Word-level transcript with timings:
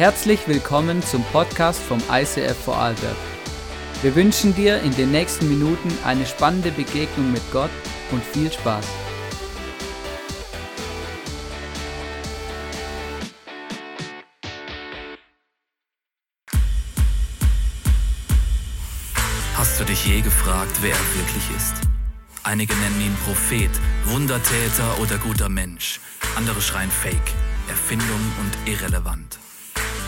Herzlich 0.00 0.48
willkommen 0.48 1.02
zum 1.02 1.22
Podcast 1.24 1.78
vom 1.78 2.02
ICF 2.10 2.56
Vorarlberg. 2.64 3.16
Wir 4.00 4.14
wünschen 4.14 4.54
dir 4.54 4.80
in 4.80 4.96
den 4.96 5.10
nächsten 5.10 5.46
Minuten 5.46 5.90
eine 6.06 6.24
spannende 6.24 6.70
Begegnung 6.70 7.30
mit 7.30 7.42
Gott 7.52 7.68
und 8.10 8.24
viel 8.24 8.50
Spaß. 8.50 8.86
Hast 19.54 19.80
du 19.80 19.84
dich 19.84 20.06
je 20.06 20.22
gefragt, 20.22 20.78
wer 20.80 20.92
er 20.92 21.14
wirklich 21.14 21.44
ist? 21.54 21.74
Einige 22.42 22.72
nennen 22.76 23.02
ihn 23.02 23.16
Prophet, 23.26 23.70
Wundertäter 24.06 24.98
oder 24.98 25.18
guter 25.18 25.50
Mensch. 25.50 26.00
Andere 26.36 26.62
schreien 26.62 26.90
Fake, 26.90 27.34
Erfindung 27.68 28.32
und 28.40 28.66
irrelevant. 28.66 29.38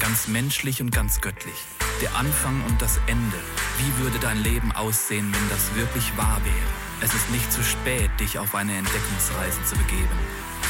Ganz 0.00 0.28
menschlich 0.28 0.80
und 0.80 0.90
ganz 0.90 1.20
göttlich. 1.20 1.56
Der 2.00 2.14
Anfang 2.14 2.62
und 2.64 2.80
das 2.80 3.00
Ende. 3.06 3.36
Wie 3.78 4.02
würde 4.02 4.18
dein 4.18 4.38
Leben 4.38 4.72
aussehen, 4.72 5.32
wenn 5.32 5.48
das 5.48 5.74
wirklich 5.74 6.16
wahr 6.16 6.40
wäre? 6.44 6.56
Es 7.00 7.14
ist 7.14 7.30
nicht 7.30 7.52
zu 7.52 7.62
spät, 7.62 8.10
dich 8.20 8.38
auf 8.38 8.54
eine 8.54 8.76
Entdeckungsreise 8.76 9.62
zu 9.64 9.76
begeben. 9.76 10.18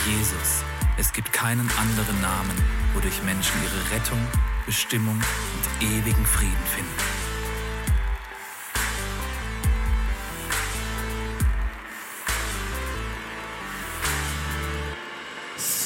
Jesus. 0.07 0.65
Es 0.97 1.13
gibt 1.13 1.33
keinen 1.33 1.71
anderen 1.79 2.21
Namen, 2.21 2.57
wodurch 2.95 3.23
Menschen 3.23 3.53
ihre 3.63 3.97
Rettung, 3.97 4.19
Bestimmung 4.67 5.17
und 5.17 5.87
ewigen 5.87 6.27
Frieden 6.27 6.67
finden. 6.75 7.18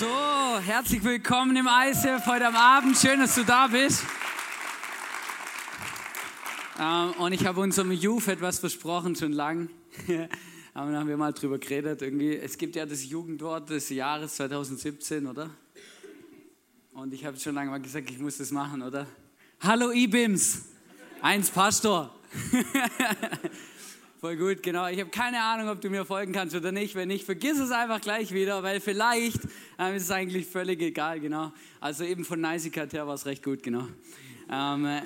So, 0.02 0.58
herzlich 0.58 1.04
willkommen 1.04 1.54
im 1.54 1.68
ICF 1.68 2.26
heute 2.26 2.48
am 2.48 2.56
Abend. 2.56 2.98
Schön, 2.98 3.20
dass 3.20 3.36
du 3.36 3.44
da 3.44 3.68
bist. 3.68 4.02
Ähm, 6.80 7.12
und 7.20 7.32
ich 7.32 7.46
habe 7.46 7.60
unserem 7.60 7.92
Youth 7.92 8.26
etwas 8.26 8.58
versprochen, 8.58 9.14
schon 9.14 9.30
lang. 9.30 9.70
Aber 10.74 10.92
haben 10.92 11.06
wir 11.06 11.16
mal 11.16 11.32
drüber 11.32 11.56
geredet. 11.60 12.02
Irgendwie, 12.02 12.34
es 12.34 12.58
gibt 12.58 12.74
ja 12.74 12.84
das 12.84 13.04
Jugendwort 13.04 13.70
des 13.70 13.90
Jahres 13.90 14.34
2017, 14.34 15.24
oder? 15.24 15.50
Und 16.94 17.14
ich 17.14 17.24
habe 17.24 17.38
schon 17.38 17.54
lange 17.54 17.70
mal 17.70 17.80
gesagt, 17.80 18.10
ich 18.10 18.18
muss 18.18 18.38
das 18.38 18.50
machen, 18.50 18.82
oder? 18.82 19.06
Hallo 19.60 19.92
Ibims, 19.92 20.64
eins 21.20 21.48
Pastor. 21.48 22.12
Voll 24.22 24.36
gut, 24.36 24.62
genau. 24.62 24.86
Ich 24.86 25.00
habe 25.00 25.10
keine 25.10 25.42
Ahnung, 25.42 25.68
ob 25.68 25.80
du 25.80 25.90
mir 25.90 26.04
folgen 26.04 26.32
kannst 26.32 26.54
oder 26.54 26.70
nicht. 26.70 26.94
Wenn 26.94 27.08
nicht, 27.08 27.24
vergiss 27.24 27.58
es 27.58 27.72
einfach 27.72 28.00
gleich 28.00 28.32
wieder, 28.32 28.62
weil 28.62 28.80
vielleicht 28.80 29.40
ähm, 29.80 29.96
ist 29.96 30.04
es 30.04 30.10
eigentlich 30.12 30.46
völlig 30.46 30.80
egal, 30.80 31.18
genau. 31.18 31.52
Also 31.80 32.04
eben 32.04 32.24
von 32.24 32.40
Neisigkeit 32.40 32.92
her 32.92 33.04
war 33.08 33.14
es 33.14 33.26
recht 33.26 33.42
gut, 33.42 33.64
genau. 33.64 33.88
Ähm, 34.48 34.86
äh, 34.86 35.02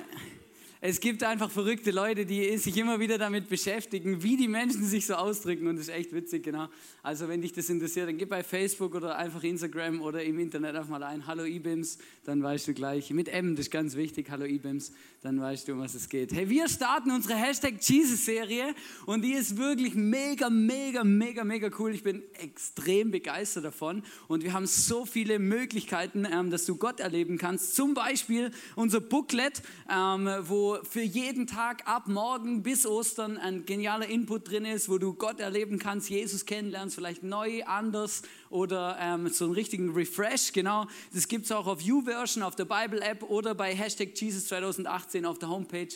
es 0.81 0.99
gibt 0.99 1.23
einfach 1.23 1.49
verrückte 1.49 1.89
Leute, 1.89 2.27
die 2.27 2.55
sich 2.59 2.77
immer 2.77 2.99
wieder 2.99 3.17
damit 3.17 3.49
beschäftigen, 3.49 4.21
wie 4.21 4.37
die 4.37 4.47
Menschen 4.47 4.85
sich 4.85 5.07
so 5.07 5.15
ausdrücken 5.15 5.65
und 5.65 5.77
das 5.77 5.87
ist 5.87 5.95
echt 5.95 6.13
witzig, 6.13 6.43
genau. 6.43 6.67
Also 7.01 7.27
wenn 7.27 7.41
dich 7.41 7.53
das 7.53 7.69
interessiert, 7.69 8.09
dann 8.09 8.17
geh 8.19 8.25
bei 8.25 8.43
Facebook 8.43 8.93
oder 8.93 9.17
einfach 9.17 9.43
Instagram 9.43 9.99
oder 9.99 10.23
im 10.23 10.37
Internet 10.37 10.75
einfach 10.75 10.89
mal 10.91 11.01
ein, 11.01 11.25
Hallo 11.25 11.43
Ibims, 11.43 11.97
dann 12.27 12.43
weißt 12.43 12.67
du 12.67 12.73
gleich, 12.73 13.09
mit 13.11 13.29
M, 13.29 13.55
das 13.55 13.67
ist 13.67 13.71
ganz 13.71 13.95
wichtig, 13.95 14.29
Hallo 14.29 14.43
Ibims, 14.43 14.91
dann 15.21 15.39
weißt 15.39 15.65
du, 15.65 15.71
um 15.71 15.79
was 15.79 15.95
es 15.95 16.09
geht. 16.09 16.33
Hey, 16.33 16.49
wir 16.49 16.67
starten 16.67 17.09
unsere 17.09 17.35
Hashtag 17.35 17.75
Jesus-Serie 17.79 18.75
und 19.05 19.21
die 19.21 19.31
ist 19.31 19.55
wirklich 19.55 19.95
mega, 19.95 20.49
mega, 20.49 21.05
mega, 21.05 21.45
mega 21.45 21.69
cool. 21.79 21.93
Ich 21.93 22.03
bin 22.03 22.21
extrem 22.33 23.11
begeistert 23.11 23.63
davon 23.63 24.03
und 24.27 24.43
wir 24.43 24.51
haben 24.51 24.67
so 24.67 25.05
viele 25.05 25.39
Möglichkeiten, 25.39 26.27
ähm, 26.29 26.51
dass 26.51 26.65
du 26.65 26.75
Gott 26.75 26.99
erleben 26.99 27.37
kannst. 27.37 27.75
Zum 27.75 27.93
Beispiel 27.93 28.51
unser 28.75 28.99
Booklet, 28.99 29.61
ähm, 29.89 30.29
wo 30.41 30.79
für 30.83 31.03
jeden 31.03 31.47
Tag 31.47 31.87
ab 31.87 32.09
morgen 32.09 32.61
bis 32.61 32.85
Ostern 32.85 33.37
ein 33.37 33.65
genialer 33.65 34.09
Input 34.09 34.51
drin 34.51 34.65
ist, 34.65 34.89
wo 34.89 34.97
du 34.97 35.13
Gott 35.13 35.39
erleben 35.39 35.79
kannst, 35.79 36.09
Jesus 36.09 36.45
kennenlernst, 36.45 36.95
vielleicht 36.95 37.23
neu, 37.23 37.63
anders 37.63 38.23
oder 38.49 38.97
ähm, 38.99 39.27
so 39.29 39.45
einen 39.45 39.53
richtigen 39.53 39.93
Refresh, 39.93 40.53
genau. 40.53 40.85
Das 41.13 41.27
gibt 41.27 41.45
es 41.45 41.51
auch 41.51 41.67
auf 41.67 41.81
YouVersion, 41.81 42.43
auf 42.43 42.55
der 42.55 42.65
Bible-App 42.65 43.23
oder 43.23 43.55
bei 43.55 43.75
Hashtag 43.75 44.19
Jesus 44.19 44.47
2018 44.47 45.25
auf 45.25 45.39
der 45.39 45.49
Homepage. 45.49 45.89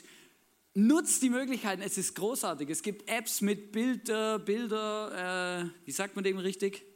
Nutzt 0.73 1.22
die 1.22 1.29
Möglichkeiten, 1.29 1.81
es 1.81 1.97
ist 1.97 2.16
großartig. 2.16 2.69
Es 2.69 2.81
gibt 2.81 3.09
Apps 3.09 3.41
mit 3.41 3.72
Bilder, 3.72 4.40
Bilder, 4.40 5.63
äh, 5.63 5.85
wie 5.85 5.91
sagt 5.91 6.16
man 6.16 6.23
dem 6.23 6.38
richtig? 6.38 6.91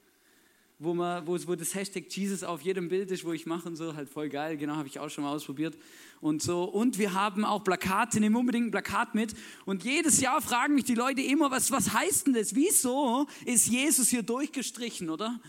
Wo, 0.77 0.93
man, 0.93 1.25
wo, 1.25 1.37
wo 1.47 1.55
das 1.55 1.73
Hashtag 1.73 2.05
Jesus 2.09 2.43
auf 2.43 2.61
jedem 2.61 2.89
Bild 2.89 3.09
ist, 3.09 3.23
wo 3.23 3.31
ich 3.31 3.45
mache 3.45 3.69
und 3.69 3.77
so, 3.77 3.95
halt 3.95 4.09
voll 4.09 4.27
geil, 4.27 4.57
genau, 4.57 4.75
habe 4.75 4.89
ich 4.89 4.99
auch 4.99 5.09
schon 5.09 5.23
mal 5.23 5.33
ausprobiert 5.33 5.77
und 6.19 6.41
so. 6.41 6.65
Und 6.65 6.97
wir 6.97 7.13
haben 7.13 7.45
auch 7.45 7.63
Plakate, 7.63 8.19
nehmen 8.19 8.35
unbedingt 8.35 8.67
ein 8.67 8.71
Plakat 8.71 9.15
mit. 9.15 9.33
Und 9.65 9.85
jedes 9.85 10.19
Jahr 10.19 10.41
fragen 10.41 10.75
mich 10.75 10.83
die 10.83 10.95
Leute 10.95 11.21
immer, 11.21 11.49
was, 11.49 11.71
was 11.71 11.93
heißt 11.93 12.27
denn 12.27 12.33
das? 12.33 12.55
Wieso 12.55 13.25
ist 13.45 13.67
Jesus 13.67 14.09
hier 14.09 14.23
durchgestrichen, 14.23 15.09
oder? 15.09 15.39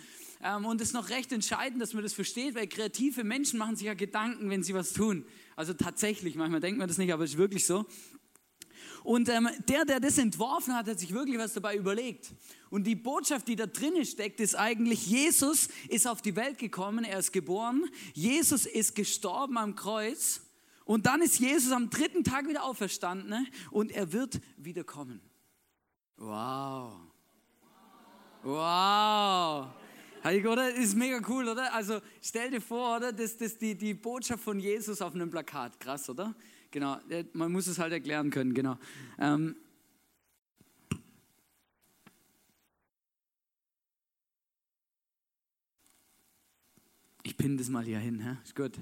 Ähm, 0.42 0.64
und 0.64 0.80
es 0.80 0.88
ist 0.88 0.94
noch 0.94 1.08
recht 1.08 1.32
entscheidend, 1.32 1.82
dass 1.82 1.92
man 1.92 2.02
das 2.02 2.12
versteht, 2.12 2.54
weil 2.54 2.68
kreative 2.68 3.24
Menschen 3.24 3.58
machen 3.58 3.74
sich 3.74 3.86
ja 3.86 3.94
Gedanken, 3.94 4.50
wenn 4.50 4.62
sie 4.62 4.74
was 4.74 4.92
tun. 4.92 5.24
Also 5.56 5.72
tatsächlich, 5.72 6.36
manchmal 6.36 6.60
denkt 6.60 6.78
man 6.78 6.86
das 6.86 6.98
nicht, 6.98 7.12
aber 7.12 7.24
es 7.24 7.32
ist 7.32 7.38
wirklich 7.38 7.66
so. 7.66 7.86
Und 9.06 9.28
ähm, 9.28 9.48
der, 9.68 9.84
der 9.84 10.00
das 10.00 10.18
entworfen 10.18 10.74
hat, 10.74 10.88
hat 10.88 10.98
sich 10.98 11.14
wirklich 11.14 11.38
was 11.38 11.54
dabei 11.54 11.76
überlegt. 11.76 12.32
Und 12.70 12.88
die 12.88 12.96
Botschaft, 12.96 13.46
die 13.46 13.54
da 13.54 13.66
drinnen 13.66 14.04
steckt, 14.04 14.40
ist 14.40 14.56
eigentlich, 14.56 15.06
Jesus 15.06 15.68
ist 15.88 16.08
auf 16.08 16.22
die 16.22 16.34
Welt 16.34 16.58
gekommen, 16.58 17.04
er 17.04 17.20
ist 17.20 17.32
geboren, 17.32 17.88
Jesus 18.14 18.66
ist 18.66 18.96
gestorben 18.96 19.58
am 19.58 19.76
Kreuz 19.76 20.40
und 20.84 21.06
dann 21.06 21.22
ist 21.22 21.38
Jesus 21.38 21.70
am 21.70 21.88
dritten 21.88 22.24
Tag 22.24 22.48
wieder 22.48 22.64
auferstanden 22.64 23.28
ne? 23.28 23.46
und 23.70 23.92
er 23.92 24.12
wird 24.12 24.40
wiederkommen. 24.56 25.20
Wow. 26.16 26.94
Wow. 28.42 29.68
Oder? 30.24 30.74
Ist 30.74 30.96
mega 30.96 31.20
cool, 31.28 31.48
oder? 31.48 31.72
Also 31.72 32.00
stell 32.20 32.50
dir 32.50 32.60
vor, 32.60 32.96
oder? 32.96 33.12
Das 33.12 33.34
ist 33.34 33.62
die, 33.62 33.76
die 33.76 33.94
Botschaft 33.94 34.42
von 34.42 34.58
Jesus 34.58 35.00
auf 35.00 35.14
einem 35.14 35.30
Plakat. 35.30 35.78
Krass, 35.78 36.10
oder? 36.10 36.34
Genau, 36.70 36.98
man 37.32 37.52
muss 37.52 37.66
es 37.66 37.78
halt 37.78 37.92
erklären 37.92 38.30
können, 38.30 38.54
genau. 38.54 38.78
Ähm, 39.18 39.56
ich 47.22 47.36
pinne 47.36 47.56
das 47.56 47.68
mal 47.68 47.84
hier 47.84 47.98
hin, 47.98 48.38
ist 48.44 48.54
gut. 48.54 48.78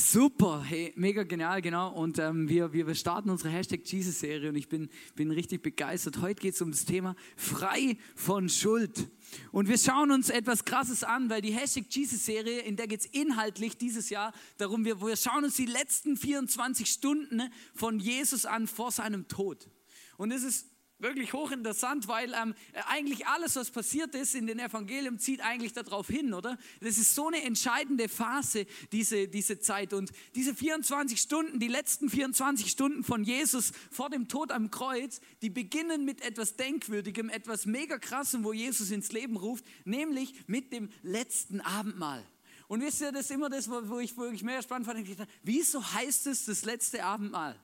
Super, 0.00 0.62
hey, 0.62 0.92
mega 0.94 1.24
genial, 1.24 1.60
genau. 1.60 1.92
Und 1.92 2.20
ähm, 2.20 2.48
wir, 2.48 2.72
wir 2.72 2.94
starten 2.94 3.30
unsere 3.30 3.50
Hashtag 3.50 3.80
Jesus-Serie 3.84 4.48
und 4.48 4.54
ich 4.54 4.68
bin, 4.68 4.90
bin 5.16 5.32
richtig 5.32 5.60
begeistert. 5.60 6.20
Heute 6.20 6.40
geht 6.40 6.54
es 6.54 6.62
um 6.62 6.70
das 6.70 6.84
Thema 6.84 7.16
frei 7.36 7.98
von 8.14 8.48
Schuld. 8.48 9.10
Und 9.50 9.68
wir 9.68 9.76
schauen 9.76 10.12
uns 10.12 10.30
etwas 10.30 10.64
Krasses 10.64 11.02
an, 11.02 11.30
weil 11.30 11.42
die 11.42 11.50
Hashtag 11.50 11.86
Jesus-Serie, 11.88 12.60
in 12.60 12.76
der 12.76 12.86
geht 12.86 13.00
es 13.00 13.06
inhaltlich 13.06 13.76
dieses 13.76 14.08
Jahr 14.08 14.32
darum, 14.56 14.84
wir, 14.84 15.00
wir 15.00 15.16
schauen 15.16 15.42
uns 15.42 15.56
die 15.56 15.66
letzten 15.66 16.16
24 16.16 16.88
Stunden 16.88 17.42
von 17.74 17.98
Jesus 17.98 18.46
an 18.46 18.68
vor 18.68 18.92
seinem 18.92 19.26
Tod. 19.26 19.68
Und 20.16 20.30
es 20.30 20.44
ist 20.44 20.68
wirklich 20.98 21.32
hochinteressant, 21.32 22.08
weil 22.08 22.32
ähm, 22.34 22.54
eigentlich 22.88 23.26
alles, 23.26 23.56
was 23.56 23.70
passiert 23.70 24.14
ist 24.14 24.34
in 24.34 24.46
den 24.46 24.58
Evangelium, 24.58 25.18
zieht 25.18 25.40
eigentlich 25.40 25.72
darauf 25.72 26.08
hin, 26.08 26.34
oder? 26.34 26.58
Das 26.80 26.98
ist 26.98 27.14
so 27.14 27.28
eine 27.28 27.42
entscheidende 27.42 28.08
Phase, 28.08 28.66
diese, 28.92 29.28
diese 29.28 29.60
Zeit. 29.60 29.92
Und 29.92 30.10
diese 30.34 30.54
24 30.54 31.20
Stunden, 31.20 31.60
die 31.60 31.68
letzten 31.68 32.10
24 32.10 32.70
Stunden 32.70 33.04
von 33.04 33.22
Jesus 33.22 33.72
vor 33.90 34.10
dem 34.10 34.28
Tod 34.28 34.50
am 34.50 34.70
Kreuz, 34.70 35.20
die 35.42 35.50
beginnen 35.50 36.04
mit 36.04 36.20
etwas 36.22 36.56
Denkwürdigem, 36.56 37.28
etwas 37.28 37.66
mega 37.66 37.98
krassem, 37.98 38.44
wo 38.44 38.52
Jesus 38.52 38.90
ins 38.90 39.12
Leben 39.12 39.36
ruft, 39.36 39.64
nämlich 39.84 40.34
mit 40.46 40.72
dem 40.72 40.90
letzten 41.02 41.60
Abendmahl. 41.60 42.24
Und 42.66 42.82
wisst 42.82 43.00
ihr, 43.00 43.12
das 43.12 43.22
ist 43.22 43.30
immer 43.30 43.48
das, 43.48 43.68
wo 43.70 43.98
ich, 43.98 44.16
wo 44.16 44.26
ich 44.26 44.42
mehr 44.42 44.62
spannend 44.62 44.86
fand. 44.86 45.06
Wieso 45.42 45.82
heißt 45.94 46.26
es 46.26 46.44
das 46.44 46.64
letzte 46.64 47.02
Abendmahl? 47.02 47.58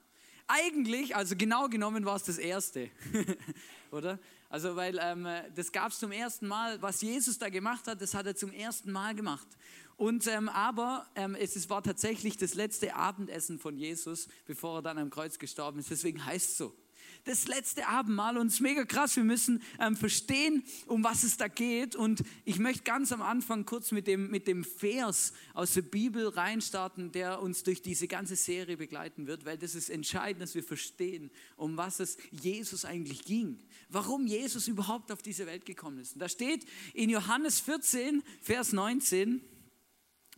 Eigentlich, 0.46 1.17
also 1.17 1.37
genau 1.37 1.69
genommen 1.69 2.05
war 2.05 2.17
es 2.17 2.25
das 2.25 2.38
erste, 2.38 2.91
oder? 3.91 4.19
Also, 4.50 4.76
weil 4.76 4.99
ähm, 5.00 5.26
das 5.55 5.73
gab 5.73 5.91
es 5.91 5.99
zum 5.99 6.12
ersten 6.12 6.46
Mal, 6.46 6.81
was 6.81 7.00
Jesus 7.00 7.38
da 7.38 7.49
gemacht 7.49 7.88
hat, 7.88 8.00
das 8.00 8.14
hat 8.14 8.26
er 8.26 8.37
zum 8.37 8.52
ersten 8.52 8.93
Mal 8.93 9.14
gemacht. 9.14 9.49
Und 9.96 10.26
ähm, 10.26 10.49
aber 10.49 11.06
ähm, 11.14 11.35
es, 11.35 11.56
es 11.56 11.70
war 11.70 11.82
tatsächlich 11.82 12.37
das 12.37 12.55
letzte 12.55 12.94
Abendessen 12.94 13.58
von 13.58 13.76
Jesus, 13.76 14.29
bevor 14.46 14.79
er 14.79 14.82
dann 14.82 14.99
am 14.99 15.11
Kreuz 15.11 15.38
gestorben 15.38 15.79
ist. 15.79 15.91
Deswegen 15.91 16.25
heißt 16.25 16.50
es 16.50 16.56
so 16.58 16.76
das 17.25 17.49
letzte 17.49 17.87
Abendmahl 17.88 18.37
und 18.37 18.49
es 18.49 18.55
ist 18.55 18.61
mega 18.61 18.85
krass. 18.85 19.17
Wir 19.17 19.25
müssen 19.25 19.62
ähm, 19.81 19.97
verstehen, 19.97 20.62
um 20.87 21.03
was 21.03 21.23
es 21.23 21.37
da 21.37 21.49
geht. 21.49 21.97
Und 21.97 22.23
ich 22.44 22.59
möchte 22.59 22.85
ganz 22.85 23.12
am 23.12 23.23
Anfang 23.23 23.65
kurz 23.65 23.93
mit 23.93 24.06
dem, 24.06 24.31
mit 24.31 24.47
dem 24.47 24.62
Vers 24.62 25.32
aus 25.55 25.73
der 25.73 25.82
Bibel 25.82 26.29
reinstarten, 26.29 27.12
der 27.12 27.41
uns 27.41 27.62
durch 27.62 27.81
diese 27.81 28.09
ganze 28.09 28.37
Serie 28.37 28.76
begleiten 28.76 29.26
wird, 29.26 29.47
weil 29.47 29.56
das 29.56 29.75
ist 29.75 29.88
entscheidend, 29.88 30.43
dass 30.43 30.55
wir 30.55 30.62
verstehen, 30.62 31.31
um 31.56 31.76
was 31.76 31.99
es 31.99 32.19
Jesus 32.31 32.85
eigentlich 32.85 33.25
ging. 33.25 33.59
Warum 33.88 34.26
Jesus 34.26 34.69
überhaupt 34.69 35.11
auf 35.11 35.23
diese 35.23 35.47
Welt 35.47 35.65
gekommen 35.65 35.99
ist. 35.99 36.15
Und 36.15 36.21
da 36.21 36.29
steht 36.29 36.67
in 36.93 37.09
Johannes 37.09 37.59
14, 37.61 38.23
Vers 38.43 38.73
19, 38.73 39.41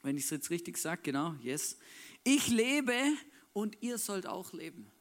wenn 0.02 0.16
ich 0.16 0.24
es 0.24 0.30
jetzt 0.30 0.50
richtig 0.50 0.78
sage, 0.78 1.00
genau, 1.02 1.34
yes. 1.42 1.78
Ich 2.22 2.46
lebe 2.48 2.94
und 3.52 3.82
ihr 3.82 3.98
sollt 3.98 4.26
auch 4.26 4.52
leben. 4.52 4.92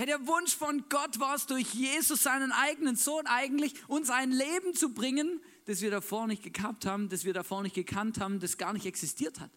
Hey, 0.00 0.06
der 0.06 0.26
Wunsch 0.26 0.56
von 0.56 0.82
Gott 0.88 1.20
war 1.20 1.34
es, 1.34 1.44
durch 1.44 1.74
Jesus, 1.74 2.22
seinen 2.22 2.52
eigenen 2.52 2.96
Sohn 2.96 3.26
eigentlich, 3.26 3.86
uns 3.86 4.08
ein 4.08 4.32
Leben 4.32 4.72
zu 4.72 4.94
bringen, 4.94 5.42
das 5.66 5.82
wir 5.82 5.90
davor 5.90 6.26
nicht 6.26 6.54
gehabt 6.54 6.86
haben, 6.86 7.10
das 7.10 7.26
wir 7.26 7.34
davor 7.34 7.62
nicht 7.62 7.74
gekannt 7.74 8.18
haben, 8.18 8.40
das 8.40 8.56
gar 8.56 8.72
nicht 8.72 8.86
existiert 8.86 9.40
hat. 9.40 9.50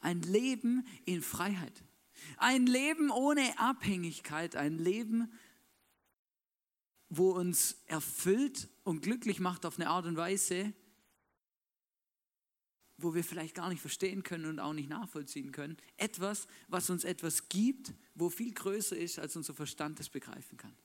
Ein 0.00 0.22
Leben 0.22 0.86
in 1.06 1.22
Freiheit. 1.22 1.72
Ein 2.36 2.68
Leben 2.68 3.10
ohne 3.10 3.58
Abhängigkeit. 3.58 4.54
Ein 4.54 4.78
Leben, 4.78 5.32
wo 7.08 7.32
uns 7.32 7.82
erfüllt 7.86 8.68
und 8.84 9.02
glücklich 9.02 9.40
macht 9.40 9.66
auf 9.66 9.76
eine 9.76 9.90
Art 9.90 10.06
und 10.06 10.16
Weise, 10.16 10.72
wo 12.98 13.14
wir 13.14 13.24
vielleicht 13.24 13.54
gar 13.54 13.68
nicht 13.68 13.80
verstehen 13.80 14.22
können 14.22 14.46
und 14.46 14.58
auch 14.58 14.72
nicht 14.72 14.90
nachvollziehen 14.90 15.52
können. 15.52 15.76
Etwas, 15.96 16.48
was 16.66 16.90
uns 16.90 17.04
etwas 17.04 17.48
gibt, 17.48 17.94
wo 18.14 18.28
viel 18.28 18.52
größer 18.52 18.96
ist, 18.96 19.18
als 19.18 19.36
unser 19.36 19.54
Verstand 19.54 19.98
es 20.00 20.08
begreifen 20.08 20.58
kann. 20.58 20.76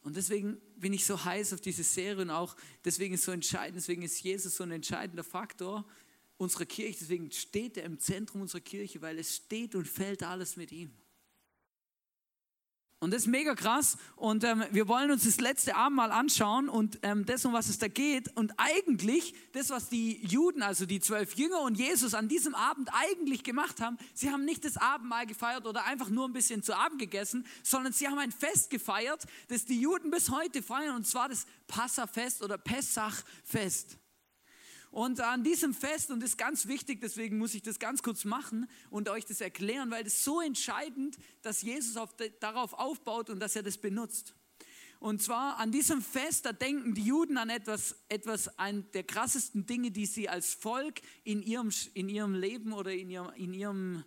Und 0.00 0.16
deswegen 0.16 0.58
bin 0.76 0.94
ich 0.94 1.04
so 1.04 1.22
heiß 1.22 1.52
auf 1.52 1.60
diese 1.60 1.82
Serie 1.82 2.22
und 2.22 2.30
auch 2.30 2.56
deswegen 2.84 3.14
ist 3.14 3.24
so 3.24 3.32
entscheidend, 3.32 3.76
deswegen 3.76 4.02
ist 4.02 4.22
Jesus 4.22 4.56
so 4.56 4.64
ein 4.64 4.70
entscheidender 4.70 5.24
Faktor 5.24 5.86
unserer 6.38 6.66
Kirche, 6.66 7.00
deswegen 7.00 7.30
steht 7.30 7.76
er 7.76 7.84
im 7.84 7.98
Zentrum 7.98 8.40
unserer 8.40 8.60
Kirche, 8.60 9.02
weil 9.02 9.18
es 9.18 9.36
steht 9.36 9.74
und 9.74 9.86
fällt 9.86 10.22
alles 10.22 10.56
mit 10.56 10.72
ihm. 10.72 10.92
Und 13.00 13.12
das 13.12 13.22
ist 13.22 13.28
mega 13.28 13.54
krass. 13.54 13.96
Und 14.16 14.42
ähm, 14.42 14.64
wir 14.72 14.88
wollen 14.88 15.12
uns 15.12 15.22
das 15.24 15.38
letzte 15.38 15.76
Abendmahl 15.76 16.10
anschauen 16.10 16.68
und 16.68 16.98
ähm, 17.02 17.24
das, 17.26 17.44
um 17.44 17.52
was 17.52 17.68
es 17.68 17.78
da 17.78 17.86
geht. 17.86 18.36
Und 18.36 18.52
eigentlich, 18.56 19.34
das, 19.52 19.70
was 19.70 19.88
die 19.88 20.24
Juden, 20.26 20.62
also 20.62 20.84
die 20.84 20.98
zwölf 20.98 21.34
Jünger 21.34 21.60
und 21.60 21.78
Jesus 21.78 22.14
an 22.14 22.26
diesem 22.26 22.56
Abend 22.56 22.90
eigentlich 22.92 23.44
gemacht 23.44 23.80
haben, 23.80 23.98
sie 24.14 24.32
haben 24.32 24.44
nicht 24.44 24.64
das 24.64 24.76
Abendmahl 24.76 25.26
gefeiert 25.26 25.66
oder 25.66 25.84
einfach 25.84 26.08
nur 26.08 26.26
ein 26.26 26.32
bisschen 26.32 26.64
zu 26.64 26.76
Abend 26.76 26.98
gegessen, 26.98 27.46
sondern 27.62 27.92
sie 27.92 28.08
haben 28.08 28.18
ein 28.18 28.32
Fest 28.32 28.68
gefeiert, 28.68 29.26
das 29.46 29.64
die 29.64 29.80
Juden 29.80 30.10
bis 30.10 30.30
heute 30.30 30.60
feiern, 30.60 30.96
und 30.96 31.06
zwar 31.06 31.28
das 31.28 31.46
Passafest 31.68 32.42
oder 32.42 32.58
Pessachfest. 32.58 33.96
Und 34.98 35.20
an 35.20 35.44
diesem 35.44 35.74
Fest, 35.74 36.10
und 36.10 36.24
das 36.24 36.30
ist 36.30 36.38
ganz 36.38 36.66
wichtig, 36.66 37.00
deswegen 37.00 37.38
muss 37.38 37.54
ich 37.54 37.62
das 37.62 37.78
ganz 37.78 38.02
kurz 38.02 38.24
machen 38.24 38.68
und 38.90 39.08
euch 39.08 39.24
das 39.24 39.40
erklären, 39.40 39.92
weil 39.92 40.04
ist 40.04 40.24
so 40.24 40.40
entscheidend, 40.40 41.16
dass 41.42 41.62
Jesus 41.62 41.96
auf, 41.96 42.16
darauf 42.40 42.72
aufbaut 42.72 43.30
und 43.30 43.38
dass 43.38 43.54
er 43.54 43.62
das 43.62 43.78
benutzt. 43.78 44.34
Und 44.98 45.22
zwar 45.22 45.58
an 45.58 45.70
diesem 45.70 46.02
Fest, 46.02 46.46
da 46.46 46.52
denken 46.52 46.94
die 46.94 47.04
Juden 47.04 47.38
an 47.38 47.48
etwas, 47.48 47.94
etwas 48.08 48.58
ein 48.58 48.90
der 48.90 49.04
krassesten 49.04 49.66
Dinge, 49.66 49.92
die 49.92 50.04
sie 50.04 50.28
als 50.28 50.52
Volk 50.52 51.00
in 51.22 51.42
ihrem, 51.42 51.70
in 51.94 52.08
ihrem 52.08 52.34
Leben 52.34 52.72
oder 52.72 52.92
in, 52.92 53.08
ihrem, 53.08 53.32
in, 53.36 53.54
ihrem, 53.54 54.04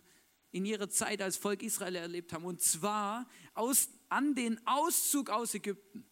in 0.50 0.66
ihrer 0.66 0.90
Zeit 0.90 1.22
als 1.22 1.38
Volk 1.38 1.62
Israel 1.62 1.96
erlebt 1.96 2.34
haben. 2.34 2.44
Und 2.44 2.60
zwar 2.60 3.26
aus, 3.54 3.88
an 4.10 4.34
den 4.34 4.60
Auszug 4.66 5.30
aus 5.30 5.54
Ägypten. 5.54 6.04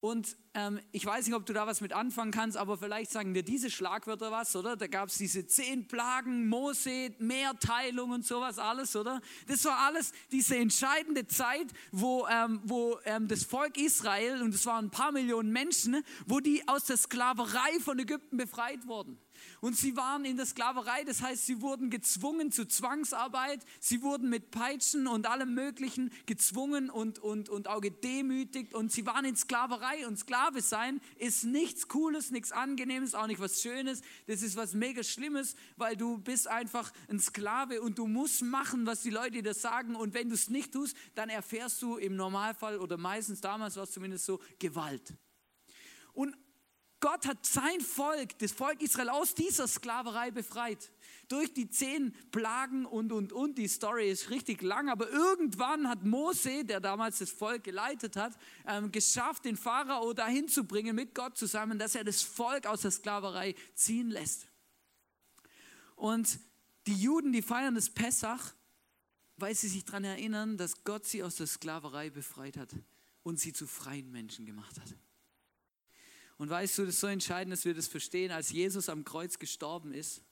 Und 0.00 0.38
ähm, 0.54 0.80
ich 0.92 1.04
weiß 1.04 1.26
nicht, 1.26 1.36
ob 1.36 1.44
du 1.44 1.52
da 1.52 1.66
was 1.66 1.82
mit 1.82 1.92
anfangen 1.92 2.30
kannst, 2.32 2.56
aber 2.56 2.78
vielleicht 2.78 3.10
sagen 3.10 3.34
dir 3.34 3.42
diese 3.42 3.70
Schlagwörter 3.70 4.32
was, 4.32 4.56
oder? 4.56 4.74
Da 4.74 4.86
gab 4.86 5.08
es 5.08 5.18
diese 5.18 5.46
zehn 5.46 5.88
Plagen, 5.88 6.48
Mose, 6.48 7.14
Mehrteilung 7.18 8.10
und 8.10 8.24
sowas 8.24 8.58
alles, 8.58 8.96
oder? 8.96 9.20
Das 9.46 9.62
war 9.66 9.78
alles 9.80 10.12
diese 10.32 10.56
entscheidende 10.56 11.26
Zeit, 11.26 11.66
wo, 11.92 12.26
ähm, 12.28 12.60
wo 12.64 12.98
ähm, 13.04 13.28
das 13.28 13.44
Volk 13.44 13.76
Israel, 13.76 14.40
und 14.40 14.54
es 14.54 14.64
waren 14.64 14.86
ein 14.86 14.90
paar 14.90 15.12
Millionen 15.12 15.52
Menschen, 15.52 16.02
wo 16.26 16.40
die 16.40 16.66
aus 16.66 16.84
der 16.84 16.96
Sklaverei 16.96 17.78
von 17.84 17.98
Ägypten 17.98 18.38
befreit 18.38 18.86
wurden. 18.86 19.18
Und 19.60 19.76
sie 19.76 19.96
waren 19.96 20.24
in 20.24 20.36
der 20.36 20.46
Sklaverei, 20.46 21.04
das 21.04 21.22
heißt, 21.22 21.46
sie 21.46 21.60
wurden 21.60 21.90
gezwungen 21.90 22.52
zu 22.52 22.66
Zwangsarbeit, 22.66 23.64
sie 23.78 24.02
wurden 24.02 24.28
mit 24.28 24.50
Peitschen 24.50 25.06
und 25.06 25.26
allem 25.26 25.54
Möglichen 25.54 26.12
gezwungen 26.26 26.90
und, 26.90 27.18
und, 27.18 27.48
und 27.48 27.68
auch 27.68 27.80
gedemütigt 27.80 28.74
und 28.74 28.90
sie 28.92 29.06
waren 29.06 29.24
in 29.24 29.36
Sklaverei 29.36 30.06
und 30.06 30.18
Sklave 30.18 30.62
sein 30.62 31.00
ist 31.18 31.44
nichts 31.44 31.88
Cooles, 31.88 32.30
nichts 32.30 32.52
Angenehmes, 32.52 33.14
auch 33.14 33.26
nicht 33.26 33.40
was 33.40 33.60
Schönes, 33.60 34.02
das 34.26 34.42
ist 34.42 34.56
was 34.56 34.74
mega 34.74 35.02
Schlimmes, 35.02 35.56
weil 35.76 35.96
du 35.96 36.18
bist 36.18 36.48
einfach 36.48 36.92
ein 37.08 37.20
Sklave 37.20 37.82
und 37.82 37.98
du 37.98 38.06
musst 38.06 38.42
machen, 38.42 38.86
was 38.86 39.02
die 39.02 39.10
Leute 39.10 39.42
dir 39.42 39.54
sagen 39.54 39.96
und 39.96 40.14
wenn 40.14 40.28
du 40.28 40.34
es 40.34 40.48
nicht 40.48 40.72
tust, 40.72 40.96
dann 41.14 41.28
erfährst 41.28 41.82
du 41.82 41.96
im 41.96 42.16
Normalfall 42.16 42.78
oder 42.78 42.96
meistens 42.96 43.40
damals 43.40 43.76
war 43.76 43.84
es 43.84 43.92
zumindest 43.92 44.24
so 44.24 44.40
Gewalt. 44.58 45.14
Und 46.12 46.36
Gott 47.00 47.26
hat 47.26 47.46
sein 47.46 47.80
Volk, 47.80 48.38
das 48.38 48.52
Volk 48.52 48.82
Israel 48.82 49.08
aus 49.08 49.34
dieser 49.34 49.66
Sklaverei 49.66 50.30
befreit. 50.30 50.92
Durch 51.28 51.52
die 51.54 51.70
zehn 51.70 52.12
Plagen 52.30 52.84
und, 52.84 53.10
und, 53.12 53.32
und. 53.32 53.56
Die 53.56 53.68
Story 53.68 54.10
ist 54.10 54.28
richtig 54.28 54.60
lang, 54.60 54.90
aber 54.90 55.08
irgendwann 55.08 55.88
hat 55.88 56.04
Mose, 56.04 56.64
der 56.64 56.80
damals 56.80 57.18
das 57.18 57.30
Volk 57.30 57.64
geleitet 57.64 58.16
hat, 58.16 58.36
ähm, 58.66 58.92
geschafft, 58.92 59.46
den 59.46 59.56
Pharao 59.56 60.12
dahin 60.12 60.48
zu 60.48 60.64
bringen 60.64 60.94
mit 60.94 61.14
Gott 61.14 61.38
zusammen, 61.38 61.78
dass 61.78 61.94
er 61.94 62.04
das 62.04 62.20
Volk 62.20 62.66
aus 62.66 62.82
der 62.82 62.90
Sklaverei 62.90 63.54
ziehen 63.74 64.10
lässt. 64.10 64.46
Und 65.96 66.38
die 66.86 66.96
Juden, 66.96 67.32
die 67.32 67.42
feiern 67.42 67.74
das 67.74 67.88
Pessach, 67.88 68.54
weil 69.36 69.54
sie 69.54 69.68
sich 69.68 69.84
daran 69.84 70.04
erinnern, 70.04 70.58
dass 70.58 70.84
Gott 70.84 71.06
sie 71.06 71.22
aus 71.22 71.36
der 71.36 71.46
Sklaverei 71.46 72.10
befreit 72.10 72.58
hat 72.58 72.74
und 73.22 73.40
sie 73.40 73.54
zu 73.54 73.66
freien 73.66 74.10
Menschen 74.10 74.44
gemacht 74.44 74.78
hat. 74.78 74.94
Und 76.40 76.48
weißt 76.48 76.78
du, 76.78 76.86
das 76.86 76.94
ist 76.94 77.00
so 77.00 77.06
entscheidend, 77.06 77.52
dass 77.52 77.66
wir 77.66 77.74
das 77.74 77.86
verstehen, 77.86 78.30
als 78.30 78.50
Jesus 78.50 78.88
am 78.88 79.04
Kreuz 79.04 79.38
gestorben 79.38 79.92
ist, 79.92 80.22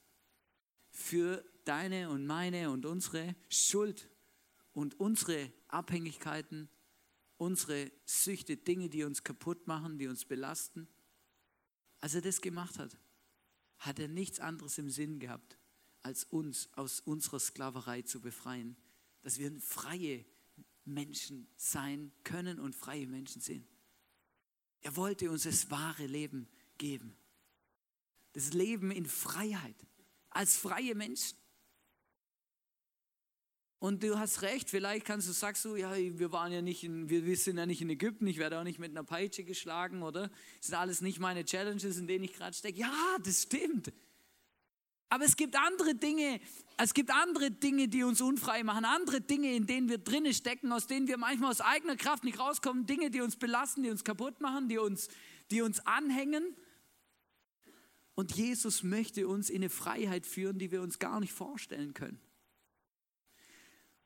für 0.89 1.45
deine 1.65 2.09
und 2.09 2.25
meine 2.25 2.71
und 2.71 2.87
unsere 2.87 3.37
Schuld 3.51 4.09
und 4.73 4.99
unsere 4.99 5.53
Abhängigkeiten, 5.69 6.71
unsere 7.37 7.93
Süchte, 8.07 8.57
Dinge, 8.57 8.89
die 8.89 9.05
uns 9.05 9.23
kaputt 9.23 9.67
machen, 9.67 9.99
die 9.99 10.07
uns 10.07 10.25
belasten. 10.25 10.89
Als 12.01 12.15
er 12.15 12.23
das 12.23 12.41
gemacht 12.41 12.79
hat, 12.79 12.97
hat 13.77 13.99
er 13.99 14.09
nichts 14.09 14.41
anderes 14.41 14.79
im 14.79 14.89
Sinn 14.89 15.21
gehabt, 15.21 15.59
als 16.01 16.25
uns 16.25 16.71
aus 16.73 17.01
unserer 17.01 17.39
Sklaverei 17.39 18.01
zu 18.01 18.23
befreien, 18.23 18.79
dass 19.21 19.39
wir 19.39 19.53
freie 19.61 20.25
Menschen 20.87 21.49
sein 21.59 22.13
können 22.25 22.59
und 22.59 22.75
freie 22.75 23.07
Menschen 23.07 23.43
sind. 23.43 23.69
Er 24.89 24.97
wollte 24.97 25.31
uns 25.31 25.43
das 25.43 25.71
wahre 25.71 26.07
Leben 26.07 26.49
geben. 26.79 27.15
Das 28.33 28.55
Leben 28.55 28.91
in 28.91 29.05
Freiheit, 29.05 29.77
als 30.31 30.57
freie 30.57 30.95
Menschen. 30.95 31.37
Und 33.81 34.03
du 34.03 34.19
hast 34.19 34.41
recht, 34.41 34.71
vielleicht 34.71 35.05
kannst 35.05 35.29
du, 35.29 35.33
sagst 35.33 35.67
du, 35.67 35.77
ja, 35.77 35.95
wir 35.95 36.33
waren 36.33 36.53
ja 36.53 36.63
nicht 36.63 36.85
in, 36.85 37.11
wir, 37.11 37.27
wir 37.27 37.37
sind 37.37 37.59
ja 37.59 37.67
nicht 37.67 37.83
in 37.83 37.91
Ägypten, 37.91 38.27
ich 38.27 38.39
werde 38.39 38.59
auch 38.59 38.65
nicht 38.65 38.79
mit 38.79 38.93
einer 38.93 39.05
Peitsche 39.05 39.45
geschlagen, 39.45 40.03
oder? 40.03 40.31
Das 40.57 40.69
sind 40.69 40.77
alles 40.77 41.03
nicht 41.03 41.19
meine 41.19 41.45
Challenges, 41.45 41.99
in 41.99 42.07
denen 42.07 42.25
ich 42.25 42.33
gerade 42.33 42.57
stecke. 42.57 42.79
Ja, 42.79 43.19
das 43.23 43.43
stimmt. 43.43 43.93
Aber 45.11 45.25
es 45.25 45.37
gibt 45.37 45.57
andere 45.57 45.95
Dinge, 45.95 46.41
es 46.77 46.93
gibt 46.93 47.11
andere 47.11 47.51
Dinge, 47.51 47.89
die 47.89 48.05
uns 48.05 48.21
unfrei 48.21 48.63
machen, 48.63 48.85
andere 48.85 49.21
Dinge, 49.21 49.55
in 49.55 49.67
denen 49.67 49.89
wir 49.89 49.99
drinnen 49.99 50.35
stecken, 50.35 50.71
aus 50.71 50.87
denen 50.87 51.09
wir 51.09 51.17
manchmal 51.17 51.51
aus 51.51 51.61
eigener 51.61 51.97
Kraft 51.97 52.25
nicht 52.25 52.39
rauskommen, 52.39 52.87
Dinge, 52.87 53.11
die 53.11 53.21
uns 53.21 53.37
belasten, 53.37 53.83
die 53.83 53.91
uns 53.91 54.05
kaputt 54.05 54.41
machen, 54.41 54.69
die 54.69 54.79
uns, 54.79 55.09
die 55.51 55.63
uns 55.63 55.81
anhängen. 55.81 56.55
Und 58.15 58.37
Jesus 58.37 58.83
möchte 58.83 59.29
uns 59.29 59.49
in 59.49 59.57
eine 59.57 59.71
Freiheit 59.71 60.27
führen, 60.27 60.59
die 60.59 60.71
wir 60.71 60.83
uns 60.83 60.99
gar 60.99 61.21
nicht 61.21 61.33
vorstellen 61.33 61.95
können. 61.95 62.21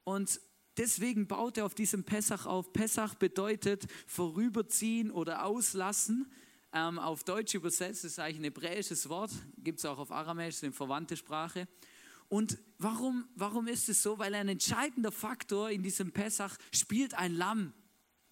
Und 0.05 0.41
deswegen 0.77 1.27
baut 1.27 1.59
er 1.59 1.67
auf 1.67 1.75
diesem 1.75 2.05
Pessach 2.05 2.47
auf. 2.47 2.73
Pessach 2.73 3.15
bedeutet 3.15 3.87
vorüberziehen 4.07 5.11
oder 5.11 5.45
auslassen 5.45 6.31
ähm, 6.73 6.99
auf 6.99 7.25
Deutsch 7.25 7.55
übersetzt, 7.55 8.05
das 8.05 8.13
ist 8.13 8.19
eigentlich 8.19 8.39
ein 8.39 8.45
hebräisches 8.45 9.09
Wort, 9.09 9.31
gibt 9.59 9.79
es 9.79 9.85
auch 9.85 9.99
auf 9.99 10.11
Aramäisch, 10.11 10.63
eine 10.63 10.73
verwandte 10.73 11.17
Sprache. 11.17 11.69
Und 12.29 12.59
warum, 12.79 13.29
warum 13.35 13.69
ist 13.69 13.89
es 13.89 14.03
so? 14.03 14.19
Weil 14.19 14.35
ein 14.35 14.49
entscheidender 14.49 15.13
Faktor 15.13 15.71
in 15.71 15.83
diesem 15.83 16.13
Pessach 16.13 16.57
spielt 16.73 17.15
ein 17.15 17.35
Lamm 17.35 17.75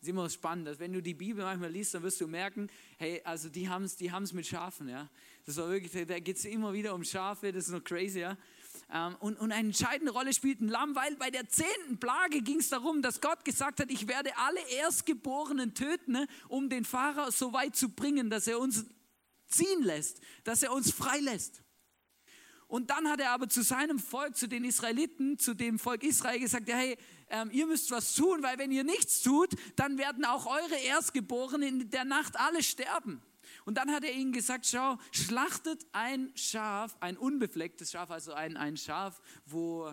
ist 0.00 0.09
immer 0.09 0.30
spannend, 0.30 0.66
dass 0.66 0.78
wenn 0.78 0.92
du 0.92 1.02
die 1.02 1.12
Bibel 1.12 1.44
manchmal 1.44 1.70
liest, 1.70 1.92
dann 1.92 2.02
wirst 2.02 2.20
du 2.20 2.26
merken, 2.26 2.68
hey, 2.97 3.20
also 3.23 3.50
die 3.50 3.68
haben 3.68 3.85
es 3.85 3.97
die 3.97 4.11
haben's 4.11 4.32
mit 4.32 4.47
Schafen, 4.47 4.88
ja. 4.88 5.11
Das 5.44 5.59
war 5.59 5.68
wirklich, 5.68 6.06
da 6.06 6.18
geht 6.18 6.37
es 6.37 6.44
immer 6.47 6.73
wieder 6.73 6.94
um 6.94 7.04
Schafe, 7.04 7.52
das 7.52 7.66
ist 7.66 7.73
noch 7.73 7.85
crazy, 7.85 8.20
ja. 8.20 8.37
Ähm, 8.92 9.16
und, 9.20 9.38
und 9.38 9.52
eine 9.52 9.68
entscheidende 9.68 10.12
Rolle 10.12 10.32
spielt 10.32 10.61
ein 10.61 10.68
Lamm, 10.68 10.97
weil 10.97 11.14
bei 11.16 11.30
der 11.30 11.49
zehnten 11.49 11.99
Plage 11.99 12.42
ging 12.42 12.59
es 12.59 12.70
darum, 12.70 13.02
dass 13.02 13.20
Gott 13.20 13.44
gesagt 13.44 13.80
hat, 13.80 13.90
ich 13.90 14.09
werde 14.09 14.37
alle 14.37 14.61
Erstgeborenen 14.78 15.75
töten, 15.75 16.12
ne, 16.12 16.26
um 16.49 16.68
den 16.68 16.85
Pharao 16.85 17.30
so 17.30 17.52
weit 17.52 17.76
zu 17.76 17.90
bringen, 17.90 18.30
dass 18.30 18.47
er 18.49 18.59
uns 18.59 18.87
ziehen 19.47 19.82
lässt, 19.82 20.20
dass 20.44 20.62
er 20.62 20.73
uns 20.73 20.90
freilässt. 20.90 21.62
Und 22.66 22.90
dann 22.90 23.09
hat 23.09 23.20
er 23.20 23.30
aber 23.30 23.49
zu 23.49 23.62
seinem 23.62 23.99
Volk, 23.99 24.37
zu 24.37 24.49
den 24.49 24.64
Israeliten, 24.64 25.38
zu 25.38 25.54
dem 25.54 25.78
Volk 25.78 26.04
Israel 26.04 26.38
gesagt, 26.38 26.68
hey, 26.68 26.97
ähm, 27.28 27.50
ihr 27.52 27.66
müsst 27.66 27.90
was 27.90 28.14
tun, 28.14 28.42
weil 28.42 28.59
wenn 28.59 28.70
ihr 28.70 28.85
nichts 28.85 29.23
tut, 29.23 29.54
dann 29.75 29.99
werden 29.99 30.25
auch 30.25 30.47
eure 30.47 30.76
Erstgeborenen 30.76 31.80
in 31.80 31.90
der 31.90 32.04
Nacht 32.04 32.38
alle 32.38 32.62
sterben. 32.62 33.23
Und 33.64 33.76
dann 33.76 33.90
hat 33.90 34.05
er 34.05 34.12
ihnen 34.12 34.33
gesagt, 34.33 34.67
schau, 34.67 34.99
schlachtet 35.12 35.87
ein 35.93 36.33
Schaf, 36.35 36.97
ein 37.00 37.17
unbeflecktes 37.17 37.90
Schaf, 37.90 38.11
also 38.11 38.33
ein, 38.33 38.57
ein 38.57 38.76
Schaf, 38.76 39.21
wo 39.47 39.93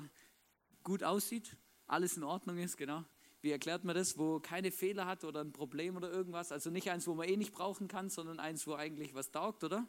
gut 0.83 1.03
aussieht, 1.03 1.55
alles 1.85 2.17
in 2.17 2.23
Ordnung 2.23 2.57
ist, 2.57 2.77
genau. 2.77 3.03
Wie 3.41 3.51
erklärt 3.51 3.83
man 3.83 3.95
das, 3.95 4.17
wo 4.17 4.39
keine 4.39 4.71
Fehler 4.71 5.05
hat 5.05 5.23
oder 5.23 5.41
ein 5.41 5.53
Problem 5.53 5.95
oder 5.95 6.11
irgendwas? 6.11 6.51
Also 6.51 6.69
nicht 6.69 6.89
eins, 6.89 7.07
wo 7.07 7.13
man 7.13 7.29
eh 7.29 7.37
nicht 7.37 7.53
brauchen 7.53 7.87
kann, 7.87 8.09
sondern 8.09 8.39
eins, 8.39 8.65
wo 8.65 8.73
eigentlich 8.73 9.13
was 9.13 9.31
taugt, 9.31 9.63
oder? 9.63 9.87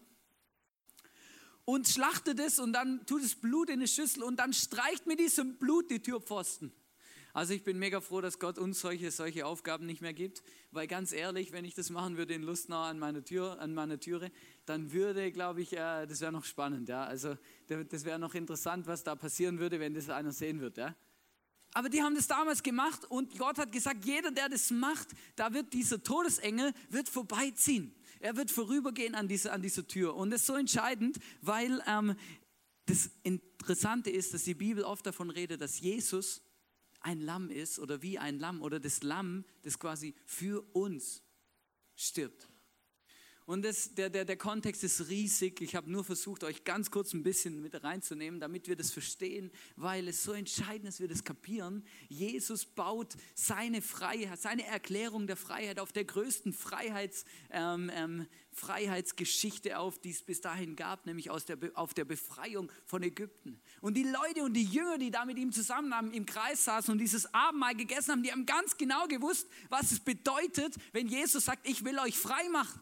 Und 1.65 1.87
schlachtet 1.87 2.41
es 2.41 2.59
und 2.59 2.73
dann 2.73 3.05
tut 3.07 3.23
es 3.23 3.35
Blut 3.35 3.69
in 3.69 3.81
eine 3.81 3.89
Schüssel 3.89 4.23
und 4.23 4.37
dann 4.37 4.53
streicht 4.53 5.07
mit 5.07 5.19
diesem 5.19 5.57
Blut 5.59 5.91
die 5.91 6.01
Türpfosten. 6.01 6.73
Also 7.39 7.55
ich 7.55 7.63
bin 7.63 7.79
mega 7.79 8.01
froh, 8.01 8.21
dass 8.21 8.41
Gott 8.41 8.59
uns 8.59 8.81
solche, 8.81 9.13
solche 9.13 9.47
Aufgaben 9.47 9.87
nicht 9.87 10.03
mehr 10.03 10.13
gibt, 10.13 10.43
weil 10.73 10.89
ganz 10.89 11.13
ehrlich, 11.13 11.53
wenn 11.53 11.65
ich 11.65 11.73
das 11.73 11.89
machen 11.89 12.17
würde 12.17 12.35
in 12.35 12.43
Lustnau 12.43 12.83
an 12.83 12.99
meiner 12.99 13.25
Tür, 13.25 13.61
an 13.61 13.75
meiner 13.75 14.01
Türe, 14.01 14.33
dann 14.67 14.91
würde, 14.91 15.31
glaube 15.31 15.63
ich, 15.63 15.73
äh, 15.73 16.07
das 16.07 16.21
wäre 16.21 16.33
noch 16.33 16.45
spannend, 16.45 16.89
ja. 16.89 17.05
Also 17.05 17.39
das 17.69 18.05
wäre 18.05 18.19
noch 18.19 18.35
interessant, 18.35 18.89
was 18.89 19.05
da 19.05 19.15
passieren 19.15 19.61
würde, 19.61 19.79
wenn 19.79 19.95
das 19.95 20.11
einer 20.11 20.33
sehen 20.33 20.61
würde, 20.61 20.81
ja. 20.81 20.97
Aber 21.75 21.89
die 21.89 22.03
haben 22.03 22.17
das 22.17 22.27
damals 22.27 22.61
gemacht 22.61 23.05
und 23.09 23.39
Gott 23.39 23.59
hat 23.59 23.71
gesagt, 23.71 24.05
jeder, 24.05 24.33
der 24.33 24.49
das 24.49 24.73
macht, 24.73 25.07
da 25.37 25.55
wird 25.55 25.73
dieser 25.73 26.03
Todesengel 26.03 26.73
wird 26.89 27.09
vorbeiziehen. 27.09 27.95
Er 28.19 28.37
wird 28.37 28.51
vorübergehen 28.51 29.15
an 29.15 29.29
dieser, 29.29 29.53
an 29.53 29.63
dieser 29.63 29.87
Tür. 29.87 30.17
Und 30.17 30.31
das 30.31 30.41
ist 30.41 30.47
so 30.49 30.57
entscheidend, 30.57 31.21
weil 31.41 31.81
ähm, 31.87 32.17
das 32.87 33.11
Interessante 33.23 34.11
ist, 34.11 34.35
dass 34.35 34.43
die 34.43 34.55
Bibel 34.55 34.83
oft 34.83 35.07
davon 35.07 35.31
redet, 35.31 35.61
dass 35.61 35.79
Jesus 35.79 36.43
ein 37.01 37.21
Lamm 37.21 37.51
ist 37.51 37.79
oder 37.79 38.03
wie 38.03 38.19
ein 38.19 38.39
Lamm 38.39 38.63
oder 38.63 38.81
das 38.81 39.03
Lamm, 39.03 39.45
das 39.63 39.79
quasi 39.79 40.15
für 40.25 40.63
uns 40.75 41.23
stirbt. 41.95 42.49
Und 43.49 43.65
das, 43.65 43.95
der, 43.95 44.11
der, 44.11 44.27
der 44.27 44.37
Kontext 44.37 44.85
ist 44.85 45.09
riesig. 45.09 45.63
Ich 45.63 45.75
habe 45.75 45.91
nur 45.91 46.05
versucht, 46.05 46.45
euch 46.45 46.65
ganz 46.65 46.91
kurz 46.91 47.15
ein 47.15 47.23
bisschen 47.23 47.63
mit 47.63 47.83
reinzunehmen, 47.83 48.41
damit 48.41 48.69
wir 48.69 48.77
das 48.77 48.91
verstehen, 48.91 49.51
weil 49.75 50.07
es 50.07 50.23
so 50.23 50.33
entscheidend 50.33 50.87
ist, 50.87 51.01
wir 51.01 51.09
das 51.09 51.25
kapieren. 51.25 51.83
Jesus 52.11 52.67
baut 52.67 53.17
seine 53.35 53.81
Freiheit, 53.81 54.39
seine 54.39 54.67
Erklärung 54.67 55.27
der 55.27 55.39
Freiheit 55.39 55.81
auf 55.81 55.93
der 55.93 56.05
größten 56.05 56.53
Freiheits, 56.53 57.25
ähm, 57.51 57.91
ähm, 57.95 58.27
Freiheitsgeschichte 58.53 59.79
auf, 59.79 59.99
die 59.99 60.11
es 60.11 60.23
bis 60.23 60.43
dahin 60.43 60.77
gab, 60.77 61.07
nämlich 61.07 61.31
aus 61.31 61.47
der, 61.47 61.57
auf 61.73 61.95
der 61.95 62.05
Befreiung 62.05 62.71
von 62.85 63.03
Ägypten. 63.03 63.63
Und 63.81 63.95
die 63.95 64.05
Leute 64.05 64.43
und 64.43 64.53
die 64.53 64.65
Jünger, 64.65 64.99
die 64.99 65.11
da 65.11 65.25
mit 65.25 65.39
ihm 65.39 65.53
zusammen 65.53 65.95
haben, 65.95 66.13
im 66.13 66.27
Kreis 66.27 66.65
saßen 66.65 66.93
und 66.93 66.99
dieses 66.99 67.33
Abendmahl 67.33 67.75
gegessen 67.75 68.13
haben, 68.13 68.23
die 68.23 68.31
haben 68.31 68.45
ganz 68.45 68.77
genau 68.77 69.07
gewusst, 69.07 69.49
was 69.71 69.91
es 69.91 70.01
bedeutet, 70.01 70.75
wenn 70.93 71.09
Jesus 71.09 71.47
sagt, 71.47 71.67
ich 71.67 71.83
will 71.83 71.99
euch 71.99 72.19
frei 72.19 72.47
machen. 72.51 72.79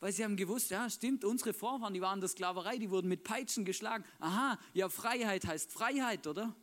Weil 0.00 0.12
sie 0.12 0.24
haben 0.24 0.36
gewusst, 0.36 0.70
ja, 0.70 0.90
stimmt, 0.90 1.24
unsere 1.24 1.54
Vorfahren, 1.54 1.94
die 1.94 2.00
waren 2.00 2.18
in 2.18 2.20
der 2.20 2.28
Sklaverei, 2.28 2.76
die 2.76 2.90
wurden 2.90 3.08
mit 3.08 3.24
Peitschen 3.24 3.64
geschlagen. 3.64 4.04
Aha, 4.18 4.58
ja, 4.74 4.88
Freiheit 4.88 5.46
heißt 5.46 5.72
Freiheit, 5.72 6.26
oder? 6.26 6.54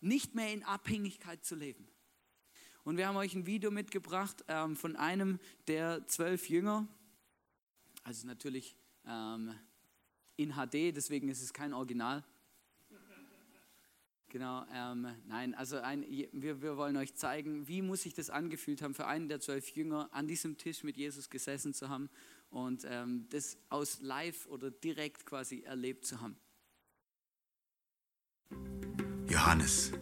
Nicht 0.00 0.34
mehr 0.34 0.52
in 0.52 0.62
Abhängigkeit 0.62 1.44
zu 1.44 1.56
leben. 1.56 1.88
Und 2.84 2.96
wir 2.96 3.08
haben 3.08 3.16
euch 3.16 3.34
ein 3.34 3.44
Video 3.44 3.70
mitgebracht 3.70 4.44
ähm, 4.48 4.76
von 4.76 4.96
einem 4.96 5.38
der 5.66 6.06
zwölf 6.06 6.48
Jünger. 6.48 6.88
Also 8.04 8.26
natürlich 8.26 8.76
ähm, 9.04 9.54
in 10.36 10.52
HD, 10.52 10.96
deswegen 10.96 11.28
ist 11.28 11.42
es 11.42 11.52
kein 11.52 11.74
Original. 11.74 12.24
Genau, 14.30 14.64
ähm, 14.72 15.08
nein, 15.26 15.54
also 15.54 15.78
ein, 15.78 16.02
wir, 16.32 16.62
wir 16.62 16.76
wollen 16.76 16.96
euch 16.96 17.16
zeigen, 17.16 17.66
wie 17.66 17.82
muss 17.82 18.02
sich 18.02 18.14
das 18.14 18.30
angefühlt 18.30 18.80
haben, 18.80 18.94
für 18.94 19.08
einen 19.08 19.28
der 19.28 19.40
zwölf 19.40 19.68
Jünger 19.70 20.08
an 20.12 20.28
diesem 20.28 20.56
Tisch 20.56 20.84
mit 20.84 20.96
Jesus 20.96 21.30
gesessen 21.30 21.74
zu 21.74 21.88
haben 21.88 22.08
und 22.50 22.84
ähm, 22.88 23.26
das 23.30 23.56
aus 23.68 24.00
live 24.00 24.46
oder 24.46 24.70
direkt 24.70 25.24
quasi 25.24 25.62
erlebt 25.62 26.04
zu 26.04 26.20
haben. 26.20 26.36
Johannes, 29.28 29.92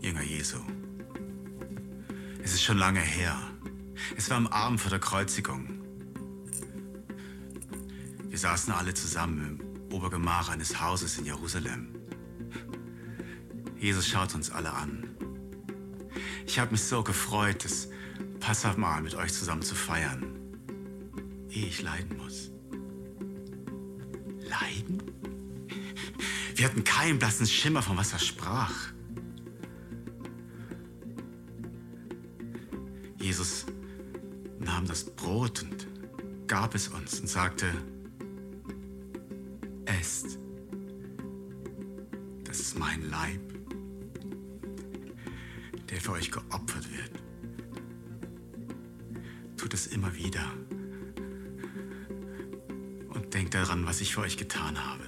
Jünger 0.00 0.22
Jesu. 0.22 0.58
Es 2.42 2.54
ist 2.54 2.62
schon 2.62 2.78
lange 2.78 3.00
her. 3.00 3.38
Es 4.16 4.30
war 4.30 4.38
am 4.38 4.46
Abend 4.46 4.80
vor 4.80 4.90
der 4.90 5.00
Kreuzigung. 5.00 5.68
Wir 8.28 8.38
saßen 8.38 8.72
alle 8.72 8.94
zusammen 8.94 9.60
im 9.60 9.92
Obergemach 9.92 10.48
eines 10.48 10.80
Hauses 10.80 11.18
in 11.18 11.26
Jerusalem. 11.26 11.94
Jesus 13.78 14.06
schaut 14.08 14.34
uns 14.34 14.50
alle 14.50 14.72
an. 14.72 15.04
Ich 16.46 16.58
habe 16.58 16.72
mich 16.72 16.82
so 16.82 17.02
gefreut, 17.02 17.64
das 17.64 17.88
Passamahl 18.40 19.02
mit 19.02 19.14
euch 19.14 19.32
zusammen 19.34 19.62
zu 19.62 19.74
feiern 19.74 20.37
ehe 21.50 21.66
ich 21.66 21.82
leiden 21.82 22.16
muss. 22.16 22.50
Leiden? 24.48 25.02
Wir 26.54 26.64
hatten 26.64 26.84
keinen 26.84 27.18
blassen 27.18 27.46
Schimmer, 27.46 27.82
von 27.82 27.96
was 27.96 28.12
er 28.12 28.18
sprach. 28.18 28.74
Jesus 33.18 33.66
nahm 34.58 34.86
das 34.86 35.04
Brot 35.04 35.62
und 35.62 35.86
gab 36.46 36.74
es 36.74 36.88
uns 36.88 37.20
und 37.20 37.28
sagte, 37.28 37.66
esst, 39.84 40.38
das 42.44 42.60
ist 42.60 42.78
mein 42.78 43.08
Leib, 43.10 43.40
der 45.90 46.00
für 46.00 46.12
euch 46.12 46.30
geopfert 46.30 46.57
was 53.88 54.02
ich 54.02 54.12
für 54.12 54.20
euch 54.20 54.36
getan 54.36 54.78
habe. 54.84 55.02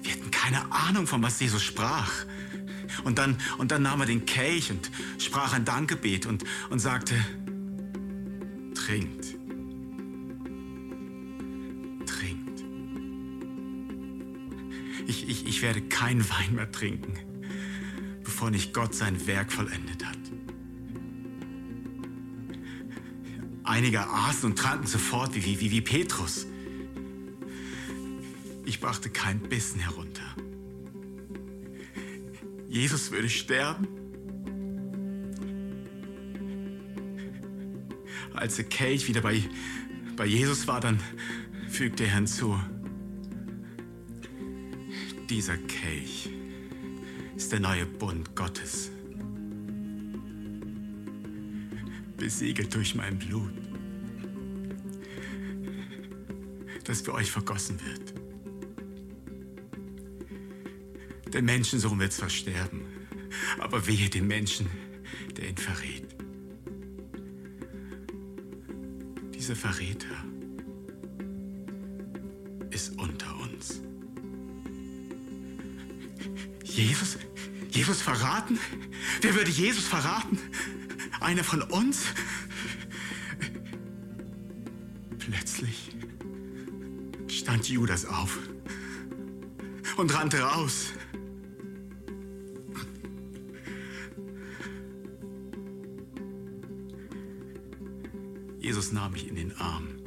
Wir 0.00 0.12
hatten 0.12 0.30
keine 0.30 0.70
Ahnung, 0.70 1.08
von 1.08 1.20
was 1.24 1.40
Jesus 1.40 1.60
sprach. 1.60 2.12
Und 3.02 3.18
dann, 3.18 3.36
und 3.58 3.72
dann 3.72 3.82
nahm 3.82 3.98
er 4.00 4.06
den 4.06 4.24
Kelch 4.24 4.70
und 4.70 4.92
sprach 5.18 5.54
ein 5.54 5.64
Dankgebet 5.64 6.26
und, 6.26 6.44
und 6.70 6.78
sagte, 6.78 7.16
trinkt. 8.76 9.34
Trinkt. 12.06 12.62
Ich, 15.08 15.28
ich, 15.28 15.48
ich 15.48 15.62
werde 15.62 15.82
keinen 15.82 16.24
Wein 16.30 16.54
mehr 16.54 16.70
trinken, 16.70 17.18
bevor 18.22 18.52
nicht 18.52 18.72
Gott 18.72 18.94
sein 18.94 19.26
Werk 19.26 19.50
vollendet 19.50 20.06
hat. 20.06 20.11
Einige 23.72 24.06
aßen 24.06 24.50
und 24.50 24.58
tranken 24.58 24.86
sofort 24.86 25.34
wie, 25.34 25.58
wie, 25.58 25.70
wie 25.70 25.80
Petrus. 25.80 26.46
Ich 28.66 28.80
brachte 28.80 29.08
keinen 29.08 29.40
Bissen 29.40 29.80
herunter. 29.80 30.26
Jesus 32.68 33.10
würde 33.10 33.30
sterben. 33.30 33.88
Als 38.34 38.56
der 38.56 38.66
Kelch 38.66 39.08
wieder 39.08 39.22
bei, 39.22 39.42
bei 40.16 40.26
Jesus 40.26 40.66
war, 40.66 40.80
dann 40.80 41.00
fügte 41.70 42.04
er 42.04 42.16
hinzu, 42.16 42.60
dieser 45.30 45.56
Kelch 45.56 46.28
ist 47.34 47.52
der 47.52 47.60
neue 47.60 47.86
Bund 47.86 48.36
Gottes, 48.36 48.90
besiegelt 52.22 52.72
durch 52.72 52.94
mein 52.94 53.18
Blut. 53.18 53.50
das 56.84 57.00
für 57.00 57.14
euch 57.14 57.30
vergossen 57.30 57.80
wird. 57.84 58.14
Der 61.32 61.42
Menschensohn 61.42 61.98
wird 61.98 62.12
zwar 62.12 62.28
sterben, 62.28 62.82
aber 63.58 63.86
wehe 63.86 64.08
dem 64.08 64.26
Menschen, 64.26 64.68
der 65.36 65.48
ihn 65.48 65.56
verrät. 65.56 66.06
Dieser 69.34 69.56
Verräter 69.56 70.24
ist 72.70 72.98
unter 72.98 73.36
uns. 73.40 73.80
Jesus, 76.64 77.18
Jesus 77.70 78.02
verraten? 78.02 78.58
Wer 79.20 79.34
würde 79.34 79.50
Jesus 79.50 79.86
verraten? 79.86 80.38
Einer 81.22 81.44
von 81.44 81.62
uns? 81.62 82.06
Plötzlich 85.18 85.96
stand 87.28 87.68
Judas 87.68 88.04
auf 88.04 88.38
und 89.96 90.12
rannte 90.14 90.40
raus. 90.40 90.92
Jesus 98.58 98.90
nahm 98.92 99.12
mich 99.12 99.28
in 99.28 99.36
den 99.36 99.56
Arm 99.56 100.01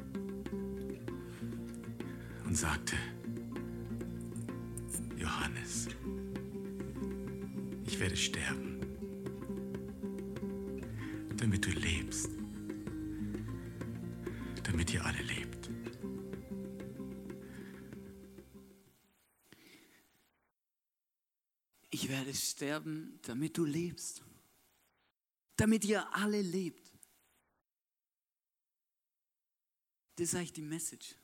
damit 23.36 23.58
du 23.58 23.65
lebst, 23.65 24.24
damit 25.58 25.84
ihr 25.84 26.15
alle 26.15 26.42
lebt. 26.42 26.89
Das 30.15 30.30
ist 30.30 30.36
eigentlich 30.36 30.54
die 30.54 30.62
Message. 30.62 31.15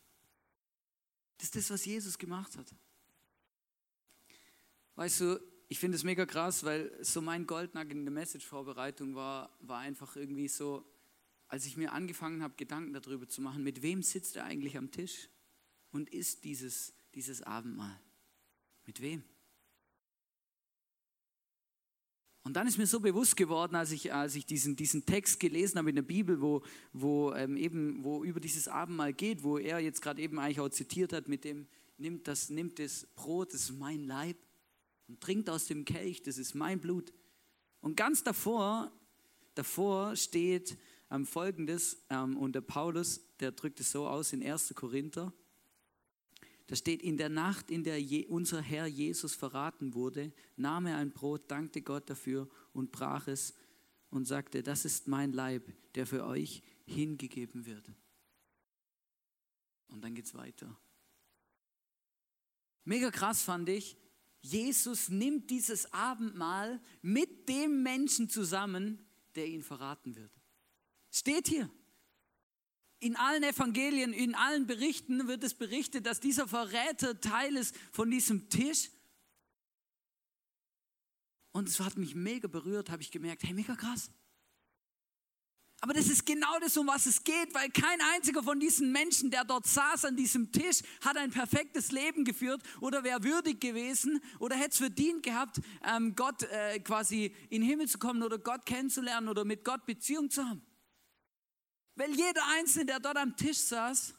Das 1.37 1.45
ist 1.45 1.55
das, 1.55 1.69
was 1.69 1.85
Jesus 1.85 2.17
gemacht 2.17 2.57
hat. 2.57 2.75
Weißt 4.95 5.21
du, 5.21 5.39
ich 5.69 5.79
finde 5.79 5.95
es 5.95 6.03
mega 6.03 6.25
krass, 6.25 6.65
weil 6.65 6.93
so 7.01 7.21
mein 7.21 7.47
Goldnagel 7.47 7.95
in 7.95 8.03
der 8.03 8.11
Message-Vorbereitung 8.13 9.15
war, 9.15 9.57
war 9.61 9.79
einfach 9.79 10.17
irgendwie 10.17 10.49
so, 10.49 10.85
als 11.47 11.65
ich 11.65 11.77
mir 11.77 11.93
angefangen 11.93 12.43
habe, 12.43 12.55
Gedanken 12.57 12.91
darüber 12.91 13.29
zu 13.29 13.39
machen, 13.39 13.63
mit 13.63 13.81
wem 13.81 14.03
sitzt 14.03 14.35
er 14.35 14.43
eigentlich 14.43 14.75
am 14.75 14.91
Tisch 14.91 15.29
und 15.91 16.09
isst 16.09 16.43
dieses, 16.43 16.93
dieses 17.15 17.41
Abendmahl? 17.41 18.01
Mit 18.85 18.99
wem? 18.99 19.23
Und 22.43 22.55
dann 22.55 22.67
ist 22.67 22.77
mir 22.77 22.87
so 22.87 22.99
bewusst 22.99 23.37
geworden, 23.37 23.75
als 23.75 23.91
ich, 23.91 24.13
als 24.13 24.35
ich 24.35 24.45
diesen, 24.45 24.75
diesen 24.75 25.05
Text 25.05 25.39
gelesen 25.39 25.77
habe 25.77 25.89
in 25.89 25.95
der 25.95 26.01
Bibel, 26.01 26.41
wo, 26.41 26.63
wo, 26.91 27.33
ähm, 27.33 27.55
eben, 27.55 28.03
wo 28.03 28.23
über 28.23 28.39
dieses 28.39 28.67
Abendmahl 28.67 29.13
geht, 29.13 29.43
wo 29.43 29.59
er 29.59 29.79
jetzt 29.79 30.01
gerade 30.01 30.21
eben 30.21 30.39
eigentlich 30.39 30.59
auch 30.59 30.69
zitiert 30.69 31.13
hat 31.13 31.27
mit 31.27 31.43
dem, 31.43 31.67
nimmt 31.97 32.27
das, 32.27 32.49
nimmt 32.49 32.79
das 32.79 33.05
Brot, 33.15 33.53
das 33.53 33.61
ist 33.61 33.77
mein 33.77 34.05
Leib 34.05 34.37
und 35.07 35.21
trinkt 35.21 35.49
aus 35.49 35.65
dem 35.65 35.85
Kelch, 35.85 36.23
das 36.23 36.39
ist 36.39 36.55
mein 36.55 36.79
Blut. 36.79 37.13
Und 37.79 37.95
ganz 37.95 38.23
davor, 38.23 38.91
davor 39.53 40.15
steht 40.15 40.77
ähm, 41.11 41.27
folgendes, 41.27 42.03
ähm, 42.09 42.37
und 42.37 42.53
der 42.53 42.61
Paulus, 42.61 43.21
der 43.39 43.51
drückt 43.51 43.79
es 43.79 43.91
so 43.91 44.07
aus 44.07 44.33
in 44.33 44.43
1. 44.43 44.73
Korinther, 44.73 45.31
da 46.67 46.75
steht, 46.75 47.01
in 47.01 47.17
der 47.17 47.29
Nacht, 47.29 47.69
in 47.69 47.83
der 47.83 48.01
Je 48.01 48.25
unser 48.27 48.61
Herr 48.61 48.85
Jesus 48.85 49.35
verraten 49.35 49.93
wurde, 49.93 50.31
nahm 50.55 50.85
er 50.85 50.97
ein 50.97 51.11
Brot, 51.11 51.49
dankte 51.49 51.81
Gott 51.81 52.09
dafür 52.09 52.49
und 52.73 52.91
brach 52.91 53.27
es 53.27 53.53
und 54.09 54.25
sagte, 54.25 54.63
das 54.63 54.85
ist 54.85 55.07
mein 55.07 55.33
Leib, 55.33 55.73
der 55.95 56.05
für 56.05 56.25
euch 56.25 56.61
hingegeben 56.85 57.65
wird. 57.65 57.91
Und 59.89 60.01
dann 60.03 60.15
geht 60.15 60.25
es 60.25 60.33
weiter. 60.33 60.77
Mega 62.83 63.11
krass 63.11 63.43
fand 63.43 63.69
ich, 63.69 63.97
Jesus 64.41 65.09
nimmt 65.09 65.49
dieses 65.49 65.91
Abendmahl 65.93 66.81
mit 67.01 67.47
dem 67.47 67.83
Menschen 67.83 68.29
zusammen, 68.29 69.05
der 69.35 69.47
ihn 69.47 69.61
verraten 69.61 70.15
wird. 70.15 70.31
Steht 71.11 71.47
hier 71.47 71.69
in 73.01 73.15
allen 73.15 73.43
Evangelien, 73.43 74.13
in 74.13 74.35
allen 74.35 74.67
Berichten 74.67 75.27
wird 75.27 75.43
es 75.43 75.55
berichtet, 75.55 76.05
dass 76.05 76.19
dieser 76.19 76.47
Verräter 76.47 77.19
Teil 77.19 77.57
ist 77.57 77.75
von 77.91 78.09
diesem 78.09 78.47
Tisch. 78.49 78.91
Und 81.51 81.67
es 81.67 81.79
hat 81.79 81.97
mich 81.97 82.15
mega 82.15 82.47
berührt, 82.47 82.91
habe 82.91 83.01
ich 83.01 83.11
gemerkt, 83.11 83.43
hey, 83.43 83.53
mega 83.53 83.75
krass. 83.75 84.11
Aber 85.83 85.93
das 85.93 86.09
ist 86.09 86.27
genau 86.27 86.59
das, 86.59 86.77
um 86.77 86.85
was 86.85 87.07
es 87.07 87.23
geht, 87.23 87.55
weil 87.55 87.71
kein 87.71 87.99
einziger 88.13 88.43
von 88.43 88.59
diesen 88.59 88.91
Menschen, 88.91 89.31
der 89.31 89.45
dort 89.45 89.65
saß 89.65 90.05
an 90.05 90.15
diesem 90.15 90.51
Tisch, 90.51 90.81
hat 91.03 91.17
ein 91.17 91.31
perfektes 91.31 91.91
Leben 91.91 92.23
geführt 92.23 92.61
oder 92.81 93.03
wäre 93.03 93.23
würdig 93.23 93.59
gewesen 93.59 94.21
oder 94.37 94.55
hätte 94.55 94.69
es 94.69 94.77
verdient 94.77 95.23
gehabt, 95.23 95.59
ähm, 95.83 96.15
Gott 96.15 96.43
äh, 96.43 96.79
quasi 96.81 97.35
in 97.49 97.61
den 97.61 97.69
Himmel 97.69 97.87
zu 97.87 97.97
kommen 97.97 98.21
oder 98.21 98.37
Gott 98.37 98.63
kennenzulernen 98.67 99.27
oder 99.27 99.43
mit 99.43 99.65
Gott 99.65 99.87
Beziehung 99.87 100.29
zu 100.29 100.45
haben. 100.45 100.61
Weil 101.95 102.11
jeder 102.11 102.41
Einzelne, 102.57 102.85
der 102.85 102.99
dort 102.99 103.17
am 103.17 103.35
Tisch 103.35 103.59
saß, 103.59 104.13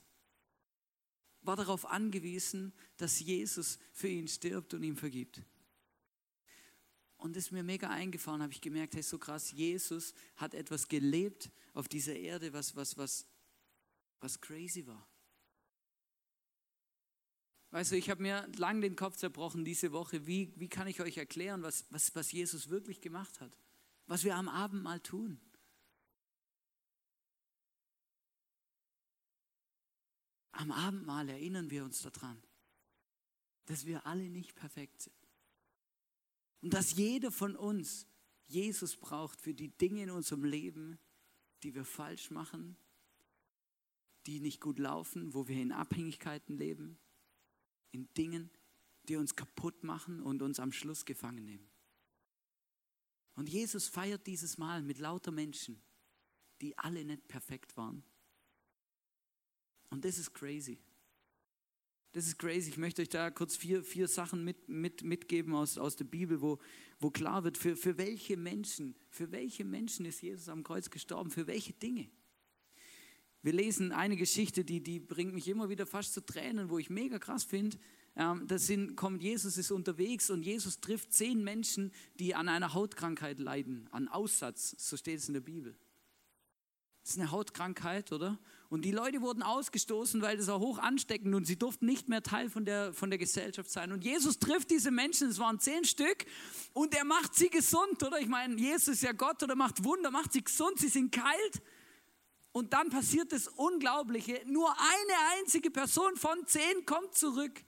war 1.43 1.57
darauf 1.57 1.87
angewiesen, 1.87 2.73
dass 2.97 3.21
Jesus 3.21 3.79
für 3.93 4.09
ihn 4.09 4.29
stirbt 4.29 4.75
und 4.75 4.83
ihm 4.83 4.97
vergibt. 4.97 5.43
Und 7.17 7.37
das 7.37 7.45
ist 7.45 7.53
mir 7.53 7.63
mega 7.63 7.89
eingefahren, 7.89 8.43
habe 8.43 8.53
ich 8.53 8.61
gemerkt, 8.61 8.95
hey, 8.95 9.03
so 9.03 9.19
krass, 9.19 9.53
Jesus 9.53 10.15
hat 10.37 10.55
etwas 10.55 10.89
gelebt 10.89 11.51
auf 11.73 11.89
dieser 11.89 12.17
Erde, 12.17 12.53
was, 12.53 12.75
was, 12.75 12.97
was, 12.97 13.27
was 14.21 14.41
crazy 14.41 14.87
war. 14.87 15.09
Weißt 17.71 17.93
du, 17.93 17.97
ich 17.97 18.11
habe 18.11 18.21
mir 18.21 18.47
lang 18.57 18.81
den 18.81 18.97
Kopf 18.97 19.17
zerbrochen 19.17 19.65
diese 19.65 19.93
Woche, 19.93 20.27
wie, 20.27 20.53
wie 20.57 20.69
kann 20.69 20.87
ich 20.89 21.01
euch 21.01 21.17
erklären, 21.17 21.63
was, 21.63 21.87
was, 21.91 22.15
was 22.15 22.31
Jesus 22.31 22.69
wirklich 22.69 23.01
gemacht 23.01 23.41
hat, 23.41 23.57
was 24.07 24.25
wir 24.25 24.37
am 24.37 24.49
Abend 24.49 24.83
mal 24.83 25.01
tun. 25.01 25.41
Am 30.53 30.71
Abendmahl 30.71 31.29
erinnern 31.29 31.71
wir 31.71 31.85
uns 31.85 32.03
daran, 32.03 32.43
dass 33.67 33.87
wir 33.87 34.07
alle 34.07 34.29
nicht 34.29 34.55
perfekt 34.55 35.03
sind. 35.03 35.17
Und 36.61 36.75
dass 36.75 36.93
jeder 36.93 37.33
von 37.33 37.57
uns 37.57 38.07
Jesus 38.47 38.97
braucht 38.97 39.41
für 39.41 39.55
die 39.55 39.71
Dinge 39.71 40.03
in 40.03 40.11
unserem 40.11 40.45
Leben, 40.45 40.99
die 41.62 41.75
wir 41.75 41.85
falsch 41.85 42.31
machen, 42.31 42.77
die 44.27 44.41
nicht 44.41 44.61
gut 44.61 44.79
laufen, 44.79 45.33
wo 45.35 45.49
wir 45.49 45.61
in 45.61 45.73
Abhängigkeiten 45.73 46.57
leben, 46.57 46.99
in 47.93 48.12
Dingen, 48.15 48.51
die 49.09 49.17
uns 49.17 49.35
kaputt 49.35 49.83
machen 49.83 50.21
und 50.21 50.43
uns 50.43 50.61
am 50.61 50.73
Schluss 50.73 51.05
gefangen 51.05 51.45
nehmen. 51.45 51.69
Und 53.35 53.49
Jesus 53.49 53.88
feiert 53.88 54.27
dieses 54.27 54.59
Mal 54.59 54.83
mit 54.83 54.99
lauter 54.99 55.33
Menschen, 55.33 55.83
die 56.61 56.77
alle 56.79 57.05
nicht 57.05 57.27
perfekt 57.29 57.77
waren, 57.77 58.05
und 59.92 60.05
das 60.05 60.18
ist 60.18 60.33
crazy. 60.33 60.78
Das 62.12 62.26
ist 62.26 62.38
crazy. 62.38 62.70
Ich 62.70 62.78
möchte 62.78 63.02
euch 63.02 63.09
da 63.09 63.31
kurz 63.31 63.57
vier, 63.57 63.85
vier 63.85 64.09
Sachen 64.09 64.42
mit, 64.42 64.68
mit, 64.68 65.02
mitgeben 65.02 65.55
aus, 65.55 65.78
aus 65.78 65.96
der 65.96 66.05
Bibel, 66.05 66.40
wo, 66.40 66.59
wo 66.98 67.11
klar 67.11 67.44
wird, 67.44 67.59
für, 67.59 67.76
für 67.76 67.98
welche 67.98 68.37
Menschen, 68.37 68.94
für 69.11 69.33
welche 69.33 69.64
Menschen 69.64 70.07
ist 70.07 70.22
Jesus 70.22 70.48
am 70.48 70.62
Kreuz 70.62 70.90
gestorben, 70.90 71.31
für 71.31 71.46
welche 71.46 71.74
Dinge. 71.74 72.11
Wir 73.42 73.52
lesen 73.52 73.92
eine 73.92 74.16
Geschichte, 74.16 74.64
die, 74.64 74.83
die 74.83 74.98
bringt 74.98 75.35
mich 75.35 75.48
immer 75.48 75.68
wieder 75.68 75.85
fast 75.85 76.14
zu 76.14 76.24
Tränen, 76.24 76.70
wo 76.70 76.78
ich 76.78 76.90
mega 76.90 77.18
krass 77.18 77.44
finde. 77.44 77.76
Ähm, 78.14 78.46
da 78.46 78.59
sind, 78.59 78.96
kommt 78.96 79.22
Jesus 79.22 79.59
ist 79.59 79.70
unterwegs 79.70 80.31
und 80.31 80.42
Jesus 80.42 80.81
trifft 80.81 81.12
zehn 81.12 81.42
Menschen, 81.42 81.92
die 82.18 82.35
an 82.35 82.48
einer 82.48 82.72
Hautkrankheit 82.72 83.40
leiden, 83.40 83.88
an 83.90 84.09
Aussatz, 84.09 84.74
so 84.78 84.96
steht 84.96 85.18
es 85.18 85.28
in 85.28 85.35
der 85.35 85.40
Bibel. 85.40 85.76
Das 87.02 87.14
ist 87.14 87.18
eine 87.18 87.31
Hautkrankheit, 87.31 88.12
oder? 88.12 88.38
Und 88.73 88.87
die 88.87 88.91
Leute 88.91 89.21
wurden 89.21 89.43
ausgestoßen, 89.43 90.23
weil 90.23 90.39
das 90.39 90.47
war 90.47 90.59
hoch 90.59 90.79
ansteckend 90.79 91.35
und 91.35 91.45
sie 91.45 91.59
durften 91.59 91.85
nicht 91.85 92.09
mehr 92.09 92.23
Teil 92.23 92.49
von 92.49 92.65
der, 92.65 92.95
von 92.95 93.11
der 93.11 93.19
Gesellschaft 93.19 93.69
sein. 93.71 93.93
Und 93.93 94.03
Jesus 94.03 94.39
trifft 94.39 94.71
diese 94.71 94.91
Menschen, 94.91 95.29
es 95.29 95.39
waren 95.39 95.61
zehn 95.61 95.85
Stück, 95.85 96.25
und 96.73 96.95
er 96.95 97.05
macht 97.05 97.35
sie 97.35 97.51
gesund, 97.51 98.03
oder? 98.03 98.19
Ich 98.19 98.29
meine, 98.29 98.59
Jesus 98.59 98.95
ist 98.95 99.03
ja 99.03 99.13
Gott 99.13 99.43
oder 99.43 99.57
macht 99.57 99.85
Wunder, 99.85 100.11
macht 100.11 100.33
sie 100.33 100.43
gesund, 100.43 100.79
sie 100.79 100.89
sind 100.89 101.13
kalt. 101.13 101.63
Und 102.53 102.73
dann 102.73 102.89
passiert 102.89 103.31
das 103.33 103.47
Unglaubliche. 103.47 104.41
Nur 104.47 104.71
eine 104.71 105.39
einzige 105.39 105.71
Person 105.71 106.17
von 106.17 106.47
zehn 106.47 106.87
kommt 106.87 107.15
zurück 107.15 107.63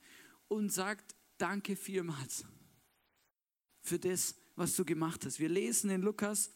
und 0.49 0.73
sagt, 0.73 1.15
danke 1.37 1.77
vielmals 1.77 2.47
für 3.83 3.99
das, 3.99 4.37
was 4.57 4.75
du 4.75 4.87
gemacht 4.87 5.27
hast. 5.27 5.39
Wir 5.39 5.51
lesen 5.51 5.91
in 5.91 6.01
Lukas 6.01 6.51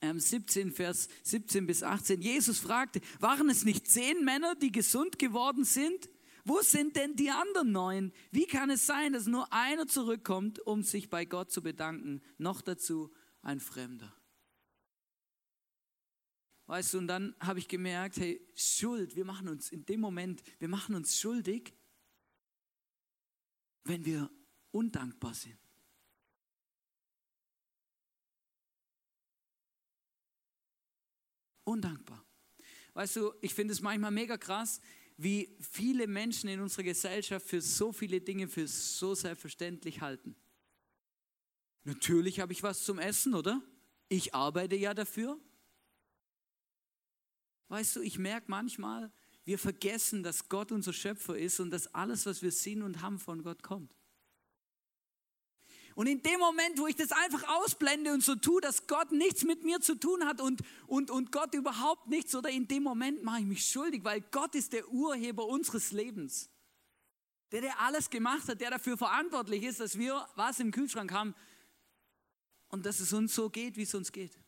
17, 0.00 0.68
ähm, 0.68 0.74
Vers 0.74 1.08
17 1.24 1.66
bis 1.66 1.82
18. 1.82 2.20
Jesus 2.20 2.58
fragte, 2.58 3.00
waren 3.20 3.50
es 3.50 3.64
nicht 3.64 3.88
zehn 3.88 4.24
Männer, 4.24 4.54
die 4.54 4.72
gesund 4.72 5.18
geworden 5.18 5.64
sind? 5.64 6.08
Wo 6.44 6.62
sind 6.62 6.96
denn 6.96 7.14
die 7.14 7.30
anderen 7.30 7.72
neun? 7.72 8.12
Wie 8.30 8.46
kann 8.46 8.70
es 8.70 8.86
sein, 8.86 9.12
dass 9.12 9.26
nur 9.26 9.52
einer 9.52 9.86
zurückkommt, 9.86 10.60
um 10.60 10.82
sich 10.82 11.10
bei 11.10 11.24
Gott 11.24 11.50
zu 11.50 11.62
bedanken? 11.62 12.22
Noch 12.38 12.62
dazu 12.62 13.12
ein 13.42 13.60
Fremder. 13.60 14.14
Weißt 16.66 16.94
du, 16.94 16.98
und 16.98 17.06
dann 17.06 17.34
habe 17.40 17.58
ich 17.58 17.68
gemerkt, 17.68 18.18
hey, 18.18 18.46
Schuld, 18.54 19.16
wir 19.16 19.24
machen 19.24 19.48
uns 19.48 19.72
in 19.72 19.84
dem 19.86 20.00
Moment, 20.00 20.42
wir 20.58 20.68
machen 20.68 20.94
uns 20.94 21.18
schuldig, 21.18 21.74
wenn 23.84 24.04
wir 24.04 24.30
undankbar 24.70 25.34
sind. 25.34 25.58
Undankbar. 31.68 32.24
Weißt 32.94 33.16
du, 33.16 33.34
ich 33.42 33.52
finde 33.52 33.72
es 33.72 33.82
manchmal 33.82 34.10
mega 34.10 34.38
krass, 34.38 34.80
wie 35.18 35.54
viele 35.60 36.06
Menschen 36.06 36.48
in 36.48 36.60
unserer 36.60 36.84
Gesellschaft 36.84 37.46
für 37.46 37.60
so 37.60 37.92
viele 37.92 38.22
Dinge 38.22 38.48
für 38.48 38.66
so 38.66 39.14
selbstverständlich 39.14 40.00
halten. 40.00 40.34
Natürlich 41.84 42.40
habe 42.40 42.54
ich 42.54 42.62
was 42.62 42.84
zum 42.84 42.98
Essen, 42.98 43.34
oder? 43.34 43.60
Ich 44.08 44.34
arbeite 44.34 44.76
ja 44.76 44.94
dafür. 44.94 45.38
Weißt 47.68 47.96
du, 47.96 48.00
ich 48.00 48.18
merke 48.18 48.50
manchmal, 48.50 49.12
wir 49.44 49.58
vergessen, 49.58 50.22
dass 50.22 50.48
Gott 50.48 50.72
unser 50.72 50.94
Schöpfer 50.94 51.36
ist 51.36 51.60
und 51.60 51.70
dass 51.70 51.94
alles, 51.94 52.24
was 52.24 52.40
wir 52.40 52.52
sind 52.52 52.80
und 52.80 53.02
haben, 53.02 53.18
von 53.18 53.42
Gott 53.42 53.62
kommt. 53.62 53.97
Und 55.98 56.06
in 56.06 56.22
dem 56.22 56.38
Moment, 56.38 56.78
wo 56.78 56.86
ich 56.86 56.94
das 56.94 57.10
einfach 57.10 57.42
ausblende 57.56 58.12
und 58.12 58.22
so 58.22 58.36
tue, 58.36 58.60
dass 58.60 58.86
Gott 58.86 59.10
nichts 59.10 59.42
mit 59.42 59.64
mir 59.64 59.80
zu 59.80 59.96
tun 59.96 60.24
hat 60.26 60.40
und, 60.40 60.62
und, 60.86 61.10
und 61.10 61.32
Gott 61.32 61.52
überhaupt 61.54 62.06
nichts, 62.06 62.36
oder 62.36 62.50
in 62.50 62.68
dem 62.68 62.84
Moment 62.84 63.24
mache 63.24 63.40
ich 63.40 63.46
mich 63.46 63.66
schuldig, 63.66 64.04
weil 64.04 64.20
Gott 64.20 64.54
ist 64.54 64.72
der 64.74 64.88
Urheber 64.90 65.44
unseres 65.46 65.90
Lebens. 65.90 66.50
Der, 67.50 67.62
der 67.62 67.80
alles 67.80 68.10
gemacht 68.10 68.46
hat, 68.46 68.60
der 68.60 68.70
dafür 68.70 68.96
verantwortlich 68.96 69.64
ist, 69.64 69.80
dass 69.80 69.98
wir 69.98 70.24
was 70.36 70.60
im 70.60 70.70
Kühlschrank 70.70 71.10
haben 71.10 71.34
und 72.68 72.86
dass 72.86 73.00
es 73.00 73.12
uns 73.12 73.34
so 73.34 73.50
geht, 73.50 73.76
wie 73.76 73.82
es 73.82 73.92
uns 73.92 74.12
geht. 74.12 74.38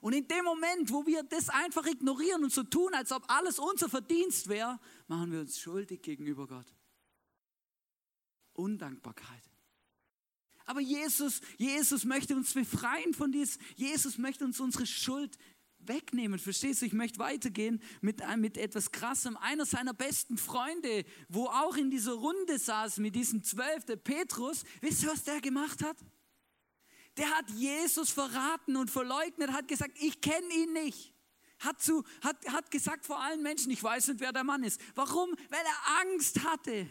Und 0.00 0.14
in 0.14 0.26
dem 0.28 0.46
Moment, 0.46 0.90
wo 0.90 1.04
wir 1.04 1.24
das 1.24 1.50
einfach 1.50 1.84
ignorieren 1.84 2.42
und 2.42 2.54
so 2.54 2.62
tun, 2.62 2.94
als 2.94 3.12
ob 3.12 3.22
alles 3.28 3.58
unser 3.58 3.90
Verdienst 3.90 4.48
wäre, 4.48 4.80
machen 5.08 5.30
wir 5.30 5.40
uns 5.40 5.60
schuldig 5.60 6.00
gegenüber 6.00 6.46
Gott. 6.46 6.74
Undankbarkeit. 8.54 9.49
Aber 10.70 10.80
Jesus, 10.80 11.40
Jesus 11.58 12.04
möchte 12.04 12.36
uns 12.36 12.54
befreien 12.54 13.12
von 13.12 13.32
dies. 13.32 13.58
Jesus 13.74 14.18
möchte 14.18 14.44
uns 14.44 14.60
unsere 14.60 14.86
Schuld 14.86 15.36
wegnehmen. 15.80 16.38
Verstehst 16.38 16.80
du? 16.80 16.86
Ich 16.86 16.92
möchte 16.92 17.18
weitergehen 17.18 17.82
mit, 18.00 18.22
mit 18.36 18.56
etwas 18.56 18.92
Krassem. 18.92 19.36
Einer 19.36 19.66
seiner 19.66 19.94
besten 19.94 20.38
Freunde, 20.38 21.04
wo 21.28 21.46
auch 21.46 21.76
in 21.76 21.90
dieser 21.90 22.12
Runde 22.12 22.56
saß 22.56 22.98
mit 22.98 23.16
diesem 23.16 23.42
Zwölf, 23.42 23.84
der 23.84 23.96
Petrus, 23.96 24.62
wisst 24.80 25.02
ihr, 25.02 25.08
was 25.08 25.24
der 25.24 25.40
gemacht 25.40 25.82
hat? 25.82 25.96
Der 27.16 27.28
hat 27.30 27.50
Jesus 27.50 28.10
verraten 28.10 28.76
und 28.76 28.92
verleugnet, 28.92 29.50
hat 29.50 29.66
gesagt, 29.66 29.98
ich 30.00 30.20
kenne 30.20 30.54
ihn 30.54 30.72
nicht. 30.72 31.12
Hat, 31.58 31.82
zu, 31.82 32.04
hat, 32.22 32.36
hat 32.46 32.70
gesagt 32.70 33.06
vor 33.06 33.20
allen 33.20 33.42
Menschen, 33.42 33.72
ich 33.72 33.82
weiß 33.82 34.06
nicht, 34.06 34.20
wer 34.20 34.32
der 34.32 34.44
Mann 34.44 34.62
ist. 34.62 34.80
Warum? 34.94 35.30
Weil 35.48 35.64
er 35.64 36.12
Angst 36.12 36.44
hatte. 36.44 36.88